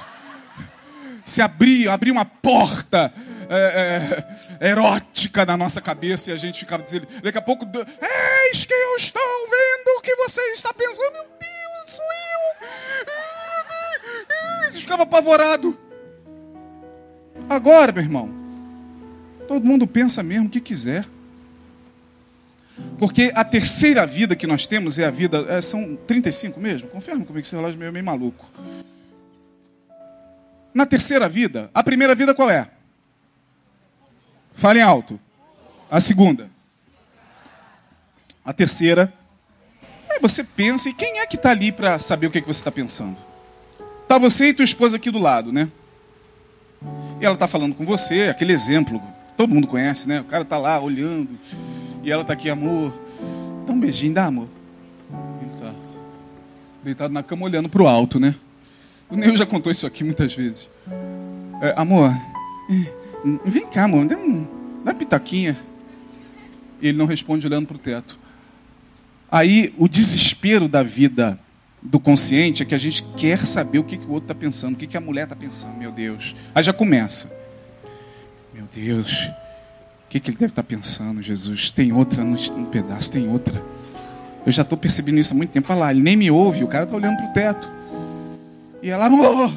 Se 1.24 1.42
abriam, 1.42 1.92
abriam 1.92 2.14
uma 2.14 2.24
porta 2.24 3.12
é, 3.50 4.24
é, 4.60 4.70
erótica 4.70 5.44
na 5.44 5.56
nossa 5.56 5.80
cabeça 5.80 6.30
e 6.30 6.34
a 6.34 6.36
gente 6.36 6.60
ficava 6.60 6.82
dizendo, 6.82 7.08
daqui 7.22 7.38
a 7.38 7.42
pouco, 7.42 7.66
eis 7.66 8.64
que 8.64 8.72
eu 8.72 8.96
estou 8.96 9.22
vendo 9.44 9.98
o 9.98 10.00
que 10.00 10.14
você 10.16 10.40
está 10.52 10.72
pensando. 10.72 11.12
Meu 11.12 11.24
Deus, 11.24 11.40
sou 11.86 12.04
eu. 12.04 12.18
Ficava 14.72 15.02
apavorado. 15.02 15.78
Agora, 17.48 17.92
meu 17.92 18.02
irmão, 18.02 18.30
todo 19.46 19.66
mundo 19.66 19.86
pensa 19.86 20.22
mesmo 20.22 20.46
o 20.46 20.50
que 20.50 20.60
quiser. 20.60 21.04
Porque 22.98 23.30
a 23.34 23.44
terceira 23.44 24.06
vida 24.06 24.34
que 24.34 24.46
nós 24.46 24.66
temos 24.66 24.98
é 24.98 25.06
a 25.06 25.10
vida. 25.10 25.46
É, 25.48 25.60
são 25.60 25.96
35 26.06 26.60
mesmo? 26.60 26.88
Confirma 26.88 27.24
comigo 27.24 27.42
que 27.42 27.46
esse 27.46 27.54
relógio 27.54 27.76
é 27.76 27.80
meio, 27.80 27.92
meio 27.92 28.04
maluco. 28.04 28.44
Na 30.74 30.84
terceira 30.84 31.28
vida, 31.28 31.70
a 31.72 31.82
primeira 31.82 32.14
vida 32.14 32.34
qual 32.34 32.50
é? 32.50 32.68
Falem 34.52 34.82
alto. 34.82 35.18
A 35.90 36.00
segunda. 36.00 36.50
A 38.44 38.52
terceira. 38.52 39.12
Aí 40.10 40.18
você 40.20 40.42
pensa, 40.42 40.88
e 40.88 40.92
quem 40.92 41.20
é 41.20 41.26
que 41.26 41.36
está 41.36 41.50
ali 41.50 41.70
para 41.70 41.98
saber 41.98 42.26
o 42.26 42.30
que, 42.30 42.38
é 42.38 42.40
que 42.40 42.46
você 42.46 42.60
está 42.60 42.70
pensando? 42.70 43.16
Tá 44.08 44.18
você 44.18 44.46
e 44.46 44.54
tua 44.54 44.64
esposa 44.64 44.96
aqui 44.96 45.10
do 45.10 45.18
lado, 45.18 45.52
né? 45.52 45.70
E 47.20 47.24
ela 47.24 47.34
está 47.34 47.46
falando 47.46 47.74
com 47.74 47.84
você, 47.84 48.28
aquele 48.28 48.52
exemplo, 48.52 49.02
todo 49.36 49.54
mundo 49.54 49.66
conhece, 49.66 50.08
né? 50.08 50.20
O 50.20 50.24
cara 50.24 50.42
está 50.42 50.56
lá 50.56 50.80
olhando, 50.80 51.38
e 52.08 52.10
ela 52.10 52.22
está 52.22 52.32
aqui, 52.32 52.48
amor, 52.48 52.90
dá 53.66 53.72
um 53.74 53.78
beijinho, 53.78 54.14
dá, 54.14 54.24
amor. 54.24 54.48
Ele 55.42 55.50
está 55.50 55.74
deitado 56.82 57.12
na 57.12 57.22
cama 57.22 57.44
olhando 57.44 57.68
para 57.68 57.82
o 57.82 57.86
alto, 57.86 58.18
né? 58.18 58.34
O 59.10 59.16
Neil 59.16 59.36
já 59.36 59.44
contou 59.44 59.70
isso 59.70 59.86
aqui 59.86 60.02
muitas 60.02 60.32
vezes. 60.32 60.70
É, 61.60 61.74
amor, 61.76 62.10
vem 63.44 63.66
cá, 63.66 63.84
amor, 63.84 64.06
dá, 64.06 64.16
um, 64.16 64.42
dá 64.82 64.92
uma 64.92 64.94
pitaquinha. 64.94 65.60
E 66.80 66.88
ele 66.88 66.96
não 66.96 67.04
responde 67.04 67.46
olhando 67.46 67.66
para 67.66 67.76
o 67.76 67.78
teto. 67.78 68.18
Aí 69.30 69.74
o 69.76 69.86
desespero 69.86 70.66
da 70.66 70.82
vida 70.82 71.38
do 71.82 72.00
consciente 72.00 72.62
é 72.62 72.66
que 72.66 72.74
a 72.74 72.78
gente 72.78 73.02
quer 73.18 73.46
saber 73.46 73.80
o 73.80 73.84
que, 73.84 73.98
que 73.98 74.06
o 74.06 74.12
outro 74.12 74.32
está 74.32 74.34
pensando, 74.34 74.76
o 74.76 74.78
que, 74.78 74.86
que 74.86 74.96
a 74.96 75.00
mulher 75.00 75.24
está 75.24 75.36
pensando, 75.36 75.76
meu 75.76 75.92
Deus. 75.92 76.34
Aí 76.54 76.62
já 76.62 76.72
começa. 76.72 77.30
Meu 78.54 78.64
Deus, 78.74 79.28
o 80.08 80.10
que, 80.10 80.18
que 80.20 80.30
ele 80.30 80.38
deve 80.38 80.52
estar 80.52 80.62
tá 80.62 80.66
pensando, 80.66 81.20
Jesus? 81.20 81.70
Tem 81.70 81.92
outra 81.92 82.24
no, 82.24 82.34
no 82.34 82.66
pedaço, 82.68 83.12
tem 83.12 83.28
outra. 83.28 83.62
Eu 84.46 84.50
já 84.50 84.62
estou 84.62 84.78
percebendo 84.78 85.18
isso 85.18 85.34
há 85.34 85.36
muito 85.36 85.50
tempo. 85.50 85.70
Olha 85.70 85.80
lá, 85.80 85.90
ele 85.90 86.00
nem 86.00 86.16
me 86.16 86.30
ouve, 86.30 86.64
o 86.64 86.66
cara 86.66 86.84
está 86.84 86.96
olhando 86.96 87.18
para 87.18 87.26
o 87.26 87.32
teto. 87.34 87.68
E 88.82 88.88
ela, 88.88 89.04
amor, 89.04 89.52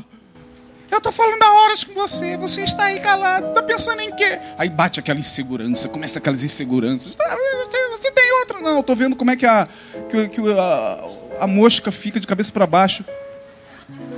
eu 0.91 0.97
estou 0.97 1.09
falando 1.13 1.41
há 1.41 1.53
horas 1.53 1.85
com 1.85 1.93
você, 1.93 2.35
você 2.35 2.63
está 2.63 2.83
aí 2.83 2.99
calado, 2.99 3.47
está 3.47 3.63
pensando 3.63 4.01
em 4.01 4.13
quê? 4.13 4.39
Aí 4.57 4.67
bate 4.67 4.99
aquela 4.99 5.21
insegurança, 5.21 5.87
começa 5.87 6.19
aquelas 6.19 6.43
inseguranças. 6.43 7.15
Tá, 7.15 7.37
você, 7.65 7.87
você 7.87 8.11
tem 8.11 8.33
outra? 8.41 8.59
Não, 8.59 8.81
estou 8.81 8.93
vendo 8.93 9.15
como 9.15 9.31
é 9.31 9.37
que 9.37 9.45
a, 9.45 9.69
que, 10.09 10.27
que 10.27 10.41
a, 10.51 10.99
a 11.39 11.47
mosca 11.47 11.93
fica 11.93 12.19
de 12.19 12.27
cabeça 12.27 12.51
para 12.51 12.67
baixo, 12.67 13.05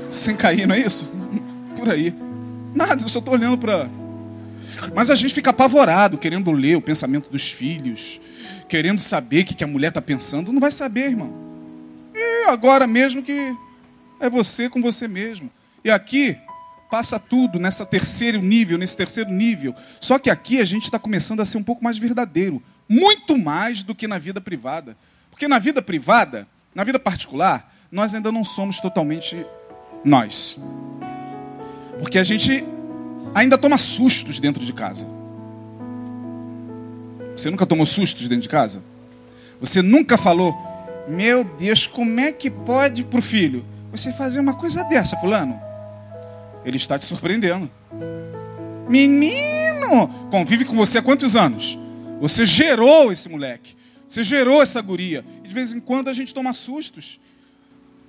sem 0.09 0.35
cair, 0.35 0.65
não 0.65 0.73
é 0.73 0.79
isso? 0.79 1.05
Por 1.75 1.91
aí. 1.91 2.11
Nada, 2.73 3.03
eu 3.03 3.07
só 3.07 3.19
estou 3.19 3.35
olhando 3.35 3.59
para. 3.59 3.87
Mas 4.93 5.09
a 5.09 5.15
gente 5.15 5.33
fica 5.33 5.51
apavorado, 5.51 6.17
querendo 6.17 6.51
ler 6.51 6.75
o 6.75 6.81
pensamento 6.81 7.29
dos 7.29 7.49
filhos, 7.49 8.19
querendo 8.67 8.99
saber 8.99 9.41
o 9.41 9.45
que 9.45 9.63
a 9.63 9.67
mulher 9.67 9.89
está 9.89 10.01
pensando. 10.01 10.51
Não 10.51 10.59
vai 10.59 10.71
saber, 10.71 11.09
irmão. 11.09 11.31
E 12.13 12.45
agora 12.45 12.87
mesmo 12.87 13.21
que 13.21 13.55
é 14.19 14.29
você 14.29 14.69
com 14.69 14.81
você 14.81 15.07
mesmo. 15.07 15.49
E 15.83 15.91
aqui 15.91 16.37
passa 16.89 17.19
tudo 17.19 17.59
nessa 17.59 17.85
terceiro 17.85 18.41
nível, 18.41 18.77
nesse 18.77 18.97
terceiro 18.97 19.31
nível. 19.31 19.75
Só 19.99 20.17
que 20.17 20.29
aqui 20.29 20.59
a 20.59 20.63
gente 20.63 20.83
está 20.83 20.97
começando 20.97 21.39
a 21.39 21.45
ser 21.45 21.57
um 21.57 21.63
pouco 21.63 21.83
mais 21.83 21.97
verdadeiro, 21.97 22.61
muito 22.87 23.37
mais 23.37 23.83
do 23.83 23.93
que 23.93 24.07
na 24.07 24.17
vida 24.17 24.39
privada. 24.41 24.97
Porque 25.29 25.47
na 25.47 25.59
vida 25.59 25.81
privada 25.81 26.47
na 26.73 26.83
vida 26.83 26.99
particular, 26.99 27.71
nós 27.91 28.15
ainda 28.15 28.31
não 28.31 28.43
somos 28.43 28.79
totalmente 28.79 29.45
nós. 30.03 30.57
Porque 31.99 32.17
a 32.17 32.23
gente 32.23 32.65
ainda 33.33 33.57
toma 33.57 33.77
sustos 33.77 34.39
dentro 34.39 34.63
de 34.63 34.73
casa. 34.73 35.07
Você 37.35 37.49
nunca 37.49 37.65
tomou 37.65 37.85
sustos 37.85 38.27
dentro 38.27 38.43
de 38.43 38.49
casa? 38.49 38.83
Você 39.59 39.81
nunca 39.81 40.17
falou, 40.17 40.55
meu 41.07 41.43
Deus, 41.43 41.87
como 41.87 42.19
é 42.19 42.31
que 42.31 42.49
pode 42.49 43.03
para 43.03 43.19
o 43.19 43.21
filho 43.21 43.65
você 43.91 44.11
fazer 44.11 44.39
uma 44.39 44.53
coisa 44.53 44.83
dessa, 44.83 45.17
fulano? 45.17 45.59
Ele 46.65 46.77
está 46.77 46.97
te 46.97 47.05
surpreendendo. 47.05 47.69
Menino, 48.87 50.07
convive 50.29 50.65
com 50.65 50.75
você 50.75 50.99
há 50.99 51.01
quantos 51.01 51.35
anos? 51.35 51.77
Você 52.21 52.45
gerou 52.45 53.11
esse 53.11 53.27
moleque. 53.27 53.75
Você 54.07 54.23
gerou 54.23 54.61
essa 54.61 54.81
guria. 54.81 55.25
E 55.43 55.47
de 55.47 55.53
vez 55.53 55.71
em 55.71 55.79
quando 55.79 56.09
a 56.09 56.13
gente 56.13 56.33
toma 56.33 56.53
sustos. 56.53 57.19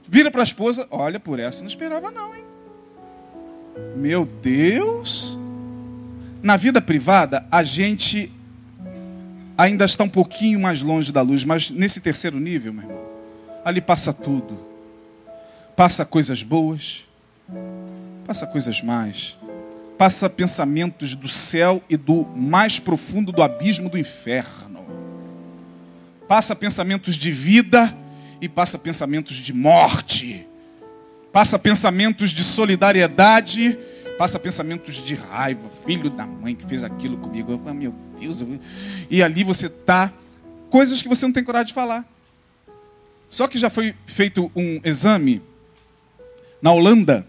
Vira 0.07 0.31
para 0.31 0.43
a 0.43 0.45
esposa, 0.45 0.87
olha, 0.91 1.19
por 1.19 1.41
essa 1.41 1.63
não 1.63 1.69
esperava 1.69 2.11
não, 2.11 2.35
hein? 2.35 2.45
Meu 3.97 4.25
Deus! 4.25 5.37
Na 6.43 6.57
vida 6.57 6.81
privada, 6.81 7.47
a 7.51 7.63
gente 7.63 8.31
ainda 9.57 9.85
está 9.85 10.05
um 10.05 10.09
pouquinho 10.09 10.61
mais 10.61 10.83
longe 10.83 11.11
da 11.11 11.23
luz, 11.23 11.45
mas 11.45 11.71
nesse 11.71 12.01
terceiro 12.01 12.39
nível, 12.39 12.73
meu 12.73 12.83
irmão, 12.85 13.01
ali 13.65 13.81
passa 13.81 14.13
tudo. 14.13 14.59
Passa 15.77 16.05
coisas 16.05 16.43
boas, 16.43 17.05
passa 18.27 18.47
coisas 18.47 18.81
más, 18.81 19.37
passa 19.99 20.31
pensamentos 20.31 21.15
do 21.15 21.29
céu 21.29 21.83
e 21.89 21.97
do 21.97 22.25
mais 22.37 22.79
profundo 22.79 23.33
do 23.33 23.43
abismo 23.43 23.89
do 23.89 23.99
inferno 23.99 24.75
passa 26.29 26.57
pensamentos 26.57 27.17
de 27.17 27.31
vida 27.31 27.95
e 28.41 28.49
passa 28.49 28.79
pensamentos 28.79 29.37
de 29.37 29.53
morte, 29.53 30.47
passa 31.35 31.59
pensamentos 31.59 32.31
de 32.31 32.45
solidariedade, 32.45 33.77
passa 34.17 34.39
pensamentos 34.39 35.05
de 35.05 35.17
raiva, 35.17 35.69
filho 35.85 36.09
da 36.09 36.25
mãe 36.25 36.55
que 36.55 36.65
fez 36.65 36.85
aquilo 36.85 37.19
comigo, 37.19 37.61
oh, 37.67 37.75
meu 37.75 37.93
Deus, 38.19 38.39
e 39.11 39.21
ali 39.21 39.43
você 39.43 39.67
está, 39.67 40.13
coisas 40.71 41.03
que 41.03 41.09
você 41.09 41.27
não 41.27 41.33
tem 41.33 41.43
coragem 41.43 41.67
de 41.67 41.75
falar. 41.75 42.09
Só 43.29 43.49
que 43.49 43.59
já 43.59 43.69
foi 43.69 43.97
feito 44.07 44.49
um 44.55 44.81
exame 44.85 45.43
na 46.63 46.73
Holanda 46.73 47.27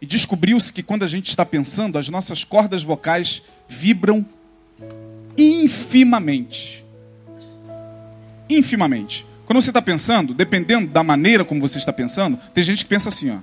e 0.00 0.06
descobriu-se 0.06 0.72
que 0.72 0.82
quando 0.82 1.04
a 1.04 1.08
gente 1.08 1.28
está 1.28 1.46
pensando, 1.46 1.96
as 1.96 2.08
nossas 2.08 2.42
cordas 2.42 2.82
vocais 2.82 3.40
vibram 3.68 4.26
infimamente 5.38 6.84
infimamente. 8.48 9.24
Quando 9.46 9.60
você 9.60 9.70
está 9.70 9.82
pensando, 9.82 10.32
dependendo 10.32 10.86
da 10.86 11.02
maneira 11.02 11.44
como 11.44 11.60
você 11.60 11.78
está 11.78 11.92
pensando, 11.92 12.38
tem 12.54 12.64
gente 12.64 12.84
que 12.84 12.88
pensa 12.88 13.08
assim, 13.10 13.30
ó. 13.30 13.38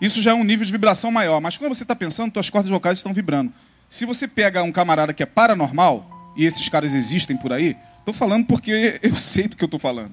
Isso 0.00 0.20
já 0.20 0.32
é 0.32 0.34
um 0.34 0.42
nível 0.42 0.66
de 0.66 0.72
vibração 0.72 1.12
maior, 1.12 1.40
mas 1.40 1.56
quando 1.56 1.74
você 1.74 1.84
está 1.84 1.94
pensando, 1.94 2.32
suas 2.32 2.50
cordas 2.50 2.70
vocais 2.70 2.98
estão 2.98 3.12
vibrando. 3.12 3.52
Se 3.88 4.04
você 4.04 4.26
pega 4.26 4.62
um 4.62 4.72
camarada 4.72 5.12
que 5.12 5.22
é 5.22 5.26
paranormal, 5.26 6.32
e 6.36 6.44
esses 6.44 6.68
caras 6.68 6.92
existem 6.92 7.36
por 7.36 7.52
aí, 7.52 7.76
estou 8.00 8.12
falando 8.12 8.46
porque 8.46 8.98
eu 9.00 9.16
sei 9.16 9.46
do 9.46 9.54
que 9.54 9.62
eu 9.62 9.66
estou 9.66 9.78
falando. 9.78 10.12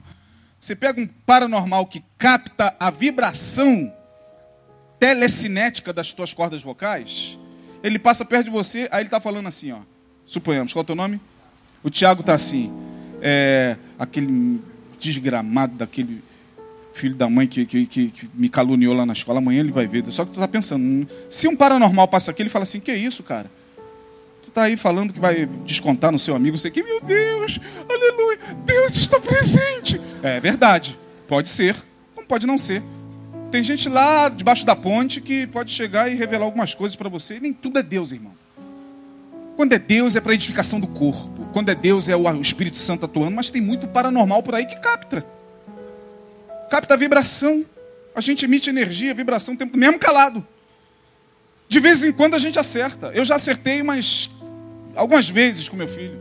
Você 0.59 0.75
pega 0.75 1.01
um 1.01 1.07
paranormal 1.07 1.87
que 1.87 2.03
capta 2.17 2.75
a 2.79 2.91
vibração 2.91 3.91
telecinética 4.99 5.93
das 5.93 6.11
tuas 6.11 6.33
cordas 6.33 6.61
vocais, 6.61 7.39
ele 7.81 7.97
passa 7.97 8.25
perto 8.25 8.45
de 8.45 8.51
você, 8.51 8.87
aí 8.91 9.01
ele 9.01 9.07
está 9.07 9.19
falando 9.19 9.47
assim, 9.47 9.71
ó. 9.71 9.79
Suponhamos, 10.25 10.73
qual 10.73 10.81
é 10.81 10.83
o 10.83 10.85
teu 10.85 10.95
nome? 10.95 11.19
O 11.83 11.89
Tiago 11.89 12.21
está 12.21 12.33
assim, 12.33 12.71
é, 13.21 13.77
aquele 13.97 14.61
desgramado 14.99 15.75
daquele 15.75 16.21
filho 16.93 17.15
da 17.15 17.29
mãe 17.29 17.47
que, 17.47 17.65
que, 17.65 17.85
que, 17.85 18.29
me 18.33 18.49
caluniou 18.49 18.93
lá 18.93 19.05
na 19.05 19.13
escola. 19.13 19.39
Amanhã 19.39 19.61
ele 19.61 19.71
vai 19.71 19.87
ver. 19.87 20.03
Só 20.11 20.25
que 20.25 20.33
tu 20.33 20.39
tá 20.39 20.47
pensando, 20.47 20.83
hum, 20.83 21.07
se 21.29 21.47
um 21.47 21.55
paranormal 21.55 22.07
passa 22.07 22.31
aqui, 22.31 22.41
ele 22.41 22.49
fala 22.49 22.63
assim: 22.63 22.79
que 22.79 22.93
isso, 22.93 23.23
cara? 23.23 23.49
Tu 24.43 24.51
tá 24.51 24.63
aí 24.63 24.75
falando 24.75 25.13
que 25.13 25.19
vai 25.19 25.45
descontar 25.65 26.11
no 26.11 26.19
seu 26.19 26.35
amigo, 26.35 26.57
sei 26.57 26.69
que, 26.69 26.83
meu 26.83 26.99
Deus, 27.01 27.59
aleluia, 27.89 28.39
Deus 28.65 28.95
está 28.97 29.19
presente. 29.19 29.99
É 30.21 30.39
verdade, 30.39 30.97
pode 31.27 31.47
ser, 31.47 31.75
como 32.13 32.27
pode 32.27 32.45
não 32.45 32.57
ser. 32.57 32.83
Tem 33.51 33.63
gente 33.63 33.89
lá 33.89 34.29
debaixo 34.29 34.65
da 34.65 34.75
ponte 34.75 35.19
que 35.19 35.47
pode 35.47 35.71
chegar 35.71 36.11
e 36.11 36.15
revelar 36.15 36.45
algumas 36.45 36.75
coisas 36.75 36.95
para 36.95 37.09
você. 37.09 37.39
Nem 37.39 37.51
tudo 37.51 37.79
é 37.79 37.83
Deus, 37.83 38.11
irmão. 38.11 38.33
Quando 39.55 39.73
é 39.73 39.79
Deus 39.79 40.15
é 40.15 40.21
para 40.21 40.33
edificação 40.33 40.79
do 40.79 40.87
corpo. 40.87 41.47
Quando 41.51 41.69
é 41.69 41.75
Deus 41.75 42.07
é 42.07 42.15
o 42.15 42.41
Espírito 42.41 42.77
Santo 42.77 43.05
atuando. 43.05 43.35
Mas 43.35 43.49
tem 43.49 43.61
muito 43.61 43.87
paranormal 43.87 44.43
por 44.43 44.53
aí 44.53 44.65
que 44.65 44.75
capta. 44.75 45.25
Capta 46.69 46.93
a 46.93 46.97
vibração. 46.97 47.65
A 48.15 48.21
gente 48.21 48.45
emite 48.45 48.69
energia, 48.69 49.13
vibração, 49.13 49.55
tempo 49.55 49.77
mesmo 49.77 49.97
calado. 49.97 50.45
De 51.67 51.79
vez 51.79 52.03
em 52.03 52.11
quando 52.11 52.35
a 52.35 52.39
gente 52.39 52.59
acerta. 52.59 53.07
Eu 53.07 53.25
já 53.25 53.35
acertei, 53.35 53.81
mas 53.81 54.29
algumas 54.95 55.27
vezes 55.27 55.67
com 55.67 55.75
meu 55.75 55.87
filho. 55.87 56.19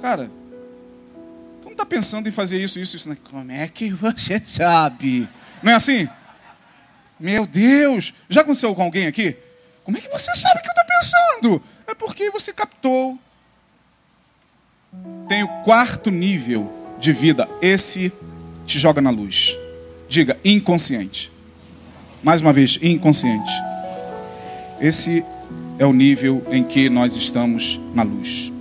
Cara, 0.00 0.30
tu 1.60 1.66
não 1.66 1.72
está 1.72 1.84
pensando 1.84 2.28
em 2.28 2.32
fazer 2.32 2.62
isso, 2.62 2.78
isso, 2.80 2.96
isso. 2.96 3.08
Né? 3.08 3.16
Como 3.30 3.50
é 3.52 3.68
que 3.68 3.90
você 3.90 4.42
sabe? 4.46 5.28
Não 5.62 5.72
é 5.72 5.74
assim? 5.74 6.08
Meu 7.18 7.46
Deus! 7.46 8.14
Já 8.28 8.42
aconteceu 8.42 8.74
com 8.74 8.82
alguém 8.82 9.06
aqui? 9.06 9.36
Como 9.84 9.96
é 9.96 10.00
que 10.00 10.08
você 10.08 10.34
sabe 10.36 10.60
o 10.60 10.62
que 10.62 10.68
eu 10.68 10.72
estou 10.72 10.84
pensando? 10.84 11.62
É 11.86 11.94
porque 11.94 12.30
você 12.30 12.52
captou. 12.52 13.18
Tem 15.28 15.42
o 15.42 15.48
quarto 15.64 16.10
nível 16.10 16.96
de 16.98 17.12
vida. 17.12 17.48
Esse 17.60 18.12
te 18.66 18.78
joga 18.78 19.00
na 19.00 19.10
luz. 19.10 19.56
Diga, 20.08 20.38
inconsciente. 20.44 21.30
Mais 22.22 22.40
uma 22.40 22.52
vez, 22.52 22.78
inconsciente. 22.82 23.52
Esse 24.80 25.24
é 25.78 25.86
o 25.86 25.92
nível 25.92 26.44
em 26.50 26.62
que 26.64 26.88
nós 26.90 27.16
estamos 27.16 27.80
na 27.94 28.02
luz. 28.02 28.52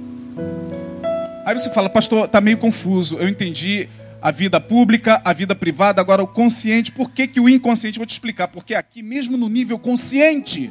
Aí 1.45 1.57
você 1.57 1.69
fala, 1.69 1.89
pastor, 1.89 2.25
está 2.25 2.41
meio 2.41 2.57
confuso. 2.57 3.17
Eu 3.17 3.27
entendi 3.27 3.87
a 4.27 4.31
vida 4.31 4.59
pública, 4.59 5.21
a 5.23 5.31
vida 5.31 5.55
privada, 5.55 6.01
agora 6.01 6.21
o 6.21 6.27
consciente. 6.27 6.91
Por 6.91 7.11
que, 7.11 7.27
que 7.27 7.39
o 7.39 7.47
inconsciente? 7.47 7.97
Vou 7.97 8.05
te 8.05 8.11
explicar. 8.11 8.49
Porque 8.49 8.75
aqui, 8.75 9.01
mesmo 9.01 9.37
no 9.37 9.47
nível 9.47 9.79
consciente, 9.79 10.69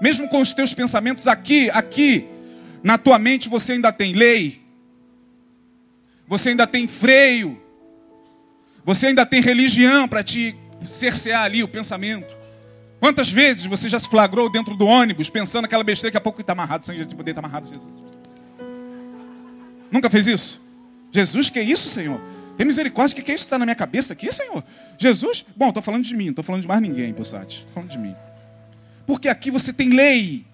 mesmo 0.00 0.28
com 0.28 0.40
os 0.40 0.52
teus 0.52 0.74
pensamentos 0.74 1.28
aqui, 1.28 1.70
aqui, 1.70 2.26
na 2.82 2.98
tua 2.98 3.20
mente 3.20 3.48
você 3.48 3.74
ainda 3.74 3.92
tem 3.92 4.14
lei, 4.14 4.60
você 6.26 6.48
ainda 6.48 6.66
tem 6.66 6.88
freio, 6.88 7.56
você 8.84 9.06
ainda 9.06 9.24
tem 9.24 9.40
religião 9.40 10.08
para 10.08 10.24
te 10.24 10.52
cercear 10.84 11.44
ali 11.44 11.62
o 11.62 11.68
pensamento. 11.68 12.34
Quantas 12.98 13.30
vezes 13.30 13.64
você 13.64 13.88
já 13.88 14.00
se 14.00 14.08
flagrou 14.08 14.50
dentro 14.50 14.74
do 14.74 14.86
ônibus 14.86 15.30
pensando 15.30 15.66
aquela 15.66 15.84
besteira 15.84 16.10
que 16.10 16.18
a 16.18 16.20
pouco 16.20 16.40
está 16.40 16.52
amarrado, 16.52 16.84
sem 16.84 16.96
Jesus 16.96 17.14
poder 17.14 17.30
estar 17.30 17.42
amarrado, 17.42 17.68
Jesus? 17.68 17.94
Nunca 19.88 20.10
fez 20.10 20.26
isso? 20.26 20.60
Jesus, 21.12 21.48
que 21.48 21.60
é 21.60 21.62
isso, 21.62 21.88
Senhor? 21.88 22.20
Tem 22.56 22.66
misericórdia, 22.66 23.18
o 23.18 23.24
que 23.24 23.30
é 23.30 23.34
isso 23.34 23.44
que 23.44 23.46
está 23.46 23.58
na 23.58 23.64
minha 23.64 23.74
cabeça 23.74 24.12
aqui, 24.12 24.32
Senhor? 24.32 24.62
Jesus? 24.98 25.44
Bom, 25.56 25.68
estou 25.68 25.82
falando 25.82 26.04
de 26.04 26.14
mim, 26.14 26.26
não 26.26 26.30
estou 26.30 26.44
falando 26.44 26.62
de 26.62 26.68
mais 26.68 26.80
ninguém, 26.80 27.12
Possati. 27.12 27.60
Estou 27.60 27.74
falando 27.74 27.90
de 27.90 27.98
mim. 27.98 28.14
Porque 29.06 29.28
aqui 29.28 29.50
você 29.50 29.72
tem 29.72 29.90
lei, 29.90 30.46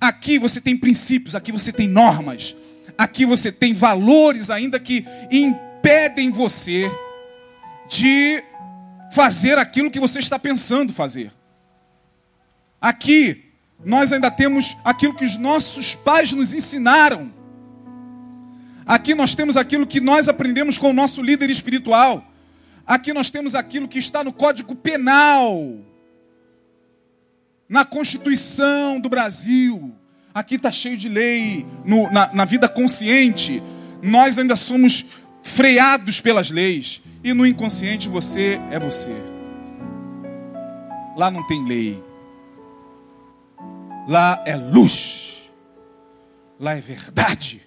aqui 0.00 0.38
você 0.38 0.60
tem 0.60 0.76
princípios, 0.76 1.34
aqui 1.34 1.50
você 1.50 1.72
tem 1.72 1.88
normas, 1.88 2.54
aqui 2.96 3.24
você 3.26 3.50
tem 3.50 3.72
valores 3.72 4.50
ainda 4.50 4.78
que 4.78 5.04
impedem 5.30 6.30
você 6.30 6.90
de 7.88 8.42
fazer 9.12 9.58
aquilo 9.58 9.90
que 9.90 10.00
você 10.00 10.18
está 10.18 10.38
pensando 10.38 10.92
fazer. 10.92 11.32
Aqui 12.80 13.44
nós 13.84 14.12
ainda 14.12 14.30
temos 14.30 14.76
aquilo 14.84 15.14
que 15.14 15.24
os 15.24 15.36
nossos 15.36 15.94
pais 15.94 16.32
nos 16.32 16.52
ensinaram. 16.52 17.32
Aqui 18.86 19.14
nós 19.14 19.34
temos 19.34 19.56
aquilo 19.56 19.86
que 19.86 20.00
nós 20.00 20.28
aprendemos 20.28 20.76
com 20.76 20.90
o 20.90 20.92
nosso 20.92 21.22
líder 21.22 21.48
espiritual. 21.48 22.24
Aqui 22.86 23.12
nós 23.12 23.30
temos 23.30 23.54
aquilo 23.54 23.88
que 23.88 23.98
está 23.98 24.22
no 24.22 24.32
Código 24.32 24.74
Penal, 24.74 25.78
na 27.68 27.84
Constituição 27.84 29.00
do 29.00 29.08
Brasil. 29.08 29.94
Aqui 30.34 30.56
está 30.56 30.70
cheio 30.70 30.96
de 30.96 31.08
lei, 31.08 31.64
no, 31.84 32.10
na, 32.10 32.32
na 32.34 32.44
vida 32.44 32.68
consciente. 32.68 33.62
Nós 34.02 34.38
ainda 34.38 34.56
somos 34.56 35.06
freados 35.42 36.20
pelas 36.20 36.50
leis. 36.50 37.00
E 37.22 37.32
no 37.32 37.46
inconsciente 37.46 38.06
você 38.06 38.60
é 38.70 38.78
você. 38.78 39.14
Lá 41.16 41.30
não 41.30 41.46
tem 41.46 41.66
lei. 41.66 42.02
Lá 44.06 44.42
é 44.44 44.56
luz. 44.56 45.50
Lá 46.60 46.76
é 46.76 46.80
verdade. 46.80 47.62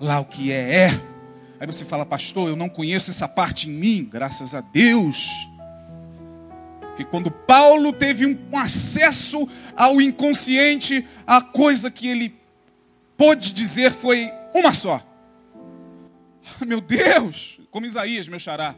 Lá 0.00 0.18
o 0.18 0.24
que 0.24 0.50
é, 0.50 0.86
é. 0.86 1.10
Aí 1.60 1.66
você 1.66 1.84
fala, 1.84 2.06
pastor, 2.06 2.48
eu 2.48 2.56
não 2.56 2.70
conheço 2.70 3.10
essa 3.10 3.28
parte 3.28 3.68
em 3.68 3.72
mim, 3.72 4.08
graças 4.10 4.54
a 4.54 4.62
Deus. 4.62 5.28
Que 6.96 7.04
quando 7.04 7.30
Paulo 7.30 7.92
teve 7.92 8.24
um 8.24 8.56
acesso 8.56 9.46
ao 9.76 10.00
inconsciente, 10.00 11.06
a 11.26 11.42
coisa 11.42 11.90
que 11.90 12.08
ele 12.08 12.34
pôde 13.14 13.52
dizer 13.52 13.92
foi 13.92 14.30
uma 14.54 14.72
só. 14.72 15.06
Ah, 16.58 16.64
meu 16.64 16.80
Deus, 16.80 17.60
como 17.70 17.84
Isaías, 17.84 18.26
meu 18.26 18.38
xará. 18.38 18.74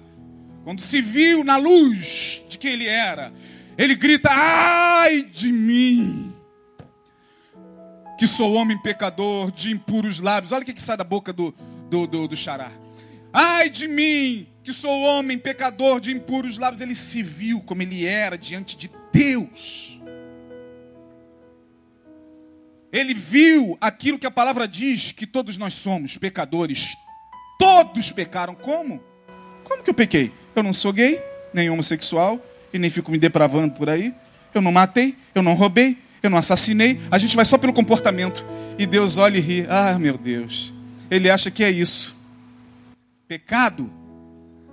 Quando 0.65 0.81
se 0.81 1.01
viu 1.01 1.45
na 1.45 1.57
luz 1.57 2.43
de 2.49 2.59
quem 2.59 2.73
ele 2.73 2.87
era, 2.87 3.33
ele 3.79 3.95
grita: 3.95 4.29
Ai 4.33 5.23
de 5.23 5.53
mim! 5.53 6.32
Que 8.23 8.29
sou 8.29 8.53
homem 8.53 8.79
pecador, 8.79 9.51
de 9.51 9.73
impuros 9.73 10.21
lábios. 10.21 10.53
Olha 10.53 10.63
o 10.63 10.65
que, 10.65 10.73
que 10.73 10.81
sai 10.81 10.97
da 10.97 11.03
boca 11.03 11.33
do, 11.33 11.53
do, 11.91 12.07
do, 12.07 12.29
do 12.29 12.37
xará. 12.37 12.71
Ai 13.33 13.69
de 13.69 13.89
mim, 13.89 14.47
que 14.63 14.73
sou 14.73 15.03
homem 15.03 15.37
pecador, 15.37 15.99
de 15.99 16.13
impuros 16.13 16.57
lábios. 16.57 16.81
Ele 16.81 16.95
se 16.95 17.21
viu 17.21 17.61
como 17.63 17.83
ele 17.83 18.07
era 18.07 18.39
diante 18.39 18.77
de 18.77 18.89
Deus. 19.13 20.01
Ele 22.93 23.13
viu 23.13 23.77
aquilo 23.81 24.21
que 24.21 24.27
a 24.29 24.31
palavra 24.31 24.69
diz 24.69 25.11
que 25.11 25.27
todos 25.27 25.59
nós 25.59 25.75
somos 25.75 26.17
pecadores. 26.17 26.97
Todos 27.59 28.13
pecaram. 28.13 28.55
Como? 28.55 29.03
Como 29.65 29.83
que 29.83 29.91
eu 29.91 29.95
pequei? 29.95 30.31
Eu 30.55 30.63
não 30.63 30.73
sou 30.73 30.93
gay, 30.93 31.21
nem 31.53 31.71
homossexual, 31.71 32.41
e 32.73 32.79
nem 32.79 32.89
fico 32.89 33.11
me 33.11 33.19
depravando 33.19 33.75
por 33.75 33.91
aí. 33.91 34.15
Eu 34.55 34.63
não 34.63 34.71
matei, 34.71 35.17
eu 35.35 35.43
não 35.43 35.55
roubei, 35.55 35.99
eu 36.27 36.31
não 36.31 36.39
assassinei, 36.39 37.01
a 37.11 37.19
gente 37.19 37.35
vai 37.35 37.45
só 37.45 37.59
pelo 37.59 37.73
comportamento. 37.73 38.45
E 38.79 38.87
Deus 38.87 39.17
olha 39.17 39.39
e 39.39 39.41
ri. 39.41 39.67
Ah, 39.69 39.99
meu 39.99 40.17
Deus. 40.17 40.73
Ele 41.11 41.29
acha 41.29 41.51
que 41.51 41.63
é 41.63 41.71
isso. 41.71 42.17
Pecado 43.29 43.91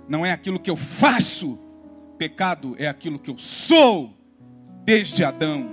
não 0.08 0.24
é 0.24 0.32
aquilo 0.32 0.58
que 0.58 0.70
eu 0.70 0.76
faço, 0.76 1.58
pecado 2.18 2.74
é 2.78 2.88
aquilo 2.88 3.18
que 3.18 3.30
eu 3.30 3.38
sou 3.38 4.16
desde 4.84 5.24
Adão. 5.24 5.70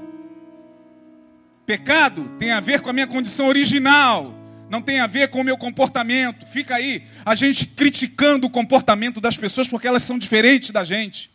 Pecado 1.66 2.30
tem 2.40 2.52
a 2.52 2.60
ver 2.60 2.82
com 2.82 2.90
a 2.90 2.94
minha 2.94 3.08
condição 3.08 3.48
original, 3.48 4.34
não 4.70 4.82
tem 4.82 5.00
a 5.00 5.08
ver 5.08 5.30
com 5.30 5.42
o 5.42 5.44
meu 5.44 5.58
comportamento. 5.58 6.46
Fica 6.46 6.76
aí 6.76 7.04
a 7.26 7.36
gente 7.36 7.66
criticando 7.66 8.48
o 8.48 8.50
comportamento 8.50 9.20
das 9.20 9.38
pessoas 9.38 9.68
porque 9.68 9.88
elas 9.88 10.04
são 10.04 10.18
diferentes 10.18 10.72
da 10.72 10.84
gente. 10.84 11.30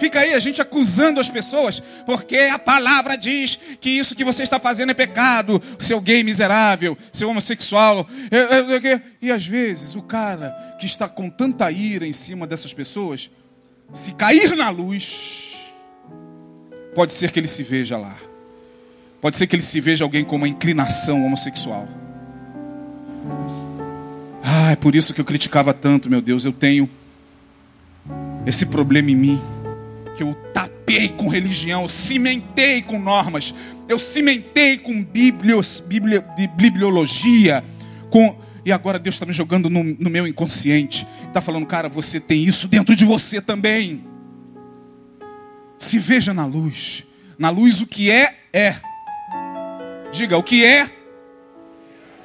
Fica 0.00 0.20
aí 0.20 0.32
a 0.32 0.38
gente 0.38 0.62
acusando 0.62 1.20
as 1.20 1.28
pessoas, 1.28 1.82
porque 2.06 2.36
a 2.36 2.58
palavra 2.58 3.16
diz 3.16 3.58
que 3.78 3.90
isso 3.90 4.16
que 4.16 4.24
você 4.24 4.42
está 4.42 4.58
fazendo 4.58 4.90
é 4.90 4.94
pecado, 4.94 5.62
seu 5.78 6.00
gay 6.00 6.24
miserável, 6.24 6.96
seu 7.12 7.28
homossexual. 7.28 8.08
E 9.20 9.30
às 9.30 9.44
vezes 9.44 9.94
o 9.94 10.00
cara 10.00 10.50
que 10.80 10.86
está 10.86 11.06
com 11.06 11.28
tanta 11.28 11.70
ira 11.70 12.06
em 12.06 12.14
cima 12.14 12.46
dessas 12.46 12.72
pessoas, 12.72 13.30
se 13.92 14.12
cair 14.12 14.56
na 14.56 14.70
luz, 14.70 15.54
pode 16.94 17.12
ser 17.12 17.30
que 17.30 17.38
ele 17.38 17.48
se 17.48 17.62
veja 17.62 17.98
lá. 17.98 18.16
Pode 19.20 19.36
ser 19.36 19.46
que 19.46 19.54
ele 19.54 19.62
se 19.62 19.82
veja 19.82 20.02
alguém 20.02 20.24
com 20.24 20.36
uma 20.36 20.48
inclinação 20.48 21.26
homossexual. 21.26 21.86
Ah, 24.42 24.70
é 24.72 24.76
por 24.76 24.94
isso 24.94 25.12
que 25.12 25.20
eu 25.20 25.26
criticava 25.26 25.74
tanto, 25.74 26.08
meu 26.08 26.22
Deus. 26.22 26.46
Eu 26.46 26.54
tenho 26.54 26.88
esse 28.46 28.64
problema 28.64 29.10
em 29.10 29.14
mim 29.14 29.42
eu 30.22 30.34
tapei 30.52 31.08
com 31.08 31.28
religião, 31.28 31.82
eu 31.82 31.88
cimentei 31.88 32.82
com 32.82 32.98
normas, 32.98 33.54
eu 33.88 33.98
cimentei 33.98 34.78
com 34.78 35.02
biblios, 35.02 35.82
bibli, 35.86 36.22
bibliologia, 36.56 37.64
com 38.10 38.36
e 38.64 38.72
agora 38.72 38.98
Deus 38.98 39.14
está 39.14 39.24
me 39.24 39.32
jogando 39.32 39.70
no, 39.70 39.82
no 39.82 40.10
meu 40.10 40.26
inconsciente. 40.26 41.06
Está 41.26 41.40
falando, 41.40 41.66
cara, 41.66 41.88
você 41.88 42.20
tem 42.20 42.44
isso 42.44 42.68
dentro 42.68 42.94
de 42.94 43.04
você 43.04 43.40
também. 43.40 44.04
Se 45.78 45.98
veja 45.98 46.34
na 46.34 46.44
luz. 46.44 47.04
Na 47.38 47.48
luz 47.48 47.80
o 47.80 47.86
que 47.86 48.10
é, 48.10 48.36
é. 48.52 48.76
Diga, 50.12 50.36
o 50.36 50.42
que 50.42 50.64
é, 50.64 50.90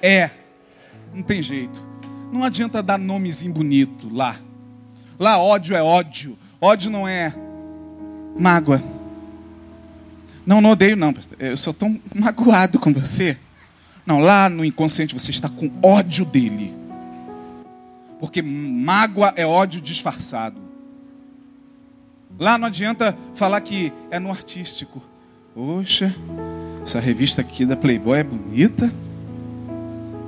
é. 0.02 0.30
Não 1.14 1.24
tem 1.24 1.42
jeito. 1.42 1.84
Não 2.32 2.44
adianta 2.44 2.84
dar 2.84 3.00
nomezinho 3.00 3.54
bonito 3.54 4.14
lá. 4.14 4.36
Lá 5.18 5.38
ódio 5.38 5.76
é 5.76 5.82
ódio. 5.82 6.38
Ódio 6.60 6.92
não 6.92 7.08
é 7.08 7.34
mágoa. 8.38 8.84
Não, 10.46 10.62
não 10.62 10.72
odeio 10.72 10.96
não, 10.96 11.14
pastor. 11.14 11.38
Eu 11.40 11.58
sou 11.58 11.74
tão 11.74 12.00
magoado 12.14 12.78
com 12.78 12.94
você. 12.94 13.38
Não, 14.06 14.20
lá 14.20 14.50
no 14.50 14.64
inconsciente 14.64 15.14
você 15.14 15.32
está 15.32 15.50
com 15.50 15.72
ódio 15.82 16.26
dele. 16.26 16.74
Porque 18.20 18.42
mágoa 18.42 19.34
é 19.36 19.46
ódio 19.46 19.82
disfarçado. 19.82 20.62
Lá 22.38 22.58
não 22.58 22.68
adianta 22.68 23.18
falar 23.34 23.62
que 23.62 23.92
é 24.12 24.20
no 24.20 24.30
artístico. 24.30 25.02
Poxa, 25.54 26.14
essa 26.84 27.00
revista 27.00 27.42
aqui 27.42 27.66
da 27.66 27.76
Playboy 27.76 28.20
é 28.20 28.24
bonita. 28.24 28.94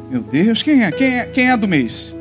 Meu 0.09 0.21
Deus, 0.21 0.63
quem 0.63 0.83
é? 0.83 0.91
Quem 0.91 1.19
é, 1.19 1.25
quem 1.25 1.49
é 1.49 1.57
do 1.57 1.67
mês? 1.67 2.15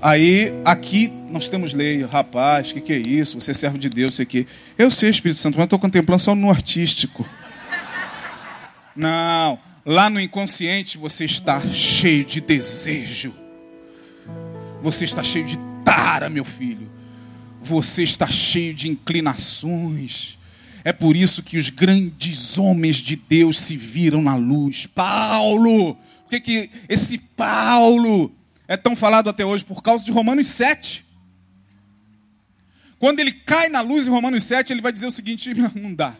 Aí, 0.00 0.52
aqui 0.64 1.12
nós 1.32 1.48
temos 1.48 1.72
lei, 1.72 2.04
rapaz, 2.04 2.70
o 2.70 2.74
que, 2.74 2.80
que 2.82 2.92
é 2.92 2.98
isso? 2.98 3.40
Você 3.40 3.52
é 3.52 3.54
servo 3.54 3.78
de 3.78 3.88
Deus, 3.88 4.14
sei 4.14 4.26
que. 4.26 4.46
Eu 4.76 4.90
sei, 4.90 5.08
Espírito 5.08 5.40
Santo, 5.40 5.56
mas 5.56 5.64
estou 5.64 5.78
contemplando 5.78 6.20
só 6.20 6.34
no 6.34 6.50
artístico. 6.50 7.26
Não, 8.94 9.58
lá 9.84 10.10
no 10.10 10.20
inconsciente 10.20 10.98
você 10.98 11.24
está 11.24 11.58
cheio 11.60 12.22
de 12.22 12.42
desejo. 12.42 13.34
Você 14.82 15.06
está 15.06 15.22
cheio 15.22 15.46
de 15.46 15.58
tara, 15.82 16.28
meu 16.28 16.44
filho. 16.44 16.90
Você 17.62 18.02
está 18.02 18.26
cheio 18.26 18.74
de 18.74 18.90
inclinações. 18.90 20.38
É 20.84 20.92
por 20.92 21.16
isso 21.16 21.42
que 21.42 21.56
os 21.56 21.70
grandes 21.70 22.58
homens 22.58 22.96
de 22.96 23.16
Deus 23.16 23.58
se 23.58 23.74
viram 23.74 24.20
na 24.20 24.34
luz. 24.34 24.84
Paulo, 24.86 25.94
por 25.94 26.28
que, 26.28 26.40
que 26.40 26.70
esse 26.88 27.16
Paulo 27.16 28.30
é 28.68 28.76
tão 28.76 28.94
falado 28.94 29.30
até 29.30 29.46
hoje? 29.46 29.64
Por 29.64 29.82
causa 29.82 30.04
de 30.04 30.10
Romanos 30.10 30.46
7. 30.48 31.11
Quando 33.02 33.18
ele 33.18 33.32
cai 33.32 33.68
na 33.68 33.80
luz 33.80 34.06
em 34.06 34.10
Romanos 34.10 34.44
7, 34.44 34.72
ele 34.72 34.80
vai 34.80 34.92
dizer 34.92 35.06
o 35.06 35.10
seguinte: 35.10 35.52
não 35.74 35.92
dá. 35.92 36.14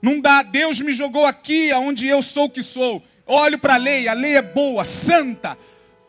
Não 0.00 0.20
dá, 0.20 0.44
Deus 0.44 0.80
me 0.80 0.92
jogou 0.92 1.26
aqui 1.26 1.72
aonde 1.72 2.06
eu 2.06 2.22
sou 2.22 2.44
o 2.44 2.48
que 2.48 2.62
sou. 2.62 3.02
Olho 3.26 3.58
para 3.58 3.74
a 3.74 3.76
lei, 3.76 4.06
a 4.06 4.12
lei 4.12 4.36
é 4.36 4.42
boa, 4.42 4.84
santa, 4.84 5.58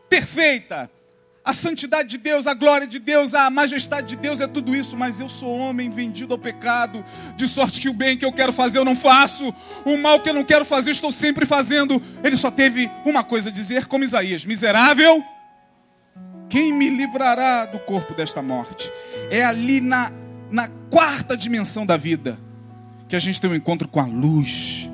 perfeita. 0.07 0.91
A 1.43 1.53
santidade 1.53 2.07
de 2.07 2.19
Deus, 2.19 2.45
a 2.45 2.53
glória 2.53 2.85
de 2.85 2.99
Deus, 2.99 3.33
a 3.33 3.49
majestade 3.49 4.09
de 4.09 4.15
Deus 4.15 4.41
é 4.41 4.45
tudo 4.45 4.75
isso, 4.75 4.95
mas 4.95 5.19
eu 5.19 5.27
sou 5.27 5.57
homem 5.57 5.89
vendido 5.89 6.35
ao 6.35 6.39
pecado, 6.39 7.03
de 7.35 7.47
sorte 7.47 7.81
que 7.81 7.89
o 7.89 7.93
bem 7.93 8.15
que 8.15 8.25
eu 8.25 8.31
quero 8.31 8.53
fazer 8.53 8.77
eu 8.77 8.85
não 8.85 8.93
faço, 8.93 9.51
o 9.83 9.97
mal 9.97 10.19
que 10.19 10.29
eu 10.29 10.35
não 10.35 10.43
quero 10.43 10.65
fazer 10.65 10.91
estou 10.91 11.11
sempre 11.11 11.47
fazendo. 11.47 11.99
Ele 12.23 12.37
só 12.37 12.51
teve 12.51 12.91
uma 13.03 13.23
coisa 13.23 13.49
a 13.49 13.51
dizer, 13.51 13.87
como 13.87 14.03
Isaías: 14.03 14.45
miserável, 14.45 15.25
quem 16.49 16.71
me 16.71 16.89
livrará 16.89 17.65
do 17.65 17.79
corpo 17.79 18.13
desta 18.13 18.41
morte? 18.41 18.91
É 19.29 19.43
ali 19.43 19.81
na, 19.81 20.11
na 20.49 20.67
quarta 20.89 21.35
dimensão 21.35 21.85
da 21.85 21.97
vida 21.97 22.37
que 23.07 23.15
a 23.15 23.19
gente 23.19 23.39
tem 23.39 23.49
um 23.49 23.55
encontro 23.55 23.87
com 23.87 23.99
a 23.99 24.05
luz. 24.05 24.89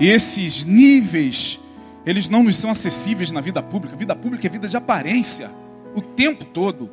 E 0.00 0.08
esses 0.08 0.64
níveis, 0.64 1.60
eles 2.04 2.28
não 2.28 2.42
nos 2.42 2.56
são 2.56 2.70
acessíveis 2.70 3.30
na 3.30 3.40
vida 3.40 3.62
pública. 3.62 3.96
Vida 3.96 4.14
pública 4.14 4.46
é 4.46 4.50
vida 4.50 4.68
de 4.68 4.76
aparência 4.76 5.50
o 5.94 6.02
tempo 6.02 6.44
todo. 6.44 6.90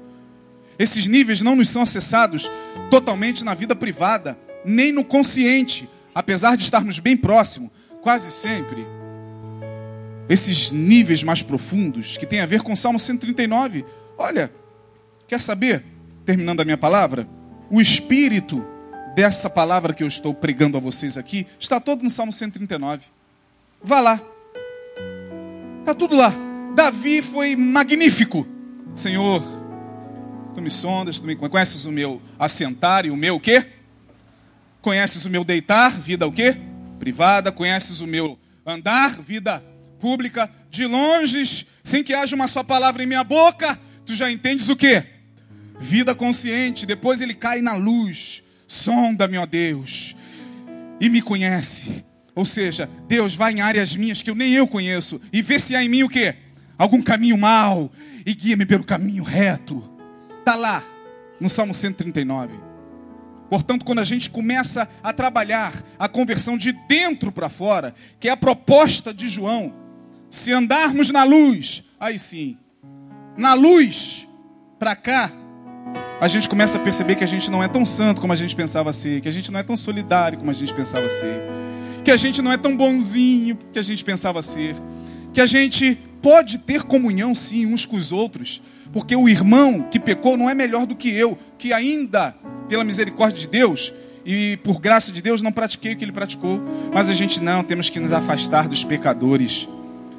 Esses 0.77 1.07
níveis 1.07 1.41
não 1.41 1.55
nos 1.55 1.69
são 1.69 1.81
acessados 1.81 2.49
totalmente 2.89 3.43
na 3.43 3.53
vida 3.53 3.75
privada, 3.75 4.37
nem 4.63 4.91
no 4.91 5.03
consciente, 5.03 5.89
apesar 6.13 6.55
de 6.55 6.63
estarmos 6.63 6.99
bem 6.99 7.17
próximos, 7.17 7.71
quase 8.01 8.31
sempre. 8.31 8.85
Esses 10.29 10.71
níveis 10.71 11.23
mais 11.23 11.41
profundos, 11.41 12.17
que 12.17 12.25
tem 12.25 12.39
a 12.39 12.45
ver 12.45 12.61
com 12.61 12.75
Salmo 12.75 12.99
139. 12.99 13.85
Olha, 14.17 14.51
quer 15.27 15.41
saber, 15.41 15.83
terminando 16.25 16.61
a 16.61 16.65
minha 16.65 16.77
palavra, 16.77 17.27
o 17.69 17.79
espírito 17.79 18.65
dessa 19.15 19.49
palavra 19.49 19.93
que 19.93 20.03
eu 20.03 20.07
estou 20.07 20.33
pregando 20.33 20.77
a 20.77 20.79
vocês 20.79 21.17
aqui 21.17 21.47
está 21.59 21.79
todo 21.79 22.03
no 22.03 22.09
Salmo 22.09 22.31
139. 22.31 23.05
Vá 23.83 23.99
lá. 23.99 24.21
Está 25.79 25.93
tudo 25.93 26.15
lá. 26.15 26.33
Davi 26.75 27.21
foi 27.21 27.55
magnífico. 27.55 28.47
Senhor, 28.93 29.43
tu 30.53 30.61
me 30.61 30.69
sondas, 30.69 31.19
tu 31.19 31.25
me 31.25 31.35
conheces 31.35 31.85
o 31.85 31.91
meu 31.91 32.21
assentar 32.37 33.05
e 33.05 33.11
o 33.11 33.15
meu 33.15 33.39
quê? 33.39 33.65
Conheces 34.81 35.25
o 35.25 35.29
meu 35.29 35.43
deitar, 35.43 35.91
vida 35.91 36.27
o 36.27 36.31
quê? 36.31 36.57
Privada, 36.99 37.51
conheces 37.51 38.01
o 38.01 38.07
meu 38.07 38.37
andar, 38.65 39.21
vida 39.21 39.63
pública, 39.99 40.49
de 40.69 40.85
longe, 40.85 41.67
sem 41.83 42.03
que 42.03 42.13
haja 42.13 42.35
uma 42.35 42.47
só 42.47 42.63
palavra 42.63 43.03
em 43.03 43.05
minha 43.05 43.23
boca, 43.23 43.79
tu 44.05 44.15
já 44.15 44.31
entendes 44.31 44.67
o 44.69 44.75
quê? 44.75 45.05
Vida 45.81 46.13
consciente, 46.13 46.85
depois 46.85 47.21
ele 47.21 47.33
cai 47.33 47.59
na 47.59 47.73
luz, 47.73 48.43
sonda-me, 48.67 49.35
ó 49.35 49.47
Deus, 49.47 50.15
e 50.99 51.09
me 51.09 51.23
conhece. 51.23 52.05
Ou 52.35 52.45
seja, 52.45 52.87
Deus 53.07 53.33
vai 53.33 53.51
em 53.51 53.61
áreas 53.61 53.95
minhas 53.95 54.21
que 54.21 54.29
eu 54.29 54.35
nem 54.35 54.53
eu 54.53 54.67
conheço 54.67 55.19
e 55.33 55.41
vê 55.41 55.57
se 55.57 55.75
há 55.75 55.83
em 55.83 55.89
mim 55.89 56.03
o 56.03 56.07
quê? 56.07 56.35
Algum 56.77 57.01
caminho 57.01 57.35
mal 57.35 57.91
e 58.23 58.31
guia-me 58.35 58.63
pelo 58.63 58.83
caminho 58.83 59.23
reto. 59.23 59.83
Está 60.37 60.55
lá, 60.55 60.83
no 61.39 61.49
Salmo 61.49 61.73
139. 61.73 62.53
Portanto, 63.49 63.83
quando 63.83 63.99
a 63.99 64.05
gente 64.05 64.29
começa 64.29 64.87
a 65.01 65.11
trabalhar 65.11 65.73
a 65.97 66.07
conversão 66.07 66.55
de 66.55 66.71
dentro 66.71 67.31
para 67.31 67.49
fora, 67.49 67.95
que 68.19 68.29
é 68.29 68.31
a 68.31 68.37
proposta 68.37 69.11
de 69.11 69.27
João, 69.27 69.73
se 70.29 70.53
andarmos 70.53 71.09
na 71.09 71.23
luz, 71.23 71.83
aí 71.99 72.19
sim, 72.19 72.55
na 73.35 73.55
luz, 73.55 74.27
para 74.77 74.95
cá, 74.95 75.40
a 76.19 76.27
gente 76.27 76.47
começa 76.47 76.77
a 76.77 76.81
perceber 76.81 77.15
que 77.15 77.23
a 77.23 77.27
gente 77.27 77.49
não 77.49 77.63
é 77.63 77.67
tão 77.67 77.85
santo 77.85 78.21
como 78.21 78.31
a 78.31 78.35
gente 78.35 78.55
pensava 78.55 78.93
ser, 78.93 79.21
que 79.21 79.27
a 79.27 79.31
gente 79.31 79.51
não 79.51 79.59
é 79.59 79.63
tão 79.63 79.75
solidário 79.75 80.37
como 80.37 80.51
a 80.51 80.53
gente 80.53 80.73
pensava 80.73 81.09
ser, 81.09 81.41
que 82.03 82.11
a 82.11 82.17
gente 82.17 82.41
não 82.41 82.51
é 82.51 82.57
tão 82.57 82.77
bonzinho 82.77 83.57
que 83.73 83.79
a 83.79 83.81
gente 83.81 84.03
pensava 84.03 84.41
ser, 84.41 84.75
que 85.33 85.41
a 85.41 85.45
gente 85.45 85.97
pode 86.21 86.59
ter 86.59 86.83
comunhão 86.83 87.33
sim 87.33 87.65
uns 87.65 87.85
com 87.85 87.95
os 87.95 88.11
outros, 88.11 88.61
porque 88.93 89.15
o 89.15 89.27
irmão 89.27 89.81
que 89.89 89.99
pecou 89.99 90.37
não 90.37 90.49
é 90.49 90.53
melhor 90.53 90.85
do 90.85 90.95
que 90.95 91.09
eu, 91.09 91.37
que 91.57 91.73
ainda, 91.73 92.35
pela 92.69 92.83
misericórdia 92.83 93.39
de 93.39 93.47
Deus 93.47 93.91
e 94.25 94.57
por 94.57 94.79
graça 94.79 95.11
de 95.11 95.21
Deus, 95.21 95.41
não 95.41 95.51
pratiquei 95.51 95.93
o 95.93 95.97
que 95.97 96.05
ele 96.05 96.11
praticou. 96.11 96.61
Mas 96.93 97.09
a 97.09 97.13
gente 97.13 97.41
não, 97.41 97.63
temos 97.63 97.89
que 97.89 97.99
nos 97.99 98.11
afastar 98.11 98.67
dos 98.67 98.83
pecadores, 98.83 99.67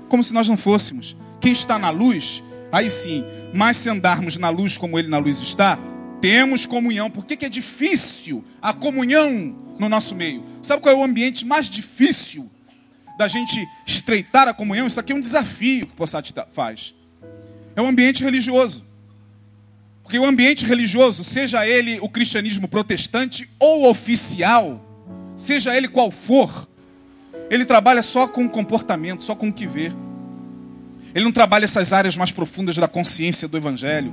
como 0.09 0.23
se 0.23 0.33
nós 0.33 0.49
não 0.49 0.57
fôssemos. 0.57 1.17
Quem 1.41 1.53
está 1.53 1.79
na 1.79 1.91
luz, 1.91 2.43
aí 2.73 2.91
sim, 2.91 3.25
mas 3.53 3.77
se 3.77 3.89
andarmos 3.89 4.37
na 4.37 4.49
luz 4.49 4.77
como 4.77 4.99
ele 4.99 5.09
na 5.09 5.19
luz 5.19 5.39
está, 5.39 5.79
temos 6.21 6.67
comunhão. 6.67 7.11
Por 7.11 7.25
que, 7.25 7.37
que 7.37 7.45
é 7.45 7.49
difícil 7.49 8.45
a 8.61 8.73
comunhão 8.73 9.55
no 9.79 9.89
nosso 9.89 10.15
meio? 10.15 10.43
Sabe 10.63 10.83
qual 10.83 10.95
é 10.95 10.99
o 10.99 11.05
ambiente 11.05 11.45
mais 11.45 11.67
difícil 11.67 12.51
da 13.17 13.29
gente 13.29 13.69
estreitar 13.87 14.49
a 14.49 14.55
comunhão, 14.55 14.87
isso 14.87 14.99
aqui 14.99 15.13
é 15.13 15.15
um 15.15 15.21
desafio 15.21 15.87
que 15.87 15.93
o 15.93 15.97
Possat 15.97 16.33
faz. 16.53 16.95
É 17.77 17.83
um 17.83 17.87
ambiente 17.87 18.25
religioso. 18.25 18.85
Porque 20.03 20.19
o 20.19 20.25
ambiente 20.25 20.67
religioso, 20.67 21.23
seja 21.23 21.67
ele 21.67 21.99
o 22.01 22.09
cristianismo 22.09 22.67
protestante 22.67 23.49
ou 23.59 23.89
oficial, 23.89 24.85
seja 25.37 25.77
ele 25.77 25.89
qual 25.89 26.11
for, 26.11 26.69
ele 27.49 27.65
trabalha 27.65 28.03
só 28.03 28.27
com 28.27 28.45
o 28.45 28.51
comportamento, 28.51 29.25
só 29.25 29.35
com 29.35 29.49
o 29.49 29.53
que 29.53 29.67
vê. 29.67 29.93
Ele 31.15 31.25
não 31.25 31.33
trabalha 31.33 31.65
essas 31.65 31.93
áreas 31.93 32.17
mais 32.17 32.31
profundas 32.31 32.77
da 32.77 32.89
consciência 32.89 33.47
do 33.47 33.57
evangelho, 33.57 34.13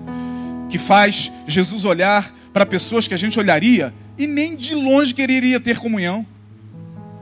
que 0.70 0.78
faz 0.78 1.32
Jesus 1.48 1.86
olhar 1.86 2.34
para 2.54 2.66
pessoas 2.66 3.08
que 3.08 3.14
a 3.14 3.18
gente 3.18 3.40
olharia 3.40 3.94
e 4.18 4.28
nem 4.28 4.56
de 4.56 4.76
longe 4.76 5.14
quereria 5.14 5.60
ter 5.60 5.80
comunhão. 5.80 6.26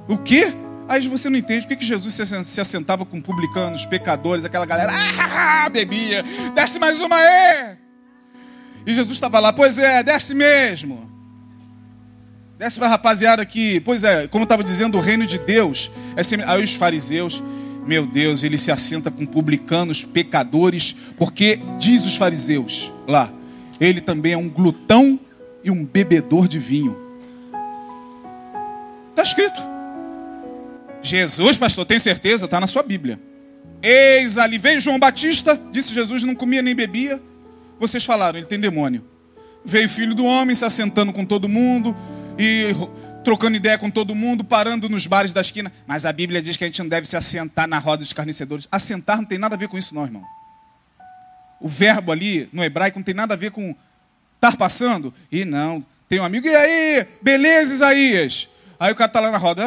O 0.07 0.17
quê? 0.17 0.53
Aí 0.88 1.05
você 1.07 1.30
não 1.30 1.38
entende 1.38 1.67
por 1.67 1.75
que 1.75 1.86
Jesus 1.86 2.17
se 2.43 2.61
assentava 2.61 3.05
com 3.05 3.21
publicanos, 3.21 3.86
pecadores, 3.86 4.45
aquela 4.45 4.65
galera, 4.65 4.93
ah, 4.93 5.69
bebia, 5.69 6.23
desce 6.55 6.80
mais 6.80 7.01
uma 7.01 7.17
aí. 7.17 7.78
E 8.86 8.93
Jesus 8.93 9.17
estava 9.17 9.38
lá, 9.39 9.51
pois 9.51 9.78
é, 9.78 10.01
desce 10.01 10.34
mesmo. 10.34 11.11
Desce 12.57 12.78
para 12.80 12.88
a 12.88 12.91
rapaziada 12.91 13.41
aqui, 13.41 13.82
pois 13.82 14.03
é, 14.03 14.28
como 14.28 14.43
eu 14.43 14.45
estava 14.45 14.63
dizendo, 14.63 14.97
o 14.97 15.01
reino 15.01 15.28
de 15.28 15.38
Deus 15.38 15.91
é 16.15 16.23
sempre. 16.23 16.45
Aí 16.47 16.63
os 16.63 16.73
fariseus, 16.73 17.43
meu 17.88 18.05
Deus, 18.05 18.43
ele 18.43 18.57
se 18.57 18.69
assenta 18.69 19.09
com 19.09 19.25
publicanos, 19.25 20.03
pecadores, 20.03 20.95
porque 21.17 21.59
diz 21.79 22.05
os 22.05 22.17
fariseus 22.17 22.91
lá, 23.07 23.31
ele 23.79 24.01
também 24.01 24.33
é 24.33 24.38
um 24.38 24.49
glutão 24.49 25.19
e 25.63 25.71
um 25.71 25.85
bebedor 25.85 26.47
de 26.47 26.59
vinho. 26.59 26.97
Está 29.09 29.23
escrito. 29.23 29.61
Jesus, 31.01 31.57
pastor, 31.57 31.85
tem 31.85 31.99
certeza? 31.99 32.45
Está 32.45 32.59
na 32.59 32.67
sua 32.67 32.83
Bíblia. 32.83 33.19
Eis 33.81 34.38
ali, 34.38 34.57
veio 34.57 34.81
João 34.81 34.99
Batista, 34.99 35.59
disse 35.71 35.93
Jesus, 35.93 36.23
não 36.23 36.35
comia 36.35 36.61
nem 36.61 36.75
bebia. 36.75 37.21
Vocês 37.79 38.03
falaram, 38.03 38.38
ele 38.38 38.47
tem 38.47 38.59
demônio. 38.59 39.03
Veio 39.63 39.85
o 39.85 39.89
filho 39.89 40.13
do 40.13 40.25
homem, 40.25 40.55
se 40.55 40.65
assentando 40.65 41.13
com 41.13 41.25
todo 41.25 41.47
mundo 41.47 41.95
e 42.38 42.75
trocando 43.28 43.57
ideia 43.57 43.78
com 43.78 43.91
todo 43.91 44.15
mundo, 44.15 44.41
parando 44.41 44.88
nos 44.88 45.05
bares 45.05 45.34
da 45.34 45.41
esquina. 45.41 45.69
Mas 45.86 46.05
a 46.05 46.13
Bíblia 46.13 46.41
diz 46.41 46.55
que 46.55 46.63
a 46.63 46.67
gente 46.67 46.80
não 46.80 46.88
deve 46.88 47.05
se 47.05 47.17
assentar 47.17 47.67
na 47.67 47.78
roda 47.78 48.01
dos 48.01 48.13
carnecedores. 48.13 48.69
Assentar 48.71 49.17
não 49.17 49.25
tem 49.25 49.38
nada 49.38 49.53
a 49.53 49.57
ver 49.57 49.67
com 49.67 49.78
isso, 49.78 49.93
não, 49.93 50.05
irmão. 50.05 50.23
o 51.59 51.67
verbo 51.67 52.13
ali 52.13 52.47
no 52.53 52.63
hebraico 52.63 52.97
não 52.97 53.03
tem 53.03 53.13
nada 53.13 53.34
a 53.34 53.38
ver 53.38 53.51
com 53.51 53.75
estar 54.36 54.55
passando. 54.55 55.13
E 55.30 55.43
não, 55.43 55.86
tem 56.07 56.21
um 56.21 56.23
amigo, 56.23 56.47
e 56.47 56.55
aí, 56.55 57.05
beleza, 57.21 57.73
Isaías? 57.73 58.47
Aí 58.80 58.93
o 58.93 58.95
cara 58.95 59.11
tá 59.11 59.19
lá 59.19 59.30
na 59.30 59.38
roda. 59.38 59.61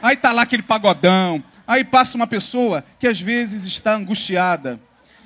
Aí 0.00 0.16
tá 0.16 0.32
lá 0.32 0.42
aquele 0.42 0.62
pagodão. 0.62 1.44
Aí 1.66 1.84
passa 1.84 2.16
uma 2.16 2.26
pessoa 2.26 2.82
que 2.98 3.06
às 3.06 3.20
vezes 3.20 3.66
está 3.66 3.94
angustiada, 3.94 4.80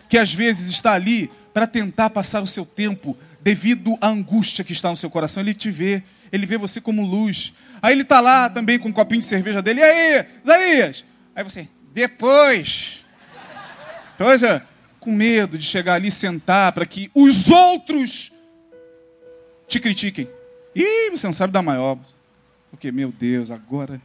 que 0.09 0.18
às 0.18 0.34
vezes 0.34 0.68
está 0.68 0.94
ali 0.94 1.30
para 1.59 1.66
tentar 1.66 2.11
passar 2.11 2.40
o 2.40 2.46
seu 2.46 2.64
tempo 2.64 3.18
devido 3.40 3.98
à 4.00 4.06
angústia 4.06 4.64
que 4.64 4.72
está 4.72 4.90
no 4.90 4.96
seu 4.96 5.11
coração. 5.11 5.42
Ele 5.42 5.52
te 5.52 5.72
vê, 5.72 6.04
ele 6.30 6.46
vê 6.46 6.56
você 6.56 6.80
como 6.80 7.04
luz. 7.04 7.52
Aí 7.82 7.92
ele 7.92 8.02
está 8.02 8.20
lá 8.20 8.48
também 8.48 8.78
com 8.78 8.90
um 8.90 8.92
copinho 8.92 9.20
de 9.20 9.26
cerveja 9.26 9.61
dele. 9.61 9.80
E 9.80 9.82
aí, 9.82 10.26
Isaías? 10.44 11.04
Aí 11.34 11.42
você, 11.42 11.68
depois. 11.92 13.04
Coisa 14.16 14.64
com 15.00 15.11
medo 15.11 15.59
de 15.59 15.64
chegar 15.64 15.94
ali 15.94 16.12
sentar 16.12 16.70
para 16.70 16.86
que 16.86 17.11
os 17.12 17.50
outros 17.50 18.30
te 19.66 19.80
critiquem. 19.80 20.30
Ih, 20.76 21.11
você 21.11 21.26
não 21.26 21.32
sabe 21.32 21.52
dar 21.52 21.62
maior. 21.62 21.98
Porque, 22.70 22.92
meu 22.92 23.11
Deus, 23.11 23.50
agora. 23.50 24.00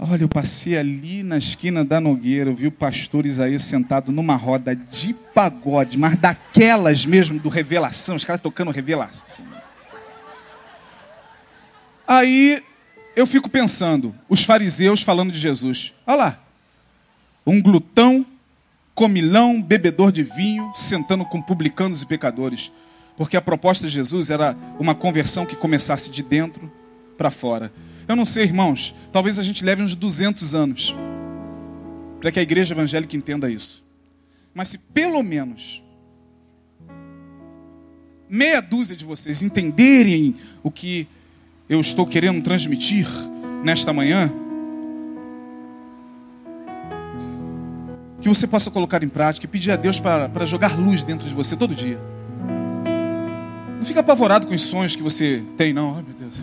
Olha, 0.00 0.22
eu 0.22 0.28
passei 0.28 0.78
ali 0.78 1.24
na 1.24 1.38
esquina 1.38 1.84
da 1.84 2.00
Nogueira, 2.00 2.50
eu 2.50 2.54
vi 2.54 2.68
o 2.68 2.72
pastor 2.72 3.26
Isaías 3.26 3.64
sentado 3.64 4.12
numa 4.12 4.36
roda 4.36 4.76
de 4.76 5.12
pagode, 5.12 5.98
mas 5.98 6.16
daquelas 6.16 7.04
mesmo 7.04 7.40
do 7.40 7.48
Revelação, 7.48 8.14
os 8.14 8.24
caras 8.24 8.40
tocando 8.40 8.70
Revelação. 8.70 9.44
Aí 12.06 12.62
eu 13.16 13.26
fico 13.26 13.50
pensando, 13.50 14.14
os 14.28 14.44
fariseus 14.44 15.02
falando 15.02 15.32
de 15.32 15.38
Jesus. 15.38 15.92
Olha 16.06 16.16
lá, 16.16 16.40
um 17.44 17.60
glutão, 17.60 18.24
comilão, 18.94 19.60
bebedor 19.60 20.12
de 20.12 20.22
vinho, 20.22 20.70
sentando 20.74 21.24
com 21.24 21.42
publicanos 21.42 22.02
e 22.02 22.06
pecadores. 22.06 22.70
Porque 23.16 23.36
a 23.36 23.42
proposta 23.42 23.84
de 23.84 23.92
Jesus 23.92 24.30
era 24.30 24.56
uma 24.78 24.94
conversão 24.94 25.44
que 25.44 25.56
começasse 25.56 26.08
de 26.08 26.22
dentro 26.22 26.70
para 27.16 27.32
fora. 27.32 27.72
Eu 28.08 28.16
não 28.16 28.24
sei, 28.24 28.44
irmãos, 28.44 28.94
talvez 29.12 29.38
a 29.38 29.42
gente 29.42 29.62
leve 29.62 29.82
uns 29.82 29.94
200 29.94 30.54
anos 30.54 30.96
para 32.18 32.32
que 32.32 32.38
a 32.38 32.42
igreja 32.42 32.74
evangélica 32.74 33.14
entenda 33.14 33.50
isso. 33.50 33.84
Mas 34.54 34.68
se 34.68 34.78
pelo 34.78 35.22
menos 35.22 35.82
meia 38.28 38.60
dúzia 38.60 38.96
de 38.96 39.04
vocês 39.04 39.42
entenderem 39.42 40.36
o 40.62 40.70
que 40.70 41.06
eu 41.68 41.80
estou 41.80 42.06
querendo 42.06 42.42
transmitir 42.42 43.06
nesta 43.62 43.92
manhã, 43.92 44.32
que 48.20 48.28
você 48.28 48.46
possa 48.46 48.70
colocar 48.70 49.02
em 49.02 49.08
prática 49.08 49.46
e 49.46 49.48
pedir 49.48 49.70
a 49.70 49.76
Deus 49.76 50.00
para, 50.00 50.28
para 50.28 50.46
jogar 50.46 50.78
luz 50.78 51.02
dentro 51.02 51.28
de 51.28 51.34
você 51.34 51.56
todo 51.56 51.74
dia. 51.74 51.98
Não 53.76 53.84
fica 53.84 54.00
apavorado 54.00 54.46
com 54.46 54.54
os 54.54 54.62
sonhos 54.62 54.96
que 54.96 55.02
você 55.02 55.42
tem, 55.56 55.72
não. 55.72 55.96
Ai, 55.96 56.02
meu 56.02 56.14
Deus. 56.18 56.34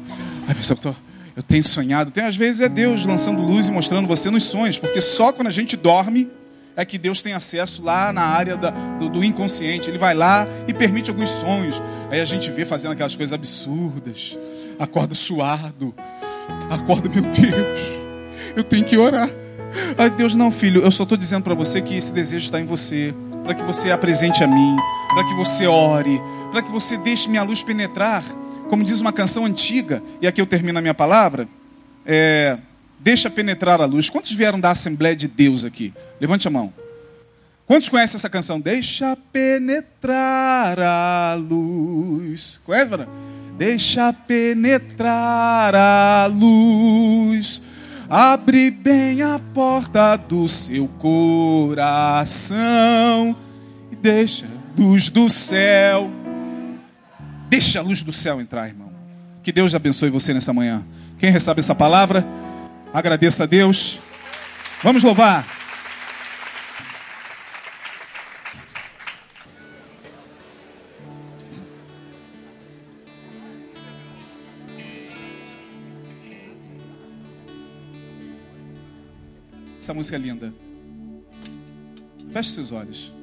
Ai, 0.47 0.55
pessoal, 0.55 0.77
eu, 0.77 0.93
tô, 0.93 0.99
eu 1.35 1.43
tenho 1.43 1.65
sonhado. 1.67 2.11
Tem, 2.11 2.23
às 2.23 2.35
vezes 2.35 2.61
é 2.61 2.69
Deus 2.69 3.05
lançando 3.05 3.41
luz 3.41 3.67
e 3.67 3.71
mostrando 3.71 4.07
você 4.07 4.29
nos 4.29 4.43
sonhos, 4.43 4.79
porque 4.79 5.01
só 5.01 5.31
quando 5.31 5.47
a 5.47 5.51
gente 5.51 5.75
dorme 5.75 6.29
é 6.75 6.83
que 6.83 6.97
Deus 6.97 7.21
tem 7.21 7.33
acesso 7.33 7.83
lá 7.83 8.11
na 8.11 8.23
área 8.23 8.57
da, 8.57 8.69
do, 8.69 9.09
do, 9.09 9.23
inconsciente. 9.23 9.89
Ele 9.89 9.97
vai 9.97 10.13
lá 10.13 10.47
e 10.67 10.73
permite 10.73 11.09
alguns 11.09 11.29
sonhos. 11.29 11.81
Aí 12.11 12.19
a 12.19 12.25
gente 12.25 12.51
vê 12.51 12.65
fazendo 12.65 12.91
aquelas 12.91 13.15
coisas 13.15 13.33
absurdas. 13.33 14.37
Acorda 14.77 15.15
suado. 15.15 15.95
Acorda, 16.69 17.09
meu 17.09 17.23
Deus. 17.23 17.81
Eu 18.55 18.63
tenho 18.63 18.83
que 18.83 18.97
orar. 18.97 19.29
Ai, 19.97 20.09
Deus, 20.09 20.35
não, 20.35 20.51
filho. 20.51 20.81
Eu 20.81 20.91
só 20.91 21.03
estou 21.03 21.17
dizendo 21.17 21.43
para 21.43 21.53
você 21.53 21.81
que 21.81 21.95
esse 21.95 22.13
desejo 22.13 22.43
está 22.45 22.59
em 22.59 22.65
você. 22.65 23.13
Para 23.45 23.55
que 23.55 23.63
você 23.63 23.89
apresente 23.89 24.43
a 24.43 24.47
mim. 24.47 24.75
Para 25.13 25.23
que 25.25 25.33
você 25.33 25.65
ore 25.65 26.19
para 26.55 26.61
que 26.61 26.71
você 26.71 26.95
deixe 26.95 27.27
minha 27.27 27.43
luz 27.43 27.61
penetrar. 27.61 28.23
Como 28.69 28.83
diz 28.83 28.99
uma 29.01 29.13
canção 29.13 29.45
antiga, 29.45 30.01
e 30.21 30.27
aqui 30.27 30.41
eu 30.41 30.47
termino 30.47 30.79
a 30.79 30.81
minha 30.81 30.93
palavra, 30.93 31.47
é, 32.05 32.57
deixa 32.99 33.29
penetrar 33.29 33.79
a 33.79 33.85
luz. 33.85 34.09
Quantos 34.09 34.33
vieram 34.33 34.59
da 34.59 34.71
Assembleia 34.71 35.15
de 35.15 35.27
Deus 35.27 35.63
aqui? 35.63 35.93
Levante 36.19 36.47
a 36.47 36.51
mão. 36.51 36.73
Quantos 37.67 37.89
conhecem 37.89 38.17
essa 38.17 38.29
canção? 38.29 38.59
Deixa 38.59 39.17
penetrar 39.31 40.79
a 40.79 41.35
luz. 41.35 42.59
Conhece, 42.63 42.91
Bara? 42.91 43.07
Deixa 43.57 44.11
penetrar 44.13 45.73
a 45.73 46.27
luz. 46.27 47.61
Abre 48.09 48.69
bem 48.69 49.21
a 49.23 49.39
porta 49.53 50.15
do 50.15 50.47
seu 50.47 50.87
coração 50.99 52.55
e 53.91 53.95
deixa 53.95 54.45
luz 54.77 55.09
do 55.09 55.27
céu 55.29 56.11
Deixa 57.47 57.79
a 57.79 57.81
luz 57.83 58.01
do 58.01 58.11
céu 58.11 58.41
entrar, 58.41 58.67
irmão. 58.67 58.91
Que 59.43 59.51
Deus 59.51 59.75
abençoe 59.75 60.09
você 60.09 60.33
nessa 60.33 60.51
manhã. 60.51 60.83
Quem 61.19 61.31
recebe 61.31 61.59
essa 61.59 61.75
palavra, 61.75 62.25
agradeça 62.93 63.43
a 63.43 63.45
Deus. 63.45 63.99
Vamos 64.81 65.03
louvar. 65.03 65.45
Essa 79.79 79.93
música 79.93 80.15
é 80.15 80.19
linda. 80.19 80.51
Feche 82.33 82.49
seus 82.49 82.71
olhos. 82.71 83.13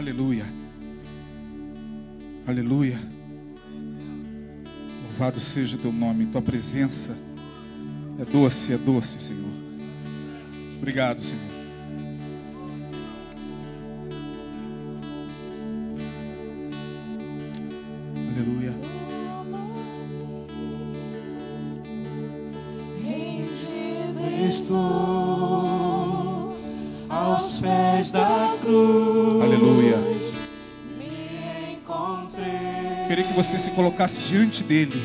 Aleluia. 0.00 0.46
Aleluia. 2.46 2.98
Louvado 5.02 5.38
seja 5.38 5.76
o 5.76 5.78
teu 5.78 5.92
nome, 5.92 6.24
tua 6.24 6.40
presença 6.40 7.14
é 8.18 8.24
doce, 8.24 8.72
é 8.72 8.78
doce, 8.78 9.20
Senhor. 9.20 9.50
Obrigado, 10.78 11.22
Senhor. 11.22 11.59
Se 33.70 33.76
colocasse 33.76 34.20
diante 34.20 34.64
dele. 34.64 35.00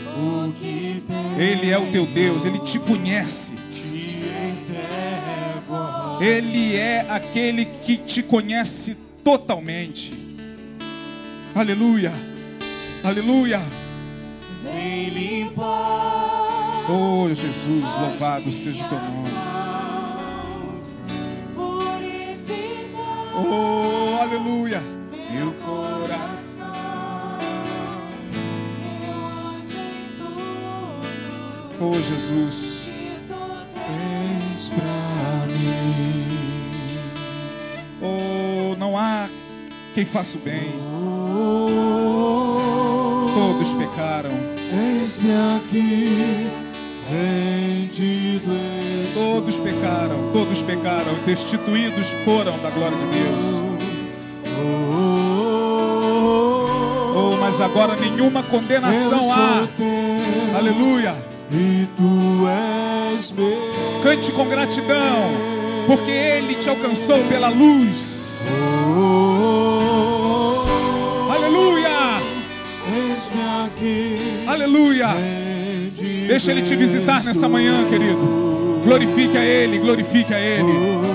Ele 1.37 1.69
é 1.69 1.77
o 1.77 1.91
teu 1.91 2.05
Deus, 2.05 2.45
ele 2.45 2.59
te 2.59 2.79
conhece. 2.79 3.53
Ele 6.19 6.75
é 6.75 7.05
aquele 7.09 7.65
que 7.65 7.97
te 7.97 8.23
conhece 8.23 9.21
totalmente. 9.23 10.11
Aleluia. 11.53 12.11
Aleluia. 13.03 13.61
Vem 14.63 15.09
limpar. 15.09 16.89
Oh, 16.89 17.27
Jesus, 17.29 17.83
louvado 17.99 18.51
seja 18.51 18.83
o 18.85 18.89
teu 18.89 18.99
nome. 18.99 19.29
Oh, 23.37 24.21
aleluia. 24.21 24.81
meu. 25.31 25.94
Oh, 31.87 31.93
Jesus. 32.01 32.89
tens 33.75 34.69
pra 34.69 35.45
mim. 35.53 36.27
Oh, 38.01 38.75
não 38.75 38.97
há 38.97 39.27
quem 39.93 40.03
faça 40.03 40.35
o 40.35 40.39
bem. 40.39 40.73
Todos 43.35 43.73
pecaram. 43.75 44.31
Eis-me 44.73 45.31
aqui, 45.57 46.49
rendido 47.07 48.51
Todos 49.13 49.59
pecaram. 49.59 50.31
Todos 50.33 50.63
pecaram. 50.63 51.13
Destituídos 51.23 52.09
foram 52.25 52.57
da 52.63 52.71
glória 52.71 52.97
de 52.97 53.05
Deus. 53.05 53.45
Oh, 57.15 57.37
mas 57.39 57.61
agora 57.61 57.95
nenhuma 57.95 58.41
condenação 58.41 59.31
há. 59.31 59.67
Aleluia 60.57 61.34
e 61.51 61.87
tu 61.95 62.47
és 62.47 63.31
meu. 63.31 64.01
Cante 64.03 64.31
com 64.31 64.45
gratidão, 64.45 65.31
porque 65.87 66.11
Ele 66.11 66.55
te 66.55 66.69
alcançou 66.69 67.17
pela 67.29 67.49
luz. 67.49 68.43
Oh, 68.97 68.99
oh, 68.99 70.65
oh, 71.27 71.31
Aleluia! 71.31 71.89
Aqui, 73.65 74.15
Aleluia! 74.47 75.07
Deixa 76.27 76.51
Ele 76.51 76.61
te 76.61 76.75
visitar 76.75 77.23
nessa 77.23 77.47
manhã, 77.47 77.87
querido. 77.89 78.81
Glorifique 78.83 79.37
a 79.37 79.43
Ele, 79.43 79.79
glorifique 79.79 80.33
a 80.33 80.39
Ele. 80.39 81.14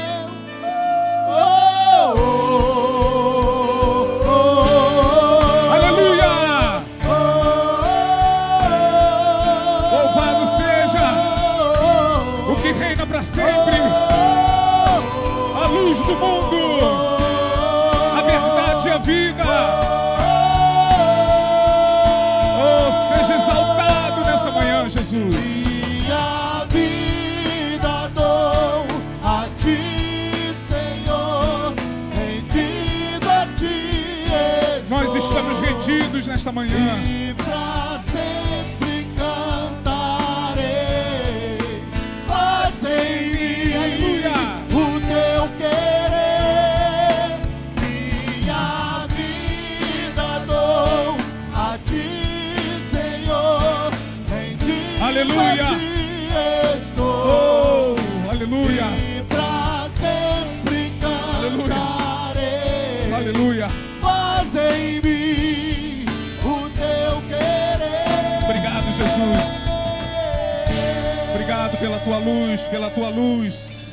Tua 72.01 72.17
luz, 72.17 72.61
pela 72.63 72.89
tua 72.89 73.09
luz. 73.09 73.87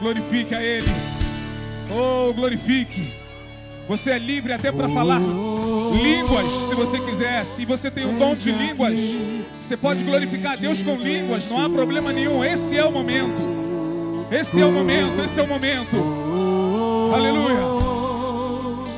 Glorifique 0.00 0.54
a 0.54 0.62
Ele. 0.62 0.90
Oh, 1.90 2.32
glorifique. 2.32 3.12
Você 3.88 4.10
é 4.10 4.18
livre 4.18 4.52
até 4.52 4.70
para 4.70 4.88
falar 4.88 5.18
línguas, 5.20 6.46
se 6.68 6.74
você 6.74 7.00
quiser. 7.00 7.44
Se 7.44 7.64
você 7.64 7.90
tem 7.90 8.06
o 8.06 8.18
dom 8.18 8.34
de 8.34 8.52
línguas, 8.52 8.98
você 9.60 9.76
pode 9.76 10.04
glorificar 10.04 10.52
a 10.52 10.56
Deus 10.56 10.82
com 10.82 10.94
línguas, 10.94 11.48
não 11.48 11.64
há 11.64 11.68
problema 11.68 12.12
nenhum. 12.12 12.44
Esse 12.44 12.78
é 12.78 12.84
o 12.84 12.92
momento. 12.92 13.60
Esse 14.30 14.60
é 14.60 14.64
o 14.64 14.70
momento, 14.70 15.20
esse 15.24 15.40
é 15.40 15.42
o 15.42 15.48
momento. 15.48 15.96
Aleluia. 17.12 17.80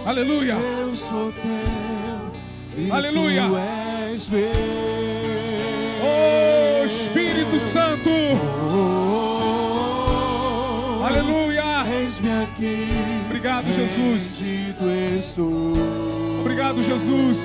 Aleluia. 0.05 0.57
Aleluia. 2.91 3.43
Espírito 7.53 7.73
Santo. 7.73 8.11
Oh, 8.71 9.45
Aleluia. 11.05 11.63
Obrigado, 13.27 13.67
Jesus. 13.67 14.41
Obrigado, 16.41 16.83
Jesus. 16.83 17.39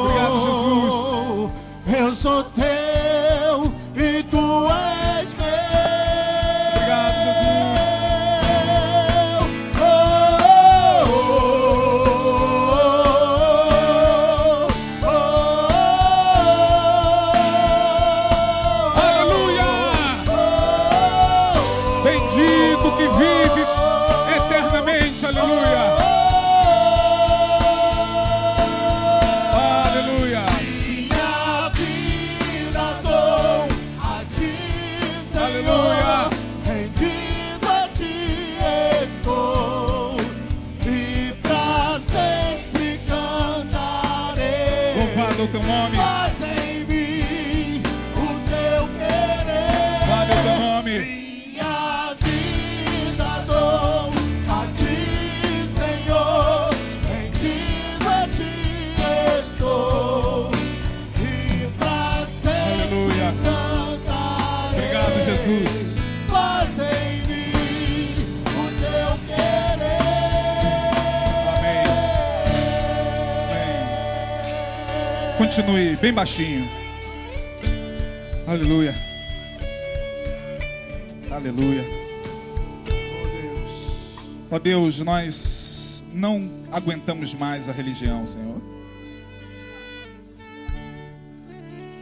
Obrigado, 0.00 0.40
Jesus. 0.40 1.50
Eu 1.86 2.14
sou 2.14 2.44
teu 2.44 2.83
Louvado 44.96 45.44
o 45.44 45.48
teu 45.48 45.62
nome. 45.62 45.98
Continue 75.54 75.94
bem 75.94 76.12
baixinho. 76.12 76.68
Aleluia. 78.44 78.92
Aleluia. 81.30 81.84
Oh 82.90 83.28
Deus. 83.28 84.50
Ó 84.50 84.58
Deus, 84.58 84.98
nós 84.98 86.02
não 86.12 86.50
aguentamos 86.72 87.32
mais 87.34 87.68
a 87.68 87.72
religião, 87.72 88.26
Senhor. 88.26 88.60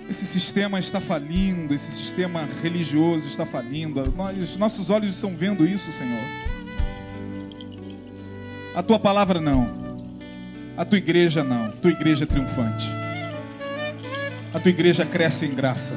Esse 0.09 0.24
sistema 0.24 0.78
está 0.78 0.98
falindo, 0.98 1.74
esse 1.74 1.92
sistema 1.92 2.48
religioso 2.62 3.28
está 3.28 3.44
falindo. 3.44 4.03
Nós, 4.16 4.57
nossos 4.57 4.88
olhos 4.88 5.14
estão 5.14 5.36
vendo 5.36 5.66
isso, 5.66 5.92
Senhor. 5.92 6.24
A 8.74 8.82
tua 8.82 8.98
palavra 8.98 9.42
não. 9.42 9.68
A 10.74 10.86
tua 10.86 10.96
igreja 10.96 11.44
não. 11.44 11.66
A 11.66 11.68
tua 11.68 11.90
igreja 11.90 12.24
é 12.24 12.26
triunfante. 12.26 12.91
A 14.55 14.61
tua 14.61 14.68
igreja 14.68 15.07
cresce 15.07 15.46
em 15.46 15.55
graça. 15.55 15.94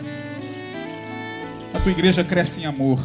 A 1.74 1.80
tua 1.82 1.92
igreja 1.92 2.24
cresce 2.24 2.62
em 2.62 2.66
amor. 2.66 3.00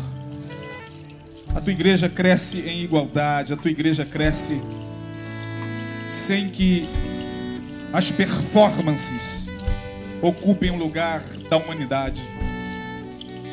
A 1.52 1.60
tua 1.60 1.72
igreja 1.72 2.08
cresce 2.08 2.60
em 2.60 2.84
igualdade, 2.84 3.52
a 3.52 3.56
tua 3.56 3.70
igreja 3.72 4.04
cresce 4.04 4.62
sem 6.12 6.48
que 6.48 6.88
as 7.92 8.12
performances 8.12 9.48
ocupem 10.22 10.70
o 10.70 10.76
lugar 10.76 11.20
da 11.48 11.56
humanidade. 11.56 12.22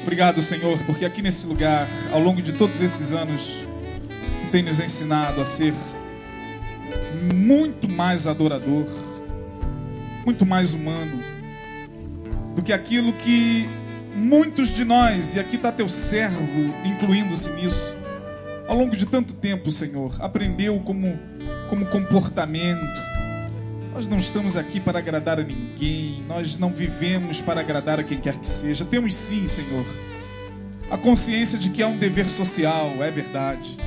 Obrigado, 0.03 0.39
Senhor, 0.43 0.77
porque 0.85 1.03
aqui 1.03 1.23
nesse 1.23 1.47
lugar, 1.47 1.87
ao 2.11 2.19
longo 2.19 2.43
de 2.43 2.53
todos 2.53 2.79
esses 2.79 3.11
anos, 3.11 3.65
tem 4.51 4.61
nos 4.61 4.79
ensinado 4.79 5.41
a 5.41 5.47
ser 5.47 5.73
muito 7.33 7.89
mais 7.89 8.27
adorador, 8.27 8.85
muito 10.23 10.45
mais 10.45 10.73
humano 10.73 11.36
do 12.57 12.63
que 12.63 12.73
aquilo 12.73 13.13
que 13.13 13.69
muitos 14.15 14.69
de 14.69 14.83
nós, 14.83 15.35
e 15.35 15.39
aqui 15.39 15.57
está 15.57 15.71
teu 15.71 15.87
servo, 15.87 16.73
incluindo-se 16.83 17.51
nisso, 17.51 17.95
ao 18.67 18.75
longo 18.75 18.97
de 18.97 19.05
tanto 19.05 19.31
tempo, 19.31 19.71
Senhor, 19.71 20.15
aprendeu 20.19 20.79
como, 20.79 21.19
como 21.69 21.85
comportamento. 21.85 22.99
Nós 23.93 24.07
não 24.07 24.17
estamos 24.17 24.57
aqui 24.57 24.79
para 24.79 24.97
agradar 24.97 25.39
a 25.39 25.43
ninguém, 25.43 26.23
nós 26.27 26.57
não 26.57 26.69
vivemos 26.69 27.41
para 27.41 27.61
agradar 27.61 27.99
a 27.99 28.03
quem 28.03 28.19
quer 28.19 28.35
que 28.35 28.49
seja. 28.49 28.83
Temos 28.83 29.13
sim, 29.13 29.47
Senhor, 29.47 29.85
a 30.89 30.97
consciência 30.97 31.59
de 31.59 31.69
que 31.69 31.83
há 31.83 31.87
um 31.87 31.97
dever 31.97 32.25
social, 32.25 32.91
é 33.01 33.11
verdade. 33.11 33.77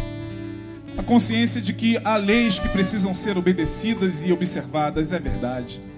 A 0.96 1.02
consciência 1.02 1.60
de 1.60 1.72
que 1.72 2.00
há 2.04 2.16
leis 2.16 2.60
que 2.60 2.68
precisam 2.68 3.16
ser 3.16 3.36
obedecidas 3.36 4.22
e 4.22 4.32
observadas, 4.32 5.10
é 5.10 5.18
verdade. 5.18 5.89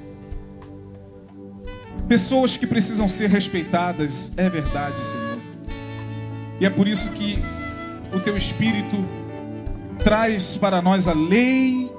Pessoas 2.08 2.56
que 2.56 2.66
precisam 2.66 3.08
ser 3.08 3.30
respeitadas, 3.30 4.32
é 4.36 4.48
verdade, 4.48 4.96
Senhor. 5.04 5.38
E 6.60 6.66
é 6.66 6.70
por 6.70 6.86
isso 6.86 7.08
que 7.10 7.38
o 8.14 8.20
teu 8.20 8.36
Espírito 8.36 9.04
traz 10.04 10.56
para 10.56 10.82
nós 10.82 11.08
a 11.08 11.12
lei 11.12 11.90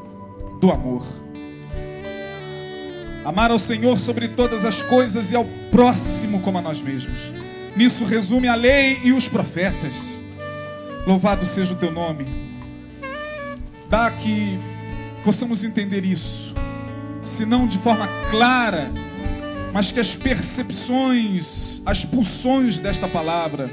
do 0.59 0.71
amor. 0.71 1.05
Amar 3.25 3.51
ao 3.51 3.59
Senhor 3.59 3.97
sobre 3.99 4.27
todas 4.27 4.65
as 4.65 4.81
coisas 4.81 5.31
e 5.31 5.35
ao 5.35 5.45
próximo 5.71 6.41
como 6.41 6.57
a 6.57 6.61
nós 6.61 6.81
mesmos. 6.81 7.31
Nisso 7.75 8.05
resume 8.05 8.47
a 8.47 8.55
lei 8.55 8.99
e 9.03 9.13
os 9.13 9.27
profetas. 9.27 10.21
Louvado 11.07 11.45
seja 11.45 11.73
o 11.73 11.77
teu 11.77 11.91
nome. 11.91 12.25
Dá 13.89 14.11
que 14.11 14.59
possamos 15.23 15.63
entender 15.63 16.03
isso, 16.03 16.53
se 17.23 17.45
não 17.45 17.67
de 17.67 17.77
forma 17.77 18.07
clara, 18.29 18.91
mas 19.73 19.91
que 19.91 19.99
as 19.99 20.15
percepções, 20.15 21.81
as 21.83 22.05
pulsões 22.05 22.77
desta 22.77 23.07
palavra 23.07 23.67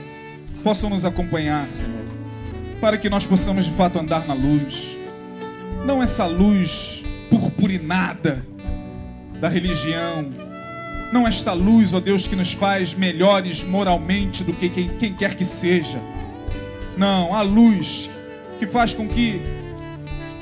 possam 0.64 0.88
nos 0.88 1.04
acompanhar, 1.04 1.68
Senhor, 1.74 2.04
para 2.80 2.96
que 2.96 3.10
nós 3.10 3.26
possamos 3.26 3.66
de 3.66 3.70
fato 3.70 3.98
andar 3.98 4.26
na 4.26 4.32
luz. 4.32 4.96
Não 5.84 6.02
essa 6.02 6.24
luz 6.24 7.02
purpurinada 7.28 8.44
da 9.38 9.48
religião, 9.48 10.26
não 11.12 11.28
esta 11.28 11.52
luz, 11.52 11.92
ó 11.92 12.00
Deus, 12.00 12.26
que 12.26 12.34
nos 12.34 12.54
faz 12.54 12.94
melhores 12.94 13.62
moralmente 13.62 14.42
do 14.42 14.54
que 14.54 14.70
quem, 14.70 14.88
quem 14.88 15.12
quer 15.12 15.34
que 15.34 15.44
seja. 15.44 16.00
Não, 16.96 17.34
a 17.34 17.42
luz 17.42 18.08
que 18.58 18.66
faz 18.66 18.94
com 18.94 19.06
que 19.06 19.38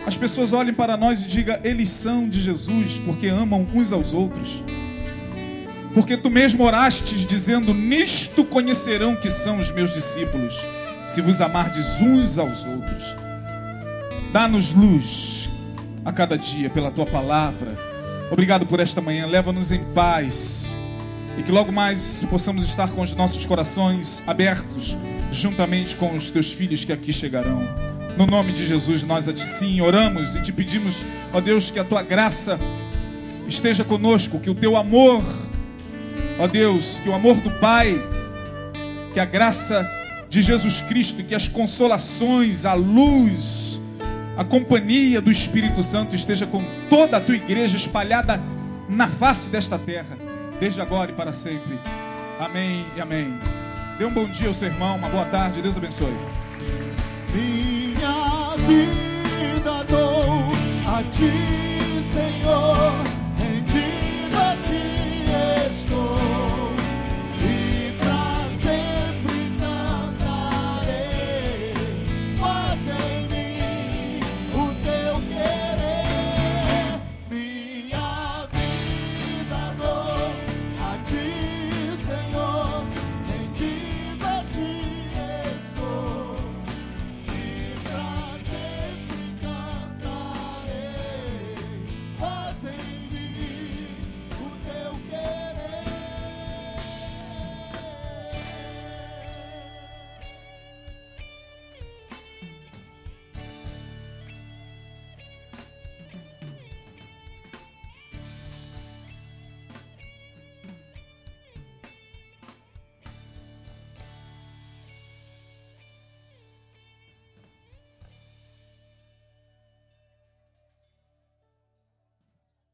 as 0.07 0.17
pessoas 0.17 0.53
olhem 0.53 0.73
para 0.73 0.97
nós 0.97 1.21
e 1.21 1.27
digam: 1.27 1.59
eles 1.65 1.91
são 1.91 2.29
de 2.29 2.41
Jesus, 2.41 3.01
porque 3.05 3.27
amam 3.27 3.67
uns 3.75 3.93
aos 3.93 4.13
outros. 4.15 4.63
Porque 5.95 6.17
tu 6.17 6.31
mesmo 6.31 6.65
orastes 6.65 7.27
dizendo: 7.27 7.73
Nisto 7.73 8.45
conhecerão 8.45 9.17
que 9.17 9.31
são 9.31 9.59
os 9.59 9.71
meus 9.71 9.93
discípulos, 9.93 10.61
se 11.07 11.21
vos 11.21 11.41
amardes 11.41 12.01
uns 12.01 12.39
aos 12.39 12.65
outros. 12.65 13.15
Dá-nos 14.33 14.73
luz 14.73 15.49
a 16.05 16.13
cada 16.13 16.37
dia 16.37 16.69
pela 16.69 16.91
tua 16.91 17.07
palavra. 17.07 17.77
Obrigado 18.31 18.67
por 18.67 18.79
esta 18.79 19.01
manhã. 19.01 19.27
Leva-nos 19.27 19.73
em 19.73 19.83
paz. 19.95 20.77
E 21.39 21.43
que 21.43 21.53
logo 21.53 21.73
mais 21.73 22.25
possamos 22.29 22.65
estar 22.65 22.91
com 22.91 23.01
os 23.01 23.15
nossos 23.15 23.45
corações 23.47 24.23
abertos, 24.27 24.97
juntamente 25.33 25.97
com 25.97 26.15
os 26.15 26.31
teus 26.31 26.53
filhos 26.53 26.85
que 26.85 26.93
aqui 26.93 27.13
chegarão. 27.13 27.63
No 28.17 28.27
nome 28.27 28.53
de 28.53 28.67
Jesus, 28.67 29.05
nós 29.05 29.29
a 29.29 29.33
ti 29.33 29.47
sim 29.47 29.81
oramos 29.81 30.35
e 30.35 30.43
te 30.43 30.53
pedimos, 30.53 31.05
ó 31.33 31.41
Deus, 31.41 31.71
que 31.71 31.79
a 31.79 31.85
tua 31.85 32.03
graça 32.03 32.59
esteja 33.47 33.85
conosco, 33.85 34.41
que 34.41 34.51
o 34.51 34.55
teu 34.55 34.77
amor, 34.77 35.23
ó 36.39 36.47
Deus, 36.47 37.01
que 37.01 37.09
o 37.09 37.15
amor 37.15 37.37
do 37.37 37.51
Pai, 37.59 37.95
que 39.13 39.21
a 39.21 39.25
graça 39.25 39.89
de 40.29 40.41
Jesus 40.41 40.81
Cristo, 40.83 41.23
que 41.25 41.35
as 41.35 41.49
consolações, 41.49 42.65
a 42.65 42.75
luz, 42.75 43.81
a 44.37 44.45
companhia 44.45 45.21
do 45.21 45.33
Espírito 45.33 45.83
Santo 45.83 46.15
esteja 46.15 46.47
com 46.47 46.63
toda 46.89 47.17
a 47.17 47.21
tua 47.21 47.35
igreja 47.35 47.77
espalhada 47.77 48.41
na 48.89 49.09
face 49.09 49.49
desta 49.49 49.79
terra, 49.79 50.17
desde 50.61 50.81
agora 50.81 51.11
e 51.11 51.15
para 51.15 51.33
sempre. 51.33 51.79
Amém 52.39 52.87
e 52.97 53.01
amém. 53.01 53.39
Dê 53.99 54.05
um 54.05 54.13
bom 54.13 54.25
dia 54.27 54.49
ao 54.49 54.55
seu 54.55 54.69
irmão, 54.69 54.97
uma 54.97 55.09
boa 55.09 55.25
tarde, 55.25 55.61
Deus 55.61 55.77
abençoe. 55.77 56.15
Minha 57.35 58.55
vida 58.59 59.85
dou 59.89 60.53
a 60.87 61.03
ti, 61.03 61.33
Senhor. 62.15 63.18